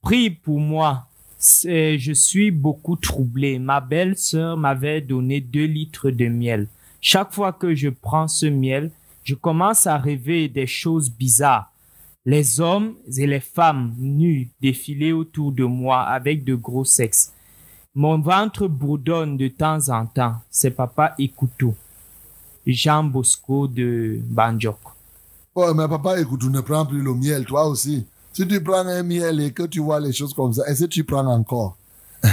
[0.02, 1.06] Prie pour moi.
[1.40, 3.60] Je suis beaucoup troublé.
[3.60, 6.68] Ma belle-sœur m'avait donné deux litres de miel.
[7.02, 8.90] Chaque fois que je prends ce miel,
[9.24, 11.72] je commence à rêver des choses bizarres.
[12.28, 17.32] Les hommes et les femmes nus défiler autour de moi avec de gros sexes.
[17.96, 20.36] Mon ventre bourdonne de temps en temps.
[20.52, 21.74] C'est papa Ekuto.
[22.66, 24.78] Jean Bosco de Banjok.
[25.56, 28.06] Ouais, mais papa, écoute, tu ne prends plus le miel, toi aussi.
[28.34, 30.90] Si tu prends un miel et que tu vois les choses comme ça, est-ce que
[30.90, 31.78] tu prends encore?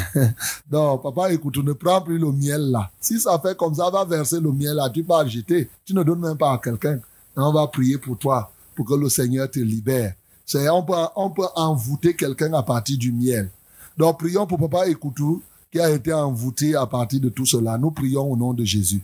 [0.73, 2.91] Non, papa, écoute, ne prends plus le miel là.
[3.01, 5.71] Si ça fait comme ça, va verser le miel là, tu vas jeter.
[5.85, 6.99] Tu ne donnes même pas à quelqu'un.
[7.37, 10.15] On va prier pour toi, pour que le Seigneur te libère.
[10.55, 13.51] On peut, on peut envoûter quelqu'un à partir du miel.
[13.97, 15.43] Donc, prions pour papa Écoutou,
[15.73, 17.79] qui a été envoûté à partir de tout cela.
[17.79, 19.03] Nous prions au nom de Jésus.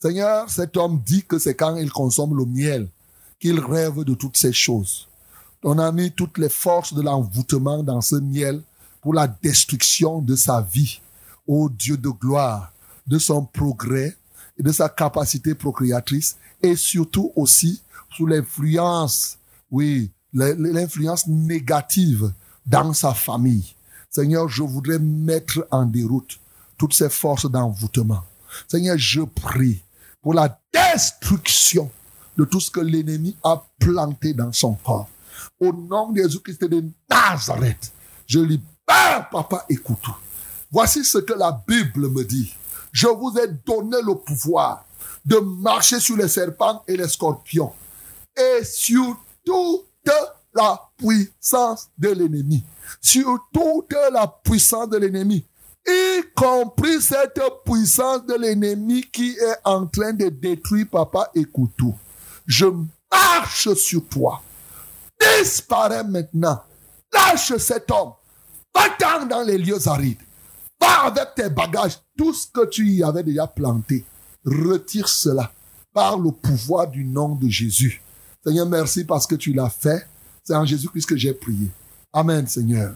[0.00, 2.88] Seigneur, cet homme dit que c'est quand il consomme le miel
[3.40, 5.08] qu'il rêve de toutes ces choses.
[5.64, 8.62] On a mis toutes les forces de l'envoûtement dans ce miel
[9.00, 11.00] pour la destruction de sa vie.
[11.46, 12.72] Ô Dieu de gloire,
[13.06, 14.16] de son progrès
[14.58, 17.82] et de sa capacité procréatrice et surtout aussi
[18.16, 19.38] sous l'influence,
[19.70, 22.32] oui, l'influence négative
[22.66, 23.74] dans sa famille.
[24.10, 26.38] Seigneur, je voudrais mettre en déroute
[26.76, 28.22] toutes ces forces d'envoûtement.
[28.68, 29.82] Seigneur, je prie
[30.20, 31.90] pour la destruction
[32.36, 35.08] de tout ce que l'ennemi a planté dans son corps.
[35.58, 37.92] Au nom de Jésus-Christ de Nazareth,
[38.26, 40.04] je libère, papa, écoute.
[40.70, 42.54] Voici ce que la Bible me dit.
[42.92, 44.84] Je vous ai donné le pouvoir
[45.24, 47.72] de marcher sur les serpents et les scorpions
[48.36, 50.10] et sur toute
[50.54, 52.64] la puissance de l'ennemi.
[53.00, 55.46] Sur toute la puissance de l'ennemi.
[55.86, 61.94] Y compris cette puissance de l'ennemi qui est en train de détruire papa et couteau.
[62.46, 62.66] Je
[63.10, 64.42] marche sur toi.
[65.20, 66.62] Disparais maintenant.
[67.12, 68.12] Lâche cet homme.
[68.74, 70.22] Va-t'en dans les lieux arides.
[70.80, 71.98] Va avec tes bagages.
[72.16, 74.04] Tout ce que tu y avais déjà planté.
[74.44, 75.52] Retire cela
[75.92, 78.02] par le pouvoir du nom de Jésus.
[78.44, 80.06] Seigneur, merci parce que tu l'as fait.
[80.42, 81.68] C'est en Jésus-Christ que j'ai prié.
[82.12, 82.94] Amen, Seigneur.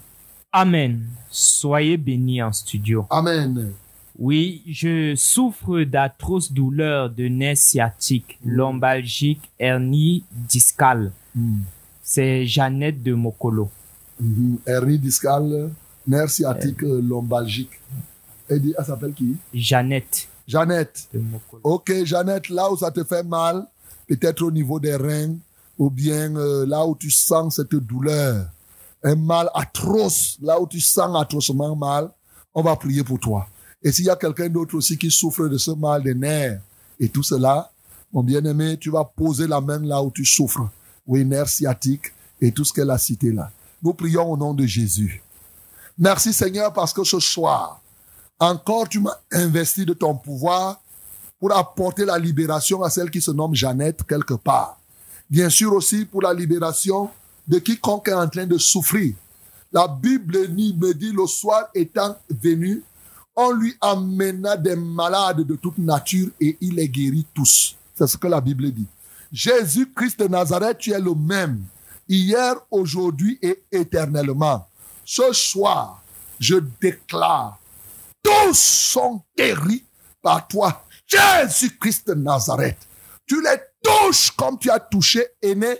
[0.53, 1.05] Amen.
[1.31, 3.07] Soyez bénis en studio.
[3.11, 3.73] Amen.
[4.19, 11.13] Oui, je souffre d'atroces douleurs de nerfs sciatiques, lombalgiques, hernie discale.
[11.35, 11.59] Mm.
[12.03, 13.69] C'est Jeannette de Mokolo.
[14.19, 14.59] Mhm.
[14.67, 15.71] Hernie discale,
[16.07, 17.81] nerf sciatique, euh, lombalgique.
[18.49, 19.37] Elle elle s'appelle qui?
[19.53, 21.09] Jeannette Jeannette.
[21.13, 21.61] de Mokolo.
[21.65, 23.67] Ok, Jeannette, là où ça te fait mal,
[24.07, 25.37] peut-être au niveau des reins,
[25.79, 28.47] ou bien euh, là où tu sens cette douleur,
[29.03, 32.11] un mal atroce, là où tu sens atrocement mal,
[32.55, 33.47] on va prier pour toi.
[33.83, 36.61] Et s'il y a quelqu'un d'autre aussi qui souffre de ce mal des nerfs
[36.99, 37.71] et tout cela,
[38.13, 40.69] mon bien-aimé, tu vas poser la main là où tu souffres.
[41.07, 43.51] Oui, nerfs sciatiques et tout ce qu'elle a cité là.
[43.83, 45.23] Nous prions au nom de Jésus.
[45.99, 47.81] Merci Seigneur parce que ce soir,
[48.39, 50.81] encore tu m'as investi de ton pouvoir
[51.39, 54.79] pour apporter la libération à celle qui se nomme Jeannette quelque part.
[55.29, 57.11] Bien sûr aussi pour la libération
[57.47, 59.15] de quiconque est en train de souffrir.
[59.73, 62.83] La Bible me dit le soir étant venu,
[63.35, 67.77] on lui amena des malades de toute nature et il les guérit tous.
[67.95, 68.87] C'est ce que la Bible dit.
[69.33, 71.63] Jésus-Christ de Nazareth, tu es le même,
[72.09, 74.67] hier, aujourd'hui et éternellement.
[75.05, 76.03] Ce soir,
[76.39, 77.59] je déclare,
[78.23, 79.85] tous sont guéris
[80.23, 82.79] par toi, Jésus-Christ de Nazareth.
[83.27, 85.77] Tu les touches comme tu as touché Aîné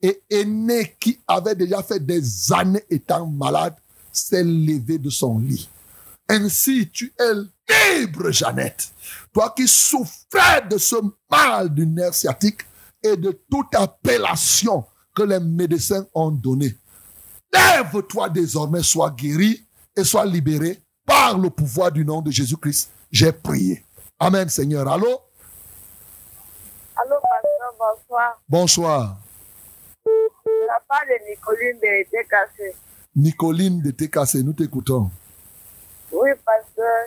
[0.00, 3.74] et Aîné qui avait déjà fait des années étant malade
[4.12, 5.68] s'est levé de son lit.
[6.28, 8.90] Ainsi, tu es libre, Jeannette.
[9.32, 10.96] Toi qui souffrais de ce
[11.30, 12.60] mal du nerf sciatique
[13.02, 14.84] et de toute appellation
[15.14, 16.76] que les médecins ont donnée.
[17.52, 19.66] Lève-toi désormais, sois guéri
[19.96, 22.90] et sois libéré par le pouvoir du nom de Jésus-Christ.
[23.10, 23.84] J'ai prié.
[24.20, 24.88] Amen, Seigneur.
[24.88, 25.20] Allô?
[26.96, 28.42] Allô, pasteur, bonsoir.
[28.48, 29.16] Bonsoir.
[30.04, 32.74] De la part de Nicoline de TKC.
[33.14, 35.08] Nicoline de TKC, nous t'écoutons.
[36.10, 37.06] Oui, pasteur.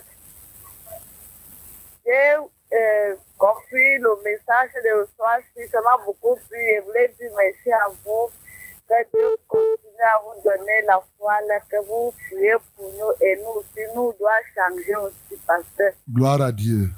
[2.06, 2.36] J'ai
[2.78, 6.58] euh, compris le message de ce soir, si ça m'a beaucoup plu.
[6.78, 8.30] Je voulais dire merci à vous.
[8.88, 13.36] Que Dieu continue à vous donner la foi, là, que vous priez pour nous et
[13.36, 15.92] nous aussi, nous doit changer aussi, pasteur.
[16.10, 16.90] Gloire à Dieu.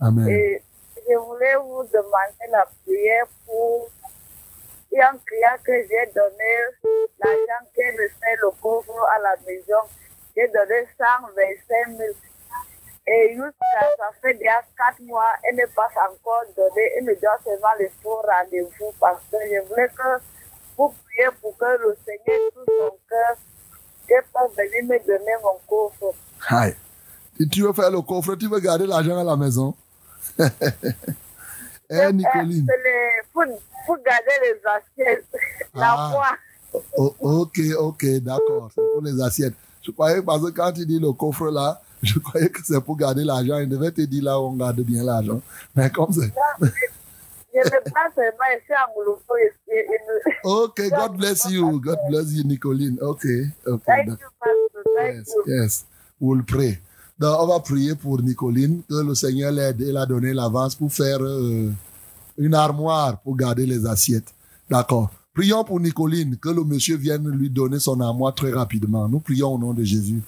[0.00, 0.28] Amen.
[0.28, 0.62] Et
[0.96, 3.88] je voulais vous demander la prière pour
[4.92, 6.52] un client que j'ai donné
[7.18, 9.82] l'argent qui me fait le couvre à la maison.
[10.36, 12.12] J'ai donné 125 000.
[13.06, 16.92] Et jusqu'à ça fait déjà 4 mois, elle n'est pas encore donné.
[16.96, 20.22] Elle me doit seulement le faux rendez-vous parce que je voulais que
[20.76, 23.36] vous priez pour que le Seigneur tout son cœur
[24.08, 26.14] qu'elle puisse venir me donner mon coffre.
[27.36, 29.74] Si tu veux faire le coffre, tu veux garder l'argent à la maison?
[31.90, 32.66] eh, Nicoline.
[32.68, 33.44] C'est pour,
[33.86, 35.26] pour garder les assiettes,
[35.74, 36.10] la Ah.
[36.12, 36.80] foi.
[36.96, 38.70] O- ok, ok, d'accord.
[38.74, 39.54] C'est pour les assiettes.
[39.82, 42.96] Je croyais parce que quand tu dis le coffre là, Je croyais que c'est pour
[42.96, 43.58] garder l'argent.
[43.58, 45.40] Il devait te dire là où on garde bien l'argent.
[45.74, 46.30] Mais comme c'est.
[47.54, 48.86] Je ne pas seulement ici à
[50.44, 51.80] Ok, God bless you.
[51.80, 52.98] God bless you, Nicoline.
[53.00, 53.24] Ok,
[53.66, 53.82] ok.
[53.86, 54.18] Thank d'accord.
[54.20, 54.82] you, Pastor.
[54.96, 55.42] Thank Yes, you.
[55.62, 55.84] yes.
[56.20, 56.78] We'll pray.
[57.18, 60.92] Donc, on va prier pour Nicoline, que le Seigneur l'aide et l'a donné l'avance pour
[60.92, 61.70] faire euh,
[62.36, 64.34] une armoire pour garder les assiettes.
[64.68, 65.10] D'accord.
[65.32, 69.08] Prions pour Nicoline, que le monsieur vienne lui donner son armoire très rapidement.
[69.08, 70.22] Nous prions au nom de Jésus.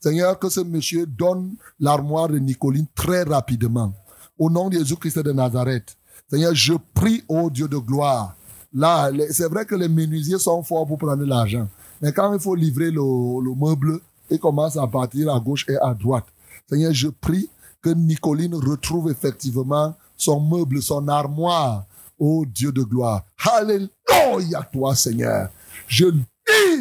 [0.00, 3.92] Seigneur, que ce monsieur donne l'armoire de Nicoline très rapidement.
[4.38, 5.96] Au nom de Jésus-Christ de Nazareth.
[6.30, 8.36] Seigneur, je prie au Dieu de gloire.
[8.72, 11.66] Là, c'est vrai que les menuisiers sont forts pour prendre l'argent.
[12.00, 15.94] Mais quand il faut livrer le meuble, il commence à partir à gauche et à
[15.94, 16.26] droite.
[16.68, 17.48] Seigneur, je prie
[17.80, 21.84] que Nicoline retrouve effectivement son meuble, son armoire.
[22.18, 23.24] Ô Dieu de gloire.
[23.52, 25.50] Alléluia, toi, Seigneur.
[25.86, 26.24] Je dis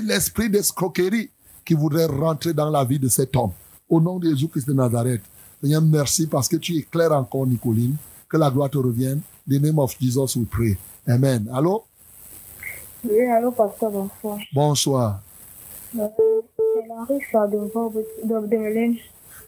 [0.04, 1.30] l'esprit d'escroquerie
[1.64, 3.52] qui voudrait rentrer dans la vie de cet homme.
[3.88, 5.22] Au nom de Jésus-Christ de Nazareth.
[5.62, 7.96] Seigneur, merci parce que tu éclaires encore Nicoline.
[8.28, 9.22] Que la gloire te revienne.
[9.50, 10.78] In the name of Jesus, we pray.
[11.08, 11.48] Amen.
[11.54, 11.86] Allô?
[13.04, 14.38] Oui, allô, pasteur, bonsoir.
[14.54, 15.22] Bonsoir.
[15.98, 16.08] Euh,
[16.58, 18.96] C'est Larissa de, de, de.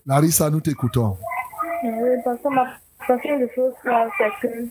[0.06, 1.18] Larissa, nous t'écoutons.
[1.84, 2.66] Euh, Oui, parce que ma
[3.08, 4.68] passion de choses c'est que,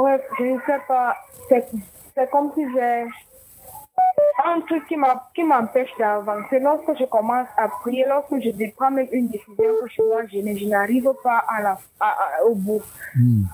[0.00, 1.16] ouais, je ne sais pas,
[1.48, 3.06] c'est comme si j'ai
[4.44, 4.96] un truc qui
[5.44, 6.60] m'empêche d'avancer.
[6.60, 10.38] Lorsque je commence à prier, lorsque je prends même une décision que je dois, je,
[10.68, 12.82] n'arrive pas à la, à- à- au bout.
[13.14, 13.44] Hmm.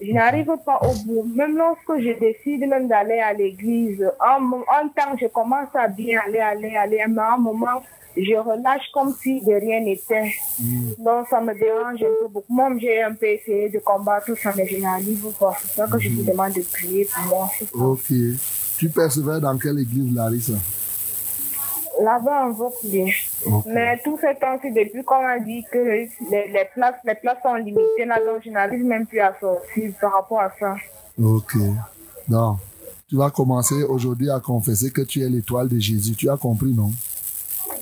[0.00, 1.26] Je n'arrive pas au bout.
[1.34, 6.20] Même lorsque je décide même d'aller à l'église, en, en temps, je commence à bien
[6.26, 7.82] aller, aller, aller, mais à un moment,
[8.16, 10.32] je relâche comme si de rien n'était.
[10.98, 12.52] Donc, ça me dérange un peu beaucoup.
[12.52, 15.56] Moi, j'ai un peu essayé de combattre ça, mais je n'arrive pas.
[15.60, 17.50] C'est ça que je vous demande de prier pour moi.
[17.74, 18.12] Ok.
[18.78, 20.54] Tu persévères dans quelle église, Larissa?
[22.00, 22.74] Là-bas, on vote
[23.66, 27.54] Mais tout ce temps-ci, depuis qu'on a dit que les, les places, les places sont
[27.54, 30.74] limitées, là, donc je n'arrive même plus à sortir par rapport à ça.
[31.22, 31.56] Ok.
[32.28, 32.58] Donc,
[33.08, 36.14] tu vas commencer aujourd'hui à confesser que tu es l'étoile de Jésus.
[36.14, 36.90] Tu as compris, non?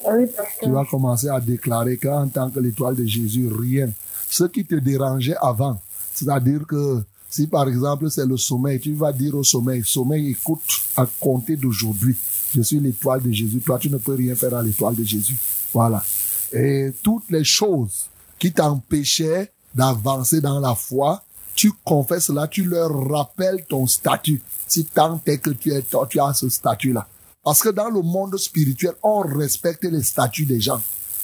[0.08, 0.66] Oui, parce que...
[0.66, 3.90] Tu vas commencer à déclarer qu'en tant que l'étoile de Jésus, rien.
[4.28, 5.80] Ce qui te dérangeait avant,
[6.12, 10.62] c'est-à-dire que si par exemple c'est le sommeil, tu vas dire au sommeil, sommeil, écoute,
[10.96, 12.16] à compter d'aujourd'hui,
[12.54, 13.60] je suis l'étoile de Jésus.
[13.60, 15.36] Toi, tu ne peux rien faire à l'étoile de Jésus.
[15.72, 16.02] Voilà.
[16.52, 18.06] Et toutes les choses
[18.38, 21.22] qui t'empêchaient d'avancer dans la foi,
[21.54, 24.42] tu confesses là, tu leur rappelles ton statut.
[24.66, 27.06] Si tant est que tu, es, tu as ce statut-là.
[27.42, 30.82] Parce que dans le monde spirituel, on respecte les statuts des gens.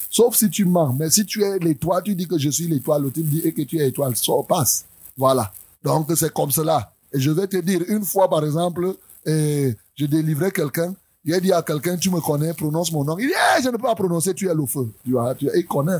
[0.09, 0.93] Sauf si tu mens.
[0.93, 3.51] Mais si tu es l'étoile, tu dis que je suis l'étoile, le type dit et
[3.51, 4.85] que tu es étoile, ça passe.
[5.17, 5.51] Voilà.
[5.83, 6.93] Donc c'est comme cela.
[7.11, 8.95] Et je vais te dire, une fois par exemple,
[9.25, 10.93] eh, je délivrais quelqu'un,
[11.25, 13.17] il a dit à quelqu'un, tu me connais, prononce mon nom.
[13.17, 14.91] Il dit, Eh, je ne peux pas prononcer, tu es le feu.
[15.03, 15.99] Tu vois, tu, il connaît.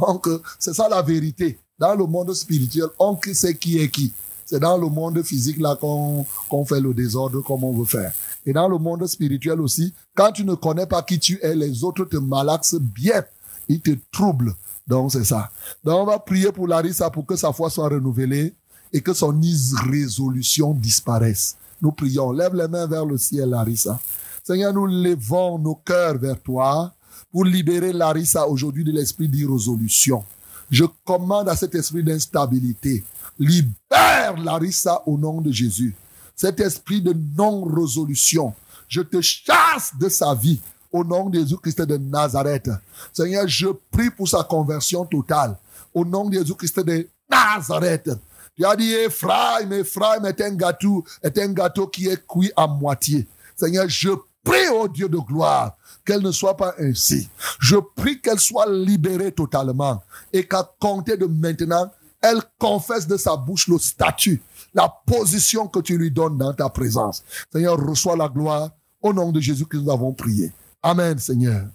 [0.00, 1.58] Donc euh, c'est ça la vérité.
[1.78, 4.12] Dans le monde spirituel, on sait qui est qui.
[4.46, 8.12] C'est dans le monde physique là qu'on qu'on fait le désordre comme on veut faire.
[8.44, 11.84] Et dans le monde spirituel aussi, quand tu ne connais pas qui tu es, les
[11.84, 13.24] autres te malaxent bien.
[13.68, 14.54] Ils te troublent.
[14.86, 15.50] Donc c'est ça.
[15.84, 18.54] Donc on va prier pour Larissa pour que sa foi soit renouvelée
[18.92, 21.56] et que son irrésolution disparaisse.
[21.80, 22.32] Nous prions.
[22.32, 23.98] Lève les mains vers le ciel, Larissa.
[24.42, 26.92] Seigneur, nous levons nos cœurs vers toi
[27.30, 30.24] pour libérer Larissa aujourd'hui de l'esprit d'irrésolution.
[30.68, 33.04] Je commande à cet esprit d'instabilité.
[33.38, 35.94] Libère Larissa au nom de Jésus.
[36.34, 38.52] Cet esprit de non-résolution.
[38.88, 40.60] Je te chasse de sa vie
[40.90, 42.68] au nom de Jésus-Christ de Nazareth.
[43.12, 45.56] Seigneur, je prie pour sa conversion totale
[45.94, 48.10] au nom de Jésus-Christ de Nazareth.
[48.56, 52.66] Tu as dit, Ephraim, Ephraim est un gâteau, est un gâteau qui est cuit à
[52.66, 53.28] moitié.
[53.56, 54.10] Seigneur, je
[54.44, 57.28] prie au Dieu de gloire qu'elle ne soit pas ainsi.
[57.60, 60.02] Je prie qu'elle soit libérée totalement
[60.32, 61.90] et qu'à compter de maintenant,
[62.20, 64.40] elle confesse de sa bouche le statut,
[64.74, 67.24] la position que tu lui donnes dans ta présence.
[67.52, 68.70] Seigneur, reçois la gloire
[69.00, 70.52] au nom de Jésus que nous avons prié.
[70.82, 71.66] Amen, Seigneur.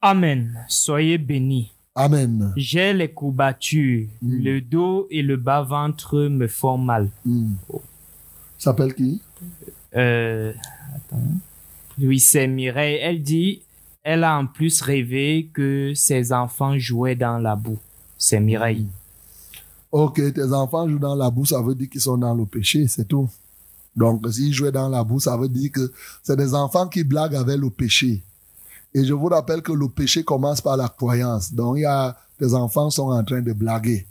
[0.00, 0.64] Amen.
[0.68, 1.72] Soyez bénis.
[1.94, 2.52] Amen.
[2.56, 4.06] J'ai les courbatures.
[4.22, 4.44] Mm.
[4.44, 7.10] Le dos et le bas-ventre me font mal.
[7.24, 7.54] Hmm.
[8.56, 9.20] S'appelle qui?
[9.96, 10.52] Euh,
[10.94, 11.22] attends.
[12.00, 12.98] Oui, c'est Mireille.
[13.02, 13.62] Elle dit,
[14.02, 17.78] elle a en plus rêvé que ses enfants jouaient dans la boue.
[18.16, 18.86] C'est Mireille.
[19.90, 22.86] Ok, tes enfants jouent dans la boue, ça veut dire qu'ils sont dans le péché,
[22.88, 23.28] c'est tout.
[23.96, 25.92] Donc, s'ils jouent dans la boue, ça veut dire que
[26.22, 28.22] c'est des enfants qui blaguent avec le péché.
[28.94, 31.52] Et je vous rappelle que le péché commence par la croyance.
[31.52, 34.06] Donc, y a, tes enfants sont en train de blaguer.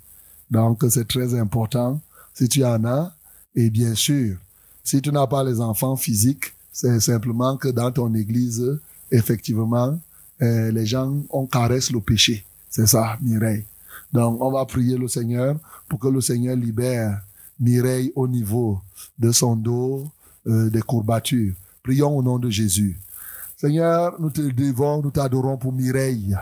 [0.49, 2.01] Donc, c'est très important.
[2.33, 3.15] Si tu en as,
[3.55, 4.37] et bien sûr,
[4.83, 8.79] si tu n'as pas les enfants physiques, c'est simplement que dans ton église,
[9.11, 9.99] effectivement,
[10.43, 12.45] euh, les gens, on caresse le péché.
[12.69, 13.65] C'est ça, Mireille.
[14.13, 15.55] Donc, on va prier le Seigneur
[15.89, 17.19] pour que le Seigneur libère
[17.59, 18.79] Mireille au niveau
[19.17, 20.07] de son dos,
[20.45, 21.55] euh, des courbatures.
[21.81, 22.99] Prions au nom de Jésus.
[23.55, 26.37] Seigneur, nous te devons, nous t'adorons pour Mireille.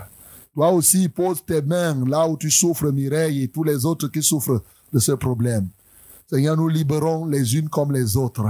[0.53, 4.21] Toi aussi, pose tes mains là où tu souffres, Mireille, et tous les autres qui
[4.21, 5.69] souffrent de ce problème.
[6.29, 8.43] Seigneur, nous libérons les unes comme les autres.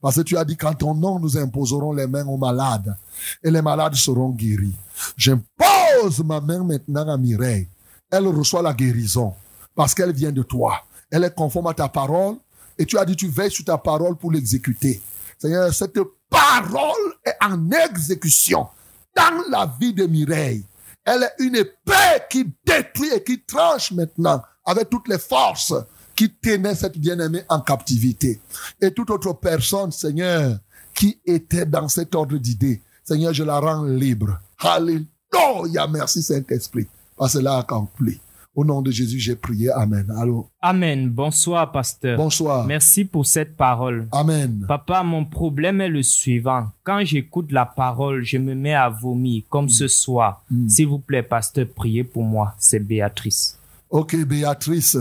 [0.00, 2.96] Parce que tu as dit qu'en ton nom, nous imposerons les mains aux malades.
[3.42, 4.74] Et les malades seront guéris.
[5.16, 7.68] J'impose ma main maintenant à Mireille.
[8.10, 9.34] Elle reçoit la guérison.
[9.74, 10.80] Parce qu'elle vient de toi.
[11.10, 12.36] Elle est conforme à ta parole.
[12.78, 15.02] Et tu as dit, tu veilles sur ta parole pour l'exécuter.
[15.38, 15.98] Seigneur, cette
[16.30, 18.68] parole est en exécution
[19.16, 20.64] dans la vie de Mireille.
[21.04, 25.74] Elle est une épée qui détruit et qui tranche maintenant avec toutes les forces
[26.18, 28.40] qui tenaient cette bien-aimée en captivité.
[28.80, 30.58] Et toute autre personne, Seigneur,
[30.92, 34.40] qui était dans cet ordre d'idée, Seigneur, je la rends libre.
[34.58, 35.86] Alléluia.
[35.88, 36.88] Merci Saint-Esprit.
[37.16, 38.20] Parce que là accompli.
[38.52, 39.70] Au nom de Jésus, j'ai prié.
[39.70, 40.12] Amen.
[40.18, 40.48] Allô?
[40.60, 41.08] Amen.
[41.08, 42.16] Bonsoir, pasteur.
[42.16, 42.66] Bonsoir.
[42.66, 44.08] Merci pour cette parole.
[44.10, 44.64] Amen.
[44.66, 46.66] Papa, mon problème est le suivant.
[46.82, 50.42] Quand j'écoute la parole, je me mets à vomir, comme ce soir.
[50.50, 50.68] Mm.
[50.68, 52.56] S'il vous plaît, pasteur, priez pour moi.
[52.58, 53.56] C'est Béatrice.
[53.90, 54.98] Ok, Béatrice,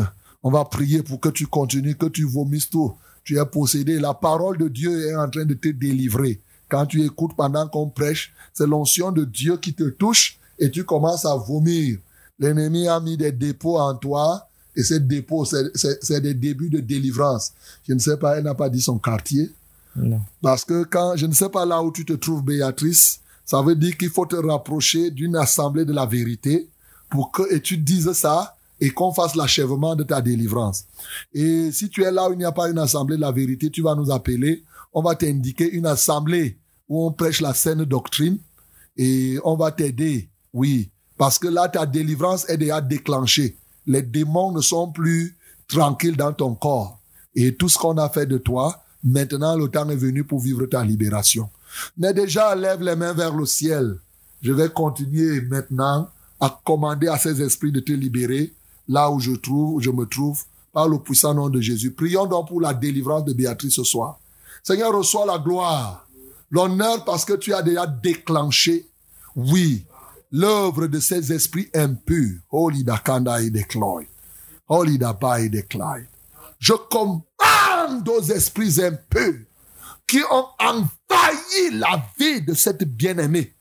[0.47, 2.93] on va prier pour que tu continues, que tu vomisses tout.
[3.25, 3.99] Tu es possédé.
[3.99, 6.39] La parole de Dieu est en train de te délivrer.
[6.69, 10.85] Quand tu écoutes pendant qu'on prêche, c'est l'onction de Dieu qui te touche et tu
[10.85, 11.97] commences à vomir.
[12.39, 17.51] L'ennemi a mis des dépôts en toi et ces dépôts, c'est- des débuts de délivrance.
[17.85, 19.51] Je ne sais pas, elle n'a pas dit son quartier.
[19.97, 20.21] Non.
[20.41, 23.75] Parce que quand, je ne sais pas là où tu te trouves, Béatrice, ça veut
[23.75, 26.69] dire qu'il faut te rapprocher d'une assemblée de la vérité
[27.09, 30.85] pour que, et tu dises ça et qu'on fasse l'achèvement de ta délivrance.
[31.33, 33.69] Et si tu es là où il n'y a pas une assemblée de la vérité,
[33.69, 34.63] tu vas nous appeler.
[34.93, 38.37] On va t'indiquer une assemblée où on prêche la saine doctrine
[38.95, 40.29] et on va t'aider.
[40.53, 40.89] Oui.
[41.17, 43.57] Parce que là, ta délivrance est déjà déclenchée.
[43.85, 45.35] Les démons ne sont plus
[45.67, 46.99] tranquilles dans ton corps.
[47.35, 50.65] Et tout ce qu'on a fait de toi, maintenant le temps est venu pour vivre
[50.65, 51.49] ta libération.
[51.97, 53.97] Mais déjà, lève les mains vers le ciel.
[54.41, 56.09] Je vais continuer maintenant
[56.39, 58.53] à commander à ces esprits de te libérer
[58.87, 60.43] là où je trouve, où je me trouve,
[60.73, 61.91] par le puissant nom de Jésus.
[61.91, 64.19] Prions donc pour la délivrance de Béatrice ce soir.
[64.63, 66.07] Seigneur, reçois la gloire,
[66.51, 68.89] l'honneur parce que tu as déjà déclenché,
[69.35, 69.85] oui,
[70.31, 72.39] l'œuvre de ces esprits impurs.
[72.51, 74.07] Holy Dakanda et Decloy.
[74.67, 76.05] Holy Daba et Decloy.
[76.59, 79.45] Je commande aux esprits impurs
[80.07, 83.53] qui ont envahi la vie de cette bien-aimée.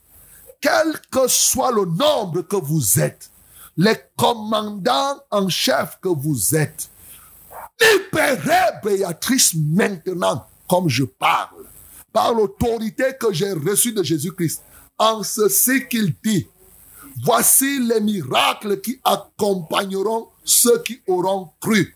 [0.61, 3.31] Quel que soit le nombre que vous êtes,
[3.77, 6.89] les commandants en chef que vous êtes,
[7.81, 11.65] libérez Béatrice maintenant comme je parle,
[12.13, 14.63] par l'autorité que j'ai reçue de Jésus-Christ,
[14.99, 16.47] en ceci qu'il dit,
[17.23, 21.95] voici les miracles qui accompagneront ceux qui auront cru.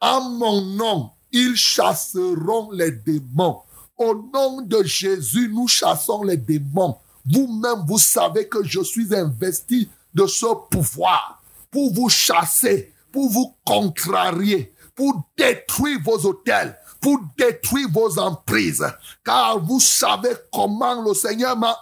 [0.00, 3.60] En mon nom, ils chasseront les démons.
[3.96, 6.96] Au nom de Jésus, nous chassons les démons.
[7.26, 9.88] Vous-même, vous savez que je suis investi
[10.18, 11.40] de ce pouvoir
[11.70, 18.84] pour vous chasser, pour vous contrarier, pour détruire vos hôtels, pour détruire vos emprises.
[19.24, 21.76] Car vous savez comment le Seigneur m'a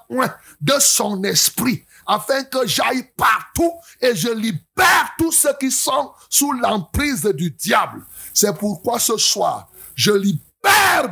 [0.61, 6.53] de son esprit afin que j'aille partout et je libère tous ceux qui sont sous
[6.53, 8.05] l'emprise du diable.
[8.35, 10.46] C'est pourquoi ce soir, je libère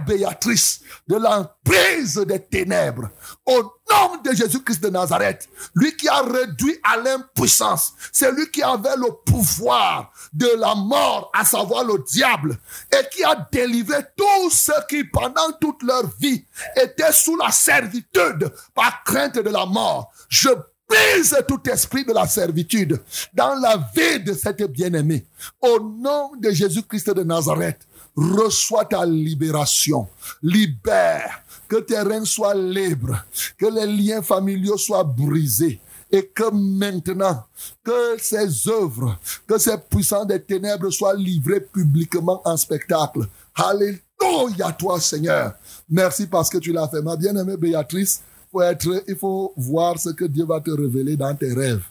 [0.06, 3.10] Béatrice de l'emprise des ténèbres.
[3.46, 8.62] Au nom de Jésus-Christ de Nazareth, lui qui a réduit à l'impuissance, c'est lui qui
[8.62, 12.58] avait le pouvoir de la mort, à savoir le diable,
[12.92, 16.44] et qui a délivré tous ceux qui, pendant toute leur vie,
[16.76, 20.10] étaient sous la servitude par crainte de la mort.
[20.28, 20.48] Je
[20.88, 23.00] brise tout esprit de la servitude
[23.32, 25.26] dans la vie de cette bien-aimée.
[25.60, 27.86] Au nom de Jésus-Christ de Nazareth,
[28.16, 30.08] reçois ta libération.
[30.42, 31.42] Libère.
[31.68, 33.24] Que tes reins soient libres.
[33.58, 35.80] Que les liens familiaux soient brisés.
[36.10, 37.44] Et que maintenant,
[37.82, 43.26] que ces œuvres, que ces puissants des ténèbres soient livrés publiquement en spectacle.
[43.54, 45.54] Alléluia toi, Seigneur.
[45.88, 47.02] Merci parce que tu l'as fait.
[47.02, 48.22] Ma bien-aimée Béatrice,
[48.62, 51.82] être, il faut voir ce que Dieu va te révéler dans tes rêves.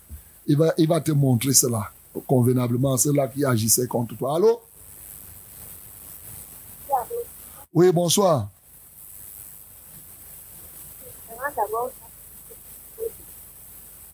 [0.47, 1.89] Il va, il va te montrer cela
[2.27, 4.35] convenablement, cela qui agissait contre toi.
[4.35, 4.61] Allô?
[7.73, 8.49] Oui, bonsoir.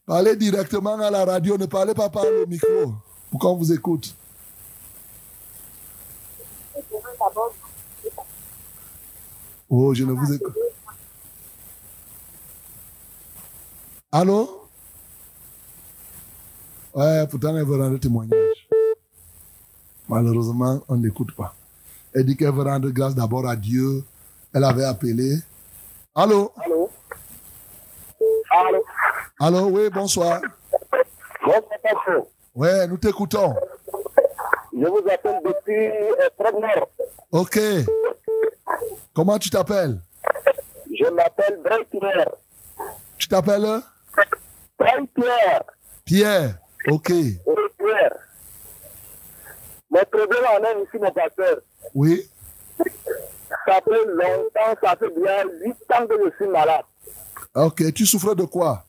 [0.05, 2.93] Parlez directement à la radio, ne parlez pas par le micro
[3.29, 4.15] pour qu'on vous écoute.
[9.69, 10.55] Oh, je ne vous écoute.
[14.11, 14.67] Allô?
[16.95, 18.67] Ouais, pourtant, elle veut rendre témoignage.
[20.07, 21.53] Malheureusement, on n'écoute pas.
[22.13, 24.03] Elle dit qu'elle veut rendre grâce d'abord à Dieu.
[24.53, 25.37] Elle avait appelé.
[26.15, 26.51] Allô?
[26.63, 26.89] Allô?
[28.51, 28.83] Allô?
[29.39, 30.41] Allô, oui, bonsoir.
[31.45, 32.23] Bonsoir.
[32.55, 33.55] Ouais, nous t'écoutons.
[34.73, 36.89] Je vous appelle depuis euh, Frogmore.
[37.31, 37.59] Ok.
[39.13, 39.99] Comment tu t'appelles?
[40.99, 42.31] Je m'appelle Brian Pierre.
[43.17, 43.81] Tu t'appelles?
[44.77, 45.63] Brian Pierre.
[46.05, 46.57] Pierre.
[46.89, 47.09] Ok.
[47.11, 47.35] Oui,
[47.77, 48.15] Pierre.
[49.91, 51.59] Mon problème en est ici, mon pasteur.
[51.93, 52.29] Oui.
[53.65, 56.83] Ça fait longtemps, ça fait bien 8 ans que je suis malade.
[57.55, 57.93] Ok.
[57.93, 58.83] Tu souffres de quoi?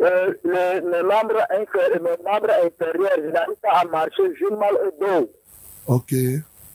[0.00, 5.30] Euh, mes membres inférieurs, je n'arrive pas à marcher, j'ai mal au dos.
[5.86, 6.14] Ok.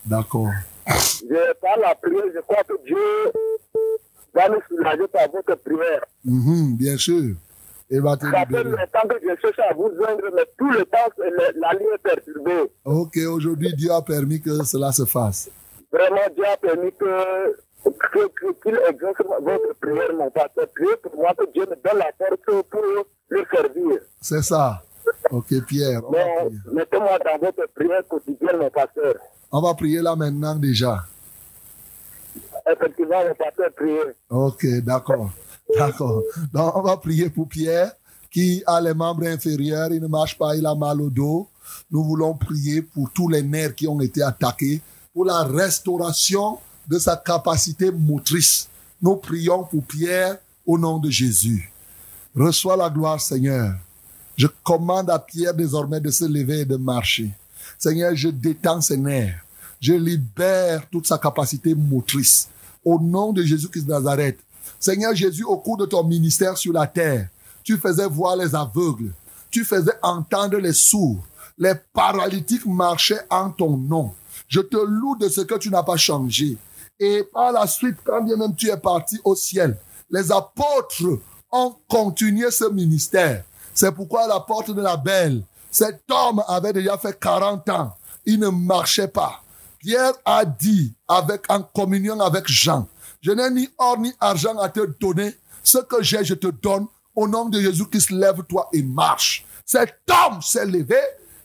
[0.06, 0.50] D'accord.
[0.88, 3.32] Je parle la prière, je crois que Dieu
[4.34, 6.04] va nous soulager par votre prière.
[6.26, 7.36] Mhm, bien sûr.
[7.92, 8.64] Il va te Ça fait libérer.
[8.70, 11.98] longtemps que je cherche à vous joindre, mais tout le temps, le- la ligne est
[12.04, 12.72] perturbée.
[12.86, 15.50] Ok, aujourd'hui, Dieu a permis que cela se fasse.
[15.92, 17.56] Vraiment, Dieu a permis que
[18.62, 20.68] qu'il exauce votre prière, mon pasteur.
[20.76, 22.84] Priez pour moi que Dieu me donne la force pour
[23.30, 24.00] le servir.
[24.22, 24.82] C'est ça.
[25.32, 26.02] Ok, Pierre.
[26.12, 26.60] Mais prier.
[26.74, 29.16] mettez-moi dans votre prière quotidienne, mon pasteur.
[29.52, 31.06] On va prier là maintenant déjà.
[32.72, 34.02] Effectivement, mon pasteur, priez.
[34.30, 35.30] Ok, d'accord.
[35.78, 36.24] D'accord.
[36.54, 37.92] Donc, on va prier pour Pierre
[38.32, 41.48] qui a les membres inférieurs, il ne marche pas, il a mal au dos.
[41.90, 44.82] Nous voulons prier pour tous les nerfs qui ont été attaqués,
[45.14, 48.68] pour la restauration de sa capacité motrice.
[49.02, 51.72] Nous prions pour Pierre au nom de Jésus.
[52.36, 53.74] Reçois la gloire, Seigneur.
[54.38, 57.32] Je commande à Pierre désormais de se lever et de marcher.
[57.78, 59.44] Seigneur, je détends ses nerfs.
[59.82, 62.48] Je libère toute sa capacité motrice.
[62.84, 64.40] Au nom de Jésus-Christ de Nazareth.
[64.80, 67.28] Seigneur Jésus, au cours de ton ministère sur la terre,
[67.64, 69.14] tu faisais voir les aveugles.
[69.52, 71.24] Tu faisais entendre les sourds.
[71.58, 74.14] Les paralytiques marchaient en ton nom.
[74.48, 76.58] Je te loue de ce que tu n'as pas changé.
[77.00, 79.78] Et par la suite, quand bien même tu es parti au ciel,
[80.10, 81.20] les apôtres
[81.52, 83.44] ont continué ce ministère.
[83.74, 87.94] C'est pourquoi la porte de la belle, cet homme avait déjà fait 40 ans.
[88.26, 89.42] Il ne marchait pas.
[89.80, 92.88] Pierre a dit, avec, en communion avec Jean,
[93.22, 95.36] je n'ai ni or ni argent à te donner.
[95.64, 96.88] Ce que j'ai, je te donne.
[97.16, 99.46] Au nom de Jésus-Christ, lève-toi et marche.
[99.66, 101.00] Cet homme s'est levé.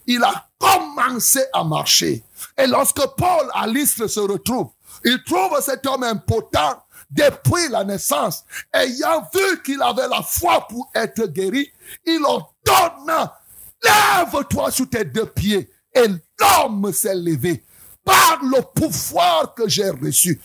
[0.07, 2.23] Il a commencé à marcher.
[2.57, 4.69] Et lorsque Paul à l'Istre se retrouve,
[5.05, 8.45] il trouve cet homme impotent depuis la naissance.
[8.73, 11.71] Ayant vu qu'il avait la foi pour être guéri,
[12.07, 13.29] il ordonne,
[13.83, 15.71] lève-toi sur tes deux pieds.
[15.95, 16.07] Et
[16.39, 17.65] l'homme s'est levé
[18.05, 20.41] par le pouvoir que j'ai reçu.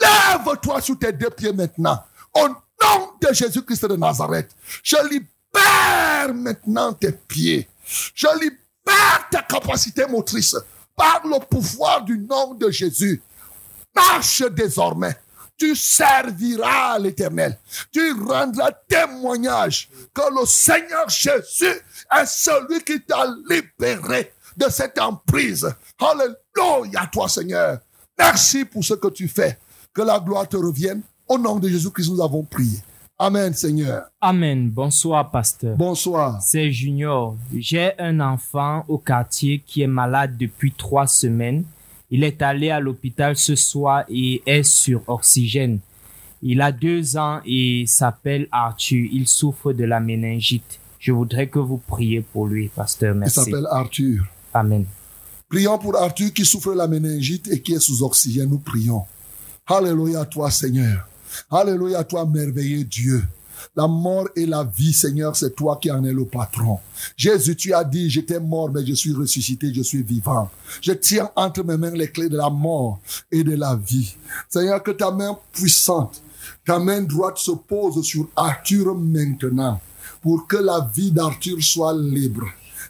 [0.00, 2.02] Lève-toi sur tes deux pieds maintenant.
[2.34, 4.50] Au nom de Jésus-Christ de Nazareth,
[4.82, 7.68] je libère maintenant tes pieds.
[8.14, 10.56] Je libère ta capacité motrice
[10.96, 13.22] par le pouvoir du nom de Jésus.
[13.94, 15.16] Marche désormais.
[15.56, 17.58] Tu serviras l'éternel.
[17.92, 25.72] Tu rendras témoignage que le Seigneur Jésus est celui qui t'a libéré de cette emprise.
[25.98, 27.78] Alléluia, toi Seigneur.
[28.18, 29.58] Merci pour ce que tu fais.
[29.94, 31.02] Que la gloire te revienne.
[31.28, 32.78] Au nom de Jésus-Christ, nous avons prié.
[33.16, 34.06] Amen, Seigneur.
[34.20, 34.68] Amen.
[34.68, 35.76] Bonsoir, pasteur.
[35.76, 36.42] Bonsoir.
[36.42, 37.36] C'est Junior.
[37.56, 41.64] J'ai un enfant au quartier qui est malade depuis trois semaines.
[42.10, 45.78] Il est allé à l'hôpital ce soir et est sur oxygène.
[46.42, 49.08] Il a deux ans et s'appelle Arthur.
[49.12, 50.80] Il souffre de la méningite.
[50.98, 53.14] Je voudrais que vous priez pour lui, pasteur.
[53.14, 53.44] Il Merci.
[53.44, 54.24] s'appelle Arthur.
[54.52, 54.86] Amen.
[55.48, 58.48] Prions pour Arthur qui souffre de la méningite et qui est sous oxygène.
[58.50, 59.04] Nous prions.
[59.66, 61.08] Alléluia à toi, Seigneur.
[61.50, 63.24] Alléluia à toi, merveilleux Dieu.
[63.74, 66.80] La mort et la vie, Seigneur, c'est toi qui en es le patron.
[67.16, 70.50] Jésus, tu as dit, j'étais mort, mais je suis ressuscité, je suis vivant.
[70.82, 72.98] Je tiens entre mes mains les clés de la mort
[73.32, 74.14] et de la vie.
[74.50, 76.22] Seigneur, que ta main puissante,
[76.66, 79.80] ta main droite se pose sur Arthur maintenant,
[80.20, 82.44] pour que la vie d'Arthur soit libre.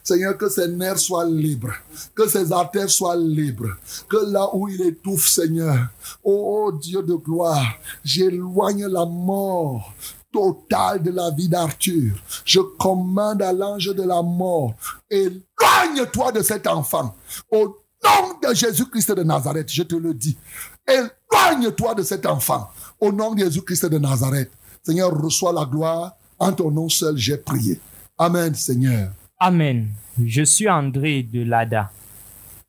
[0.05, 1.73] Seigneur, que ses nerfs soient libres,
[2.13, 3.75] que ses artères soient libres,
[4.07, 5.87] que là où il étouffe, Seigneur,
[6.23, 7.65] oh, oh Dieu de gloire,
[8.03, 9.91] j'éloigne la mort
[10.31, 12.13] totale de la vie d'Arthur.
[12.45, 14.75] Je commande à l'ange de la mort,
[15.09, 17.15] éloigne-toi de cet enfant.
[17.51, 20.37] Au nom de Jésus-Christ de Nazareth, je te le dis,
[20.87, 22.69] éloigne-toi de cet enfant.
[22.99, 24.51] Au nom de Jésus-Christ de Nazareth,
[24.83, 26.15] Seigneur, reçois la gloire.
[26.37, 27.79] En ton nom seul, j'ai prié.
[28.19, 29.09] Amen, Seigneur.
[29.49, 29.89] Amen.
[30.25, 31.91] Je suis André de Lada.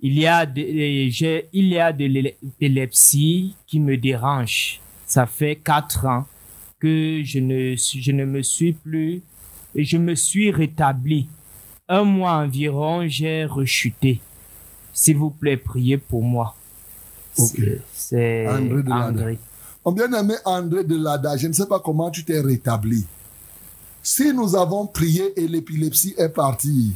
[0.00, 4.78] Il y a de, euh, j'ai- il y a de l'épilepsie qui me dérange.
[5.06, 6.26] Ça fait quatre ans
[6.78, 9.22] que je ne, suis- je ne me suis plus,
[9.74, 11.28] et je me suis rétabli.
[11.88, 14.20] un mois environ, j'ai rechuté.
[14.92, 16.56] S'il vous plaît, priez pour moi.
[17.38, 17.60] Ok.
[17.92, 19.06] C'est- André de Lada.
[19.08, 19.38] André.
[19.84, 23.06] Mon bien-aimé André de Lada, je ne sais pas comment tu t'es rétabli.
[24.08, 26.92] Si nous avons prié et l'épilepsie est partie,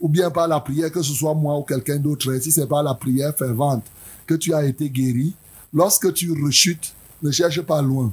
[0.00, 2.82] ou bien par la prière, que ce soit moi ou quelqu'un d'autre, si c'est par
[2.82, 3.84] la prière fervente
[4.26, 5.34] que tu as été guéri,
[5.74, 8.10] lorsque tu rechutes, ne cherche pas loin.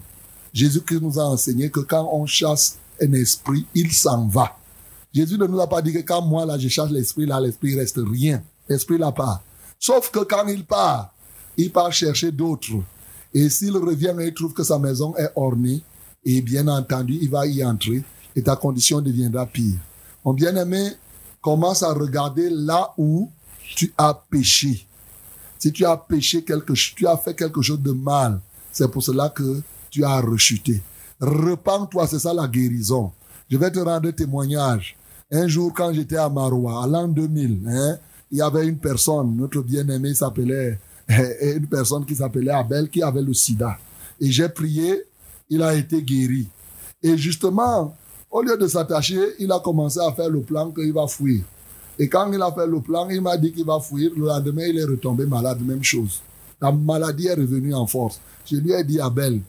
[0.52, 4.58] Jésus-Christ nous a enseigné que quand on chasse un esprit, il s'en va.
[5.14, 7.80] Jésus ne nous a pas dit que quand moi, là, je chasse l'esprit, là, l'esprit
[7.80, 8.44] reste rien.
[8.68, 9.42] L'esprit là part.
[9.80, 11.14] Sauf que quand il part,
[11.56, 12.84] il part chercher d'autres.
[13.34, 15.82] Et s'il revient et il trouve que sa maison est ornée,
[16.26, 18.04] et bien entendu, il va y entrer
[18.36, 19.78] et ta condition deviendra pire.
[20.24, 20.92] Mon bien-aimé,
[21.46, 23.30] commence à regarder là où
[23.76, 24.88] tu as péché.
[25.60, 28.40] Si tu as péché quelque chose, tu as fait quelque chose de mal,
[28.72, 30.82] c'est pour cela que tu as rechuté.
[31.22, 33.12] Repends-toi, c'est ça la guérison.
[33.48, 34.98] Je vais te rendre témoignage.
[35.32, 37.98] Un jour, quand j'étais à Maroua, à l'an 2000, hein,
[38.32, 43.22] il y avait une personne, notre bien-aimé s'appelait, une personne qui s'appelait Abel, qui avait
[43.22, 43.78] le sida.
[44.20, 45.04] Et j'ai prié,
[45.48, 46.48] il a été guéri.
[47.04, 47.96] Et justement,
[48.32, 51.42] au lieu de s'attacher, il a commencé à faire le plan qu'il va fuir.
[51.98, 54.12] Et quand il a fait le plan, il m'a dit qu'il va fuir.
[54.16, 56.22] Le lendemain, il est retombé malade, même chose.
[56.62, 58.20] La maladie est revenue en force.
[58.46, 59.40] Je lui ai dit, Abel,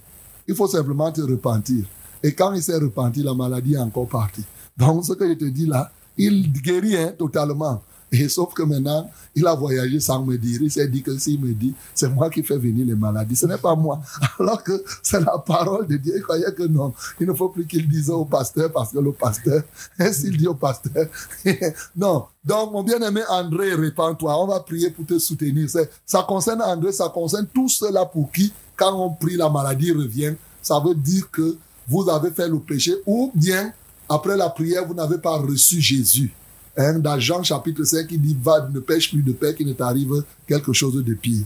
[0.46, 1.84] il faut simplement te repentir.
[2.22, 4.44] Et quand il s'est repenti, la maladie est encore partie.
[4.76, 7.82] Donc, ce que je te dis là, il guérit hein, totalement.
[8.12, 10.60] Et sauf que maintenant, il a voyagé sans me dire.
[10.62, 13.34] Il s'est dit que s'il me dit, c'est moi qui fais venir les maladies.
[13.34, 14.00] Ce n'est pas moi.
[14.38, 16.14] Alors que c'est la parole de Dieu.
[16.16, 16.94] Il croyait que non.
[17.20, 19.62] Il ne faut plus qu'il dise au pasteur parce que le pasteur,
[20.12, 21.06] s'il dit au pasteur,
[21.96, 22.26] non.
[22.44, 24.40] Donc, mon bien-aimé André, répands-toi.
[24.40, 25.68] On va prier pour te soutenir.
[26.04, 30.34] Ça concerne André, ça concerne tous ceux-là pour qui, quand on prie, la maladie revient.
[30.62, 31.56] Ça veut dire que
[31.88, 33.72] vous avez fait le péché ou bien,
[34.08, 36.32] après la prière, vous n'avez pas reçu Jésus.
[36.76, 39.72] Hein, dans Jean chapitre 5, il dit, va, ne pêche plus de paix, qu'il ne
[39.72, 41.44] t'arrive quelque chose de pire.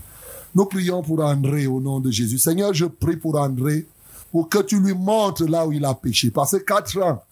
[0.55, 2.39] Nous prions pour André au nom de Jésus.
[2.39, 3.87] Seigneur, je prie pour André,
[4.33, 6.31] pour que tu lui montres là où il a péché.
[6.31, 7.23] Parce que quatre ans,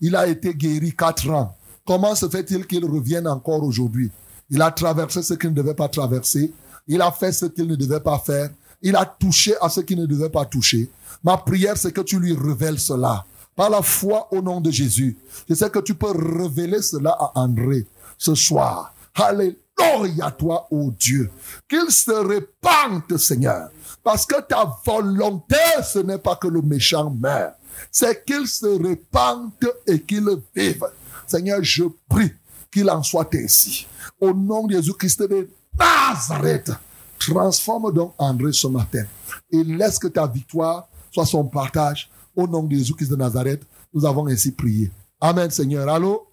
[0.00, 1.54] il a été guéri quatre ans.
[1.84, 4.10] Comment se fait-il qu'il revienne encore aujourd'hui?
[4.50, 6.52] Il a traversé ce qu'il ne devait pas traverser.
[6.86, 8.50] Il a fait ce qu'il ne devait pas faire.
[8.80, 10.88] Il a touché à ce qu'il ne devait pas toucher.
[11.24, 13.24] Ma prière, c'est que tu lui révèles cela.
[13.58, 15.16] Par la foi au nom de Jésus.
[15.48, 17.84] Je sais que tu peux révéler cela à André
[18.16, 18.94] ce soir.
[19.16, 21.28] Alléluia toi, ô Dieu.
[21.68, 23.68] Qu'il se répande, Seigneur.
[24.04, 27.50] Parce que ta volonté, ce n'est pas que le méchant meure.
[27.90, 29.50] C'est qu'il se répande
[29.88, 30.84] et qu'il vive.
[31.26, 32.32] Seigneur, je prie
[32.72, 33.88] qu'il en soit ainsi.
[34.20, 36.70] Au nom de Jésus-Christ de Nazareth,
[37.18, 39.02] transforme donc André ce matin
[39.50, 42.08] et laisse que ta victoire soit son partage.
[42.38, 43.62] Au nom de Jésus-Christ de Nazareth,
[43.92, 44.92] nous avons ainsi prié.
[45.20, 45.88] Amen, Seigneur.
[45.88, 46.28] Allô?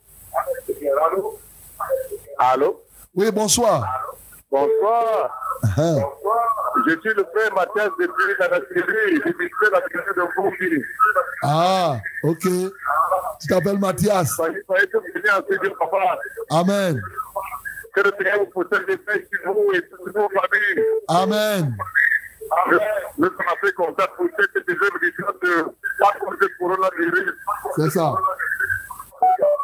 [2.37, 2.83] Allô?
[3.15, 4.13] Oui, bonsoir.
[4.51, 5.31] Bonsoir.
[5.63, 5.97] Hein.
[6.85, 9.19] Je suis le frère Mathias depuis la Syrie.
[9.25, 10.83] Je suis la Syrie de Bouki.
[11.41, 12.71] Ah, ok.
[13.41, 14.29] Tu t'appelles Mathias.
[16.51, 17.01] Amen.
[17.95, 20.85] Que le Seigneur vous possède des paix sur vous et sur vos familles.
[21.07, 21.75] Amen.
[22.67, 22.79] Nous
[23.17, 25.65] nous sommes fait contact pour cette deuxième édition de
[25.99, 27.33] la cause de coronavirus.
[27.75, 28.13] C'est ça.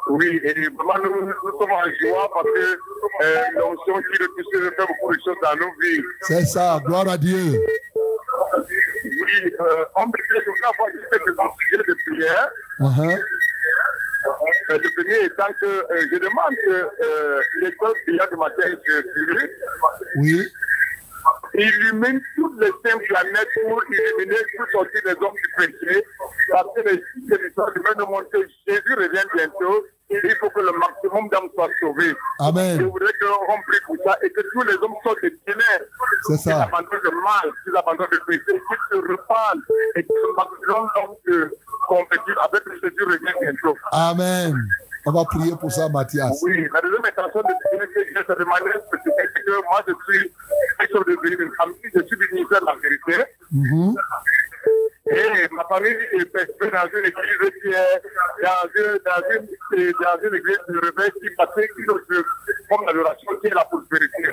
[0.09, 2.79] Oui, et vraiment, nous, nous sommes en joie parce que
[3.23, 6.03] euh, l'onction qui le touche fait beaucoup de choses dans nos vies.
[6.21, 6.79] C'est ça.
[6.85, 7.59] Gloire à Dieu.
[9.03, 12.49] Oui, euh, on me dit que avoir juste des sujets de prière.
[12.79, 13.19] Uh-huh.
[14.71, 18.93] Euh, le premier étant que euh, je demande que euh, l'école prière de matin que
[18.93, 19.49] Jésus
[20.17, 20.47] Oui.
[21.53, 26.03] Illumine toutes les cinq planètes pour illuminer pour sortir les hommes du péché.
[26.51, 27.81] Parce que les de l'histoire du
[28.31, 29.85] que Jésus revient bientôt.
[30.11, 32.13] Il faut que le maximum d'hommes soient sauvés.
[32.39, 32.81] Je Amen.
[32.83, 35.85] voudrais qu'on prie pour ça et que tous les hommes sortent des ténèbres.
[36.27, 36.63] C'est Qu'ils ça.
[36.63, 39.61] abandonnent le mal, qu'ils abandonnent le péché, qu'ils se reparlent
[39.95, 41.51] et que le maximum d'hommes se
[41.87, 43.77] convertissent avec le Jésus revient bientôt.
[43.91, 44.55] Amen.
[45.05, 46.39] On va prier pour ça, Mathias.
[46.43, 49.93] Oui, la deuxième intention de Dieu, c'est que je demandais spécifique c'est que moi, je
[50.13, 50.31] suis
[50.79, 53.31] chef de une famille, je suis ministère de la vérité.
[53.51, 53.95] Mhm.
[55.09, 58.01] Et ma famille est dans une église qui est
[58.43, 62.23] dans une, dans une, dans une église de réveil qui pratique une
[62.69, 64.29] forme d'adoration qui est la prospérité.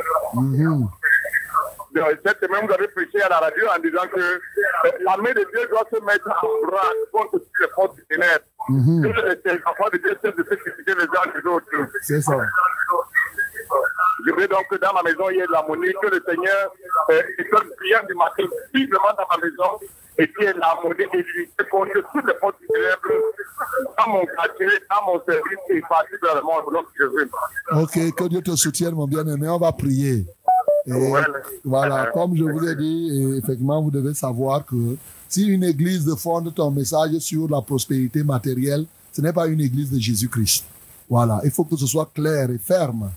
[1.95, 5.33] Donc, Cette semaine, vous avez prêché à la radio en disant que euh, la main
[5.33, 8.45] de Dieu doit se mettre en bras contre les forces du ténèbre.
[8.69, 9.03] Mhm.
[9.03, 11.67] Que les enfants de Dieu cessent de se critiquer les uns les autres.
[12.03, 12.37] C'est ça.
[14.27, 16.73] Je veux donc que dans ma maison, il y ait de l'harmonie, que le Seigneur,
[17.11, 19.79] euh, école prière du matin, visiblement dans ma maison,
[20.19, 23.25] et puis l'harmonie et l'unité contre toutes les forces ténèbres
[23.99, 27.31] dans mon quartier, dans mon service et particulièrement au nom de Jésus.
[27.73, 29.49] Ok, que Dieu te soutienne, mon bien-aimé.
[29.49, 30.27] On va prier.
[30.87, 31.21] Et Ouais.
[31.65, 34.97] voilà, comme je vous ai dit, et effectivement, vous devez savoir que
[35.29, 39.91] si une église fonde ton message sur la prospérité matérielle, ce n'est pas une église
[39.91, 40.65] de Jésus-Christ.
[41.11, 43.11] Voilà, il faut que ce soit clair et ferme.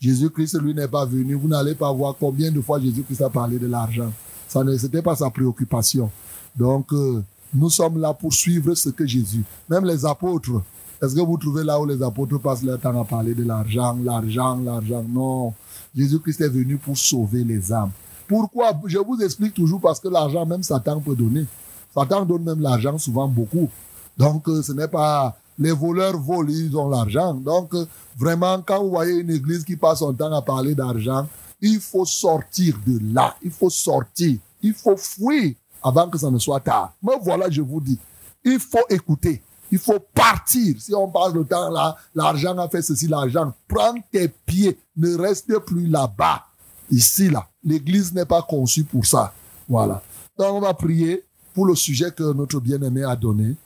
[0.00, 1.34] Jésus-Christ, lui, n'est pas venu.
[1.34, 4.12] Vous n'allez pas voir combien de fois Jésus-Christ a parlé de l'argent.
[4.46, 6.10] Ça ne, c'était pas sa préoccupation.
[6.56, 7.22] Donc, euh,
[7.54, 10.62] nous sommes là pour suivre ce que Jésus, même les apôtres,
[11.02, 13.96] est-ce que vous trouvez là où les apôtres passent leur temps à parler de l'argent,
[14.02, 15.04] l'argent, l'argent?
[15.06, 15.52] Non.
[15.94, 17.90] Jésus-Christ est venu pour sauver les âmes.
[18.26, 18.72] Pourquoi?
[18.86, 21.46] Je vous explique toujours parce que l'argent, même Satan peut donner.
[21.94, 23.68] Satan donne même l'argent souvent beaucoup.
[24.16, 27.34] Donc, euh, ce n'est pas les voleurs volent, ils ont l'argent.
[27.34, 31.26] Donc, euh, vraiment, quand vous voyez une église qui passe son temps à parler d'argent,
[31.60, 33.34] il faut sortir de là.
[33.42, 34.38] Il faut sortir.
[34.62, 36.94] Il faut fuir avant que ça ne soit tard.
[37.02, 37.98] Mais voilà, je vous dis,
[38.44, 39.42] il faut écouter.
[39.70, 40.76] Il faut partir.
[40.80, 43.52] Si on passe le temps là, l'argent a fait ceci, l'argent.
[43.66, 44.78] Prends tes pieds.
[44.96, 46.42] Ne reste plus là-bas.
[46.90, 47.48] Ici, là.
[47.64, 49.32] L'église n'est pas conçue pour ça.
[49.68, 50.00] Voilà.
[50.38, 53.56] Donc, on va prier pour le sujet que notre bien-aimé a donné.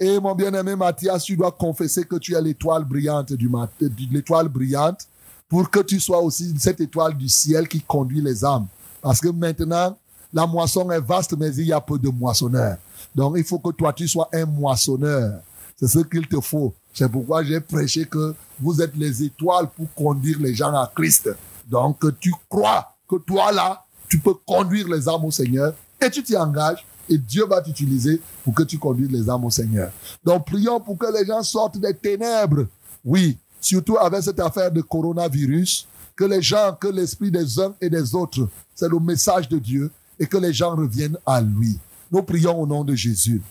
[0.00, 3.88] Et mon bien-aimé Mathias, tu dois confesser que tu es l'étoile brillante du mat- de
[4.10, 5.06] l'étoile brillante
[5.48, 8.66] pour que tu sois aussi cette étoile du ciel qui conduit les âmes.
[9.00, 9.96] Parce que maintenant,
[10.34, 12.76] la moisson est vaste, mais il y a peu de moissonneurs.
[13.14, 15.40] Donc, il faut que toi, tu sois un moissonneur.
[15.76, 16.74] C'est ce qu'il te faut.
[16.92, 21.30] C'est pourquoi j'ai prêché que vous êtes les étoiles pour conduire les gens à Christ.
[21.68, 26.22] Donc, tu crois que toi, là, tu peux conduire les âmes au Seigneur et tu
[26.22, 29.90] t'y engages et Dieu va t'utiliser pour que tu conduises les âmes au Seigneur.
[30.24, 32.66] Donc, prions pour que les gens sortent des ténèbres.
[33.04, 35.86] Oui, surtout avec cette affaire de coronavirus,
[36.16, 39.90] que les gens, que l'esprit des uns et des autres, c'est le message de Dieu
[40.18, 41.78] et que les gens reviennent à lui.
[42.10, 43.42] Nous prions au nom de Jésus.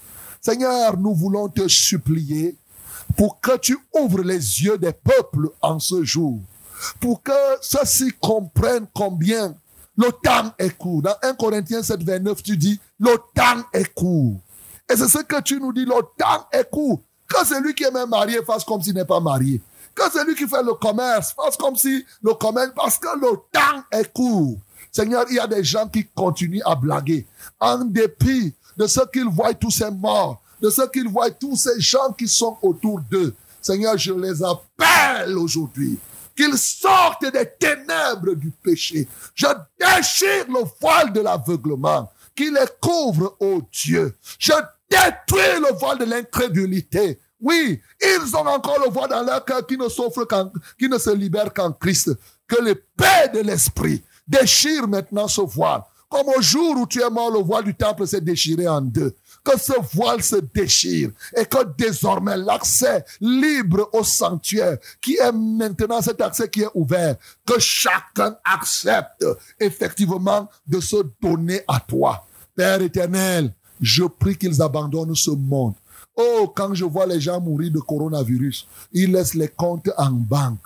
[0.42, 2.56] Seigneur, nous voulons te supplier
[3.18, 6.40] pour que tu ouvres les yeux des peuples en ce jour,
[7.00, 7.32] pour que
[7.62, 9.56] ceux-ci comprennent combien
[9.98, 11.02] le temps est court.
[11.02, 14.38] Dans 1 Corinthiens 7, 29, tu dis, le temps est court.
[14.92, 17.02] Et c'est ce que tu nous dis, le temps est court.
[17.28, 19.62] Que celui qui est même marié fasse comme s'il n'est pas marié.
[19.96, 23.84] Que celui qui fait le commerce fasse comme si le commerce, parce que le temps
[23.92, 24.58] est court.
[24.96, 27.26] Seigneur, il y a des gens qui continuent à blaguer.
[27.60, 31.80] En dépit de ce qu'ils voient tous ces morts, de ce qu'ils voient tous ces
[31.80, 33.34] gens qui sont autour d'eux.
[33.60, 35.98] Seigneur, je les appelle aujourd'hui.
[36.36, 39.08] Qu'ils sortent des ténèbres du péché.
[39.34, 39.48] Je
[39.80, 42.12] déchire le voile de l'aveuglement.
[42.36, 44.16] Qui les couvre, ô Dieu.
[44.38, 44.54] Je
[44.90, 47.20] détruis le voile de l'incrédulité.
[47.40, 49.88] Oui, ils ont encore le voile dans leur cœur qui ne
[50.78, 52.12] qui ne se libère qu'en Christ.
[52.48, 55.82] Que le paix de l'esprit déchire maintenant ce voile.
[56.10, 59.16] Comme au jour où tu es mort, le voile du temple s'est déchiré en deux.
[59.44, 66.02] Que ce voile se déchire et que désormais l'accès libre au sanctuaire, qui est maintenant
[66.04, 69.26] cet accès qui est ouvert, que chacun accepte
[69.60, 72.28] effectivement de se donner à toi.
[72.56, 73.52] Père éternel,
[73.82, 75.74] je prie qu'ils abandonnent ce monde.
[76.16, 80.60] Oh, quand je vois les gens mourir de coronavirus, ils laissent les comptes en banque.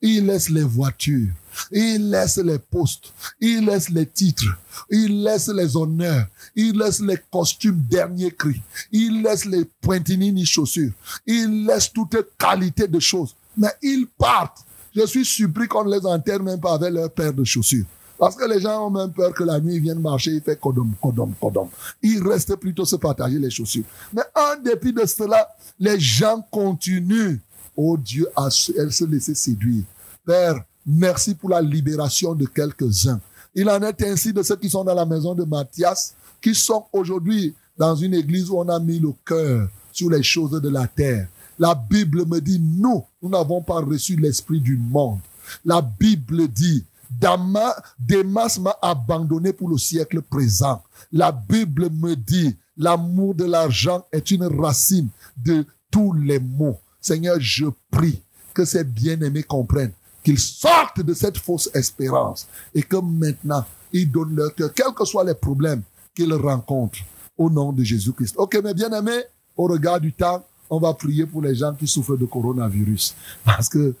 [0.00, 1.28] Ils laissent les voitures.
[1.70, 3.12] Ils laissent les postes.
[3.40, 4.56] Ils laissent les titres.
[4.90, 6.26] Ils laissent les honneurs.
[6.54, 8.60] Ils laissent les costumes dernier cri.
[8.92, 10.92] Ils laissent les pointinini chaussures.
[11.26, 13.34] Ils laissent toute qualité de choses.
[13.56, 14.64] Mais ils partent.
[14.94, 17.84] Je suis surpris qu'on ne les enterre même pas avec leur paire de chaussures.
[18.18, 20.58] Parce que les gens ont même peur que la nuit ils viennent marcher, il fait
[20.58, 21.68] codom, codom, codom.
[22.02, 23.84] Ils restent plutôt se partager les chaussures.
[24.12, 25.46] Mais en dépit de cela,
[25.78, 27.38] les gens continuent,
[27.76, 29.84] oh Dieu, à se laisser séduire.
[30.24, 33.20] Père, merci pour la libération de quelques-uns.
[33.54, 36.86] Il en est ainsi de ceux qui sont dans la maison de Matthias, qui sont
[36.92, 40.86] aujourd'hui dans une église où on a mis le cœur sur les choses de la
[40.86, 41.28] terre.
[41.58, 45.20] La Bible me dit, nous, nous n'avons pas reçu l'esprit du monde.
[45.64, 50.82] La Bible dit, Dama, Démas m'a abandonné pour le siècle présent.
[51.12, 56.78] La Bible me dit, l'amour de l'argent est une racine de tous les maux.
[57.00, 58.20] Seigneur, je prie
[58.52, 59.92] que ces bien-aimés comprennent
[60.26, 65.04] qu'ils sortent de cette fausse espérance et que maintenant, ils donnent leur cœur, quels que
[65.04, 65.82] soient les problèmes
[66.16, 66.98] qu'ils rencontrent,
[67.38, 68.34] au nom de Jésus-Christ.
[68.36, 69.22] Ok, mes bien-aimés,
[69.56, 73.14] au regard du temps, on va prier pour les gens qui souffrent de coronavirus.
[73.44, 73.94] Parce que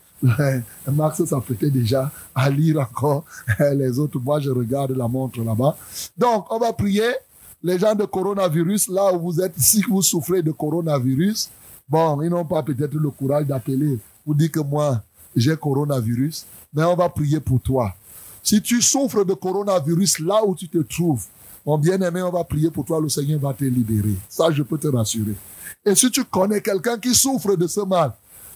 [0.90, 3.24] Max s'apprêtait déjà à lire encore
[3.60, 4.18] les autres.
[4.18, 5.76] Moi, je regarde la montre là-bas.
[6.18, 7.10] Donc, on va prier.
[7.62, 11.50] Les gens de coronavirus, là où vous êtes, si vous souffrez de coronavirus,
[11.88, 13.98] bon, ils n'ont pas peut-être le courage d'appeler.
[14.24, 15.02] Vous dites que moi,
[15.36, 17.94] j'ai coronavirus, mais on va prier pour toi.
[18.42, 21.24] Si tu souffres de coronavirus là où tu te trouves,
[21.66, 24.14] Mon bien-aimé, on va prier pour toi, le Seigneur va te libérer.
[24.28, 25.34] Ça, je peux te rassurer.
[25.84, 28.12] Et si tu connais quelqu'un qui souffre de ce mal,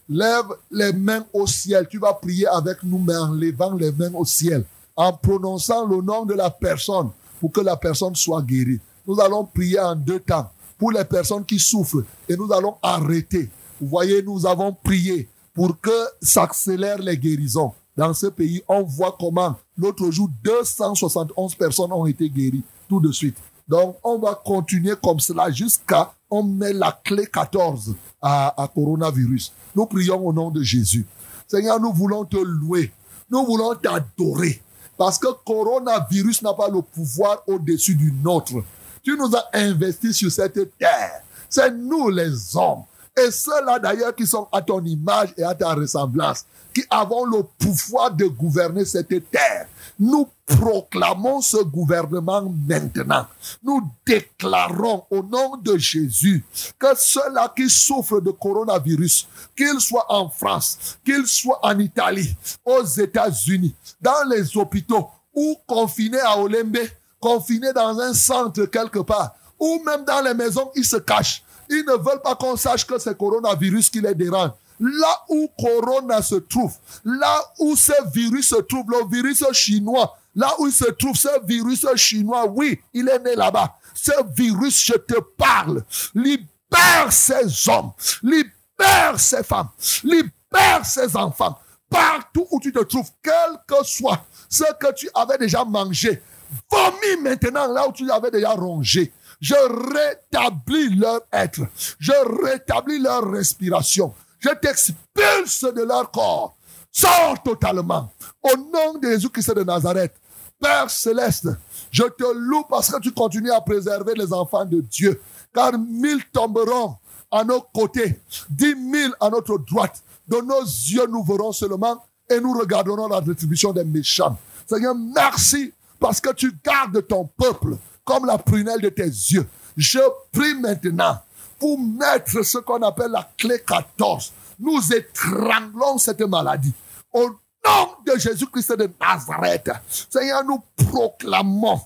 [0.09, 1.89] lève les mains au ciel.
[1.90, 6.01] Tu vas prier avec nous, mais en levant les mains au ciel, en prononçant le
[6.01, 8.78] nom de la personne pour que la personne soit guérie.
[9.05, 10.48] Nous allons prier en deux temps
[10.78, 13.51] pour les personnes qui souffrent et nous allons arrêter.
[13.81, 15.90] Vous voyez, nous avons prié pour que
[16.22, 17.72] s'accélèrent les guérisons.
[17.97, 23.12] Dans ce pays, on voit comment l'autre jour, 271 personnes ont été guéries tout de
[23.12, 23.36] suite.
[23.68, 29.52] Donc, on va continuer comme cela jusqu'à on met la clé 14 à, à coronavirus.
[29.74, 31.06] Nous prions au nom de Jésus.
[31.47, 32.93] Seigneur, nous voulons te louer.
[33.31, 34.62] Nous voulons t'adorer.
[34.97, 38.62] Parce que coronavirus n'a pas le pouvoir au-dessus du nôtre.
[39.02, 41.22] Tu nous as investis sur cette terre.
[41.48, 42.85] C'est nous les hommes.
[43.16, 47.42] Et ceux-là d'ailleurs qui sont à ton image et à ta ressemblance, qui avons le
[47.58, 49.66] pouvoir de gouverner cette terre.
[49.98, 53.26] Nous proclamons ce gouvernement maintenant.
[53.62, 56.44] Nous déclarons au nom de Jésus
[56.78, 62.34] que ceux-là qui souffrent de coronavirus, qu'ils soient en France, qu'ils soient en Italie,
[62.64, 66.78] aux États-Unis, dans les hôpitaux ou confinés à Olembe,
[67.18, 71.44] confinés dans un centre quelque part, ou même dans les maisons, ils se cachent.
[71.70, 74.51] Ils ne veulent pas qu'on sache que c'est coronavirus qui les dérange.
[74.80, 76.72] Là où Corona se trouve,
[77.05, 81.28] là où ce virus se trouve, le virus chinois, là où il se trouve ce
[81.47, 83.76] virus chinois, oui, il est né là-bas.
[83.94, 85.84] Ce virus, je te parle,
[86.14, 87.92] libère ces hommes,
[88.22, 89.68] libère ces femmes,
[90.02, 91.59] libère ces enfants.
[91.88, 96.22] Partout où tu te trouves, quel que soit ce que tu avais déjà mangé,
[96.70, 99.12] vomis maintenant là où tu avais déjà rongé.
[99.40, 101.60] Je rétablis leur être.
[101.98, 102.12] Je
[102.44, 104.14] rétablis leur respiration.
[104.38, 106.54] Je t'expulse de leur corps.
[106.92, 108.10] Sors totalement.
[108.42, 110.14] Au nom de Jésus-Christ de Nazareth.
[110.60, 111.48] Père céleste,
[111.90, 115.20] je te loue parce que tu continues à préserver les enfants de Dieu.
[115.54, 116.96] Car mille tomberont
[117.30, 120.02] à nos côtés, dix mille à notre droite.
[120.28, 124.36] De nos yeux, nous verrons seulement et nous regarderons la rétribution des méchants.
[124.66, 129.47] Seigneur, merci parce que tu gardes ton peuple comme la prunelle de tes yeux.
[129.77, 130.01] Je
[130.32, 131.18] prie maintenant
[131.59, 134.32] pour mettre ce qu'on appelle la clé 14.
[134.59, 136.72] Nous étranglons cette maladie.
[137.12, 139.70] Au nom de Jésus-Christ de Nazareth,
[140.09, 141.81] Seigneur, nous proclamons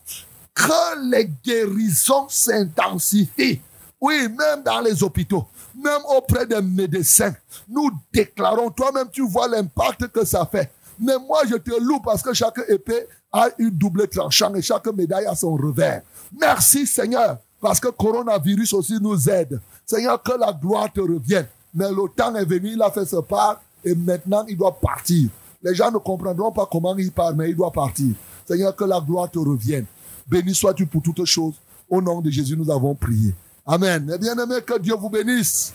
[0.55, 3.61] que les guérisons s'intensifient.
[4.01, 7.35] Oui, même dans les hôpitaux, même auprès des médecins,
[7.69, 10.70] nous déclarons, toi-même tu vois l'impact que ça fait.
[10.99, 14.86] Mais moi, je te loue parce que chaque épée a une double tranchant et chaque
[14.94, 16.02] médaille a son revers.
[16.40, 19.61] Merci Seigneur, parce que coronavirus aussi nous aide.
[19.85, 21.47] Seigneur, que la gloire te revienne.
[21.74, 25.28] Mais le temps est venu, il a fait ce part et maintenant il doit partir.
[25.61, 28.15] Les gens ne comprendront pas comment il part, mais il doit partir.
[28.47, 29.86] Seigneur, que la gloire te revienne.
[30.28, 31.55] Béni sois-tu pour toutes choses.
[31.90, 33.35] Au nom de Jésus, nous avons prié.
[33.66, 34.11] Amen.
[34.15, 35.74] Et bien aimé, que Dieu vous bénisse.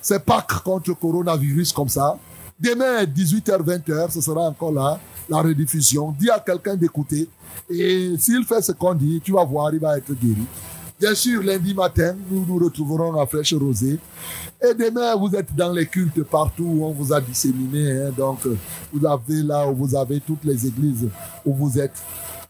[0.00, 2.18] C'est Pâques contre coronavirus comme ça.
[2.60, 4.98] Demain, 18h, 20h, ce sera encore là,
[5.28, 6.12] la rediffusion.
[6.18, 7.28] Dis à quelqu'un d'écouter.
[7.70, 10.44] Et s'il fait ce qu'on dit, tu vas voir, il va être guéri.
[10.98, 14.00] Bien sûr, lundi matin, nous nous retrouverons à Flèche Rosée.
[14.60, 17.92] Et demain, vous êtes dans les cultes partout où on vous a disséminé.
[17.92, 18.10] Hein.
[18.16, 18.40] donc,
[18.92, 21.08] vous avez là où vous avez toutes les églises
[21.46, 22.02] où vous êtes.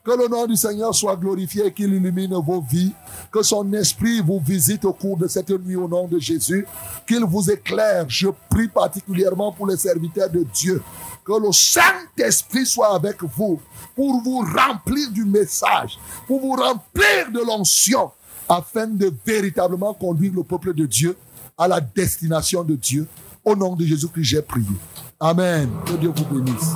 [0.08, 2.94] Que le nom du Seigneur soit glorifié, qu'il illumine vos vies,
[3.30, 6.66] que son esprit vous visite au cours de cette nuit au nom de Jésus,
[7.06, 8.06] qu'il vous éclaire.
[8.08, 10.82] Je prie particulièrement pour les serviteurs de Dieu.
[11.22, 13.60] Que le Saint-Esprit soit avec vous
[13.94, 18.10] pour vous remplir du message, pour vous remplir de l'onction,
[18.48, 21.18] afin de véritablement conduire le peuple de Dieu
[21.58, 23.06] à la destination de Dieu.
[23.44, 24.64] Au nom de Jésus-Christ, j'ai prié.
[25.20, 25.68] Amen.
[25.84, 26.72] Que Dieu vous bénisse.